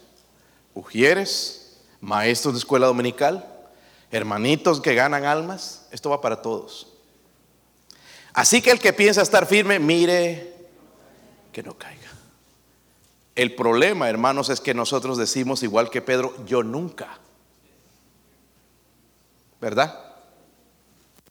ujieres, 0.73 1.77
maestros 2.01 2.55
de 2.55 2.61
escuela 2.61 2.87
dominical, 2.87 3.47
hermanitos 4.11 4.81
que 4.81 4.95
ganan 4.95 5.27
almas. 5.27 5.87
Esto 5.91 6.09
va 6.09 6.23
para 6.23 6.41
todos. 6.41 6.96
Así 8.37 8.61
que 8.61 8.71
el 8.71 8.79
que 8.79 8.93
piensa 8.93 9.23
estar 9.23 9.47
firme, 9.47 9.79
mire 9.79 10.53
que 11.55 11.63
no 11.63 11.73
caiga. 11.73 12.11
El 13.35 13.55
problema, 13.55 14.11
hermanos, 14.11 14.51
es 14.51 14.61
que 14.61 14.75
nosotros 14.75 15.17
decimos 15.17 15.63
igual 15.63 15.89
que 15.89 16.03
Pedro, 16.03 16.35
yo 16.45 16.63
nunca. 16.63 17.19
¿Verdad? 19.59 19.99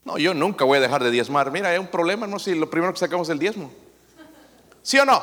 No, 0.03 0.17
yo 0.17 0.33
nunca 0.33 0.65
voy 0.65 0.79
a 0.79 0.81
dejar 0.81 1.03
de 1.03 1.11
diezmar. 1.11 1.51
Mira, 1.51 1.69
hay 1.69 1.77
un 1.77 1.89
problema, 1.89 2.25
no 2.25 2.39
si 2.39 2.55
lo 2.55 2.71
primero 2.71 2.91
que 2.91 2.99
sacamos 2.99 3.29
es 3.29 3.33
el 3.33 3.39
diezmo. 3.39 3.71
¿Sí 4.81 4.97
o 4.97 5.05
no? 5.05 5.21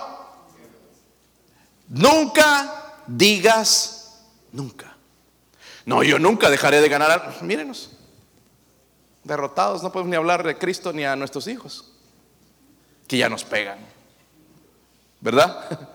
Nunca 1.89 2.95
digas 3.09 4.23
nunca. 4.53 4.97
No, 5.85 6.05
yo 6.05 6.21
nunca 6.21 6.49
dejaré 6.49 6.81
de 6.81 6.89
ganar. 6.89 7.39
Mírenos 7.43 7.91
derrotados, 9.25 9.83
no 9.83 9.93
podemos 9.93 10.11
ni 10.11 10.17
hablar 10.17 10.43
de 10.45 10.59
Cristo 10.59 10.93
ni 10.93 11.05
a 11.05 11.15
nuestros 11.17 11.47
hijos, 11.47 11.93
que 13.07 13.19
ya 13.19 13.29
nos 13.29 13.45
pegan. 13.45 13.79
¿Verdad? 15.21 15.89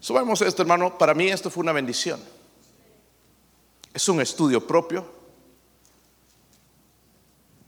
Subamos 0.00 0.40
esto, 0.42 0.62
hermano. 0.62 0.96
Para 0.98 1.14
mí 1.14 1.28
esto 1.28 1.50
fue 1.50 1.62
una 1.62 1.72
bendición. 1.72 2.20
Es 3.94 4.08
un 4.08 4.20
estudio 4.20 4.66
propio 4.66 5.06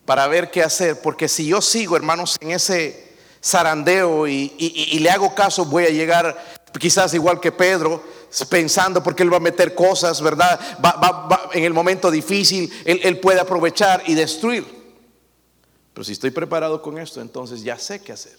para 0.05 0.27
ver 0.27 0.51
qué 0.51 0.63
hacer, 0.63 1.01
porque 1.03 1.29
si 1.29 1.47
yo 1.47 1.61
sigo, 1.61 1.97
hermanos, 1.97 2.37
en 2.41 2.51
ese 2.51 3.17
zarandeo 3.43 4.27
y, 4.27 4.53
y- 4.59 4.97
y 4.97 4.99
le 4.99 5.11
hago 5.11 5.35
caso, 5.35 5.65
voy 5.65 5.85
a 5.85 5.91
llegar 5.91 6.37
quizás 6.79 7.15
igual 7.15 7.41
que 7.41 7.53
Pedro, 7.53 8.03
pensando 8.49 9.03
porque 9.03 9.22
él 9.22 9.33
va 9.33 9.39
a 9.39 9.41
meter 9.41 9.74
cosas, 9.74 10.20
¿verdad? 10.22 10.59
Va, 10.85 11.51
en 11.53 11.64
el 11.64 11.72
momento 11.72 12.11
difícil, 12.11 12.72
él, 12.85 13.01
él 13.03 13.18
puede 13.18 13.41
aprovechar 13.41 14.03
y 14.07 14.14
destruir. 14.14 14.64
Pero 15.93 16.05
si 16.05 16.12
estoy 16.12 16.31
preparado 16.31 16.81
con 16.81 16.99
esto, 16.99 17.20
entonces 17.20 17.62
ya 17.62 17.78
sé 17.78 18.01
qué 18.01 18.12
hacer. 18.12 18.37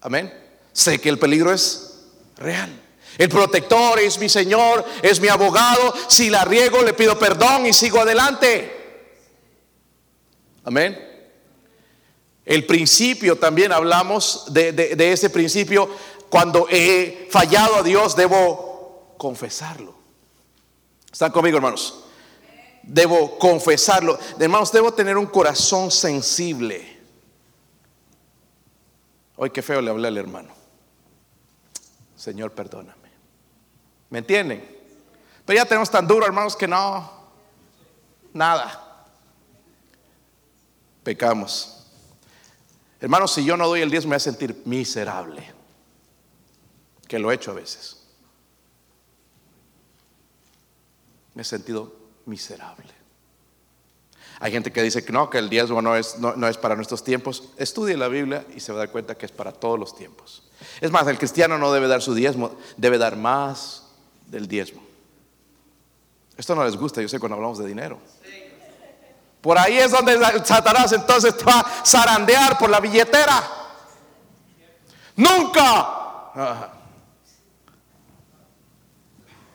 Amén. 0.00 0.32
Sé 0.72 1.00
que 1.00 1.08
el 1.08 1.18
peligro 1.18 1.52
es 1.52 2.00
real. 2.36 2.70
El 3.16 3.28
protector 3.28 3.98
es 3.98 4.18
mi 4.18 4.28
Señor, 4.28 4.84
es 5.02 5.20
mi 5.20 5.28
abogado. 5.28 5.94
Si 6.08 6.30
la 6.30 6.44
riego, 6.44 6.82
le 6.82 6.92
pido 6.94 7.18
perdón 7.18 7.66
y 7.66 7.72
sigo 7.72 8.00
adelante. 8.00 8.76
Amén. 10.64 11.04
El 12.44 12.64
principio 12.66 13.36
también 13.36 13.72
hablamos 13.72 14.44
de- 14.50 14.72
de 14.72 15.12
ese 15.12 15.30
principio. 15.30 15.88
Cuando 16.28 16.66
he 16.70 17.28
fallado 17.30 17.76
a 17.76 17.82
Dios, 17.82 18.14
debo 18.14 18.67
confesarlo. 19.18 19.94
¿Están 21.12 21.32
conmigo, 21.32 21.58
hermanos? 21.58 22.04
Debo 22.82 23.38
confesarlo. 23.38 24.18
Hermanos, 24.38 24.72
debo 24.72 24.92
tener 24.92 25.18
un 25.18 25.26
corazón 25.26 25.90
sensible. 25.90 26.98
Hoy 29.36 29.50
qué 29.50 29.60
feo 29.60 29.82
le 29.82 29.90
hablé 29.90 30.08
al 30.08 30.16
hermano. 30.16 30.54
Señor, 32.16 32.52
perdóname. 32.52 33.08
¿Me 34.10 34.20
entienden? 34.20 34.76
Pero 35.44 35.58
ya 35.58 35.64
tenemos 35.66 35.90
tan 35.90 36.06
duro, 36.06 36.26
hermanos, 36.26 36.56
que 36.56 36.66
no, 36.66 37.10
nada. 38.32 39.06
Pecamos. 41.04 41.86
Hermanos, 43.00 43.32
si 43.32 43.44
yo 43.44 43.56
no 43.56 43.68
doy 43.68 43.80
el 43.80 43.90
diezmo 43.90 44.10
me 44.10 44.14
voy 44.14 44.16
a 44.16 44.20
sentir 44.20 44.62
miserable. 44.64 45.54
Que 47.06 47.18
lo 47.18 47.30
he 47.30 47.34
hecho 47.34 47.52
a 47.52 47.54
veces. 47.54 47.97
Me 51.38 51.42
he 51.42 51.44
sentido 51.44 51.92
miserable. 52.26 52.92
Hay 54.40 54.50
gente 54.50 54.72
que 54.72 54.82
dice 54.82 55.04
que 55.04 55.12
no, 55.12 55.30
que 55.30 55.38
el 55.38 55.48
diezmo 55.48 55.80
no 55.80 55.94
es, 55.94 56.18
no, 56.18 56.34
no 56.34 56.48
es 56.48 56.56
para 56.56 56.74
nuestros 56.74 57.04
tiempos. 57.04 57.50
Estudie 57.56 57.96
la 57.96 58.08
Biblia 58.08 58.44
y 58.56 58.58
se 58.58 58.72
va 58.72 58.78
a 58.78 58.80
dar 58.80 58.90
cuenta 58.90 59.14
que 59.14 59.24
es 59.24 59.30
para 59.30 59.52
todos 59.52 59.78
los 59.78 59.94
tiempos. 59.94 60.42
Es 60.80 60.90
más, 60.90 61.06
el 61.06 61.16
cristiano 61.16 61.56
no 61.56 61.72
debe 61.72 61.86
dar 61.86 62.02
su 62.02 62.12
diezmo, 62.12 62.56
debe 62.76 62.98
dar 62.98 63.14
más 63.14 63.84
del 64.26 64.48
diezmo. 64.48 64.82
Esto 66.36 66.56
no 66.56 66.64
les 66.64 66.74
gusta, 66.74 67.00
yo 67.00 67.08
sé 67.08 67.20
cuando 67.20 67.36
hablamos 67.36 67.58
de 67.58 67.66
dinero. 67.66 68.00
Por 69.40 69.56
ahí 69.58 69.78
es 69.78 69.92
donde 69.92 70.18
Satanás 70.44 70.90
entonces 70.90 71.36
te 71.36 71.44
va 71.44 71.60
a 71.60 71.86
zarandear 71.86 72.58
por 72.58 72.68
la 72.68 72.80
billetera. 72.80 73.48
Nunca. 75.14 76.72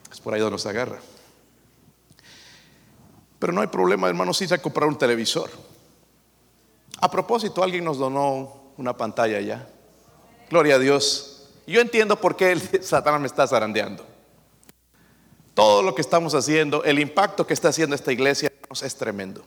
Es 0.09 0.21
por 0.21 0.33
ahí 0.33 0.39
donde 0.39 0.53
nos 0.53 0.65
agarra. 0.65 1.01
Pero 3.43 3.51
no 3.51 3.59
hay 3.59 3.67
problema, 3.67 4.07
hermanos, 4.07 4.37
si 4.37 4.53
a 4.53 4.57
comprar 4.57 4.87
un 4.87 4.97
televisor. 4.97 5.49
A 7.01 7.11
propósito, 7.11 7.61
alguien 7.61 7.83
nos 7.83 7.97
donó 7.97 8.71
una 8.77 8.95
pantalla 8.95 9.41
ya. 9.41 9.67
Gloria 10.49 10.75
a 10.75 10.79
Dios. 10.79 11.49
Yo 11.67 11.81
entiendo 11.81 12.15
por 12.15 12.37
qué 12.37 12.53
el 12.53 12.61
Satanás 12.81 13.19
me 13.19 13.27
está 13.27 13.45
zarandeando. 13.45 14.05
Todo 15.53 15.83
lo 15.83 15.93
que 15.93 15.99
estamos 15.99 16.33
haciendo, 16.35 16.85
el 16.85 16.99
impacto 16.99 17.45
que 17.45 17.53
está 17.53 17.67
haciendo 17.67 17.97
esta 17.97 18.13
iglesia 18.13 18.49
es 18.81 18.95
tremendo. 18.95 19.43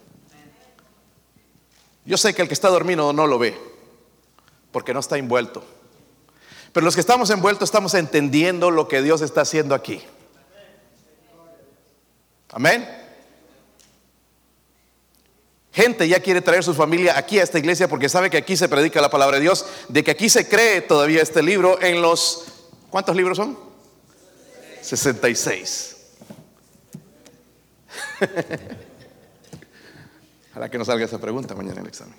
Yo 2.05 2.19
sé 2.19 2.35
que 2.35 2.43
el 2.43 2.49
que 2.49 2.55
está 2.55 2.69
dormido 2.69 3.15
no 3.15 3.27
lo 3.27 3.39
ve, 3.39 3.59
porque 4.73 4.93
no 4.93 5.01
está 5.01 5.17
envuelto. 5.17 5.65
Pero 6.75 6.85
los 6.85 6.95
que 6.95 7.01
estamos 7.01 7.31
envueltos 7.31 7.69
estamos 7.69 7.95
entendiendo 7.95 8.71
lo 8.71 8.89
que 8.89 9.01
Dios 9.01 9.23
está 9.23 9.41
haciendo 9.41 9.75
aquí. 9.75 10.03
Amén. 12.53 13.06
Gente 15.77 16.09
ya 16.09 16.21
quiere 16.21 16.41
traer 16.41 16.65
su 16.65 16.73
familia 16.73 17.19
aquí 17.19 17.39
a 17.39 17.43
esta 17.43 17.59
iglesia 17.59 17.87
porque 17.87 18.09
sabe 18.09 18.31
que 18.31 18.39
aquí 18.39 18.57
se 18.57 18.67
predica 18.67 18.99
la 19.03 19.11
palabra 19.11 19.37
de 19.37 19.43
Dios, 19.43 19.67
de 19.91 20.03
que 20.03 20.11
aquí 20.11 20.31
se 20.31 20.49
cree 20.49 20.81
todavía 20.81 21.21
este 21.21 21.43
libro 21.43 21.79
en 21.83 22.01
los... 22.01 22.47
¿Cuántos 22.89 23.15
libros 23.15 23.37
son? 23.37 23.59
66. 24.81 25.97
Ojalá 30.53 30.71
que 30.71 30.79
no 30.79 30.85
salga 30.87 31.05
esa 31.05 31.19
pregunta 31.19 31.55
mañana 31.55 31.75
en 31.75 31.83
el 31.83 31.89
examen. 31.89 32.19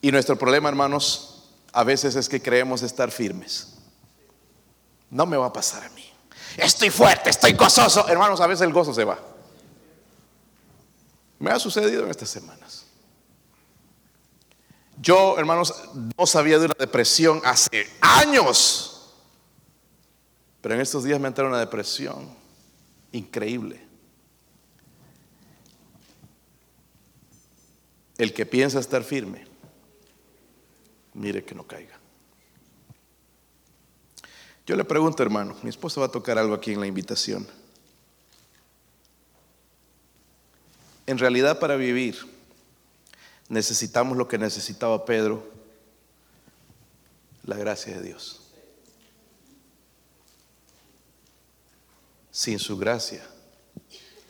Y 0.00 0.10
nuestro 0.10 0.38
problema, 0.38 0.70
hermanos, 0.70 1.50
a 1.74 1.84
veces 1.84 2.16
es 2.16 2.26
que 2.26 2.40
creemos 2.40 2.82
estar 2.82 3.10
firmes. 3.10 3.74
No 5.10 5.26
me 5.26 5.36
va 5.36 5.44
a 5.48 5.52
pasar 5.52 5.84
a 5.84 5.90
mí. 5.90 6.10
Estoy 6.56 6.88
fuerte, 6.88 7.28
estoy 7.28 7.52
gozoso. 7.52 8.08
Hermanos, 8.08 8.40
a 8.40 8.46
veces 8.46 8.66
el 8.66 8.72
gozo 8.72 8.94
se 8.94 9.04
va. 9.04 9.35
Me 11.38 11.50
ha 11.50 11.58
sucedido 11.58 12.04
en 12.04 12.10
estas 12.10 12.30
semanas. 12.30 12.86
Yo, 15.00 15.38
hermanos, 15.38 15.74
no 16.16 16.26
sabía 16.26 16.58
de 16.58 16.66
una 16.66 16.76
depresión 16.78 17.40
hace 17.44 17.86
años. 18.00 19.14
Pero 20.62 20.74
en 20.74 20.80
estos 20.80 21.04
días 21.04 21.20
me 21.20 21.28
entró 21.28 21.46
una 21.46 21.60
depresión 21.60 22.28
increíble. 23.12 23.80
El 28.18 28.32
que 28.32 28.46
piensa 28.46 28.80
estar 28.80 29.04
firme, 29.04 29.46
mire 31.12 31.44
que 31.44 31.54
no 31.54 31.66
caiga. 31.66 32.00
Yo 34.66 34.74
le 34.74 34.84
pregunto, 34.84 35.22
hermano, 35.22 35.54
mi 35.62 35.68
esposa 35.68 36.00
va 36.00 36.06
a 36.06 36.10
tocar 36.10 36.38
algo 36.38 36.54
aquí 36.54 36.72
en 36.72 36.80
la 36.80 36.86
invitación. 36.86 37.46
En 41.06 41.18
realidad 41.18 41.58
para 41.58 41.76
vivir 41.76 42.18
necesitamos 43.48 44.16
lo 44.16 44.26
que 44.26 44.38
necesitaba 44.38 45.04
Pedro, 45.04 45.48
la 47.44 47.56
gracia 47.56 47.96
de 47.96 48.02
Dios. 48.02 48.40
Sin 52.30 52.58
su 52.58 52.76
gracia 52.76 53.24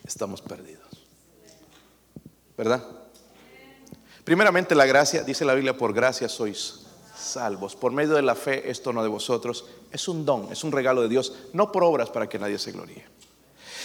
estamos 0.05 0.41
perdidos. 0.41 0.85
¿Verdad? 2.55 2.83
Primeramente 4.23 4.75
la 4.75 4.85
gracia, 4.85 5.23
dice 5.23 5.45
la 5.45 5.53
Biblia, 5.53 5.77
por 5.77 5.93
gracia 5.93 6.29
sois 6.29 6.81
salvos. 7.17 7.75
Por 7.75 7.91
medio 7.91 8.13
de 8.13 8.21
la 8.21 8.35
fe, 8.35 8.69
esto 8.69 8.93
no 8.93 9.01
de 9.01 9.09
vosotros, 9.09 9.65
es 9.91 10.07
un 10.07 10.25
don, 10.25 10.51
es 10.51 10.63
un 10.63 10.71
regalo 10.71 11.01
de 11.01 11.09
Dios, 11.09 11.33
no 11.53 11.71
por 11.71 11.83
obras 11.83 12.09
para 12.09 12.29
que 12.29 12.39
nadie 12.39 12.59
se 12.59 12.71
gloríe. 12.71 13.05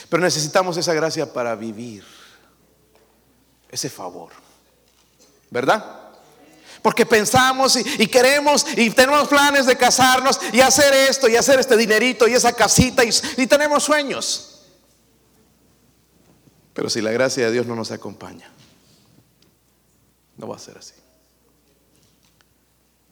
Pero 0.08 0.22
necesitamos 0.22 0.76
esa 0.76 0.94
gracia 0.94 1.32
para 1.32 1.54
vivir 1.54 2.04
ese 3.72 3.90
favor. 3.90 4.30
¿Verdad? 5.50 6.00
Porque 6.82 7.06
pensamos 7.06 7.76
y, 7.76 8.06
queremos 8.06 8.66
y 8.76 8.90
tenemos 8.90 9.28
planes 9.28 9.66
de 9.66 9.76
casarnos 9.76 10.38
y 10.52 10.60
hacer 10.60 10.92
esto 10.94 11.28
y 11.28 11.36
hacer 11.36 11.58
este 11.58 11.76
dinerito 11.76 12.28
y 12.28 12.34
esa 12.34 12.52
casita 12.52 13.04
y, 13.04 13.10
y 13.36 13.46
tenemos 13.46 13.82
sueños. 13.82 14.66
Pero 16.74 16.88
si 16.88 17.00
la 17.00 17.10
gracia 17.10 17.46
de 17.46 17.52
Dios 17.52 17.66
no 17.66 17.76
nos 17.76 17.90
acompaña, 17.90 18.50
no 20.36 20.48
va 20.48 20.56
a 20.56 20.58
ser 20.58 20.78
así. 20.78 20.94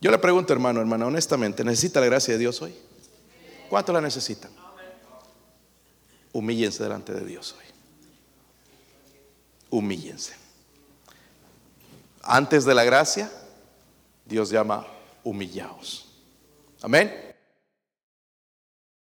Yo 0.01 0.11
le 0.11 0.19
pregunto, 0.19 0.53
hermano, 0.53 0.81
hermana, 0.81 1.07
honestamente, 1.07 1.63
¿necesita 1.63 2.01
la 2.01 2.07
gracia 2.07 2.35
de 2.35 2.41
Dios 2.41 2.61
hoy? 2.63 2.75
¿Cuánto 3.69 3.93
la 3.93 4.01
necesitan? 4.01 4.51
Humíllense 6.33 6.83
delante 6.83 7.13
de 7.13 7.25
Dios 7.25 7.55
hoy. 7.59 7.65
Humíllense. 9.71 10.35
Antes 12.23 12.65
de 12.65 12.75
la 12.75 12.85
gracia, 12.85 13.31
Dios 14.25 14.51
llama 14.51 14.87
humillaos. 15.25 16.07
Amén. 16.83 17.30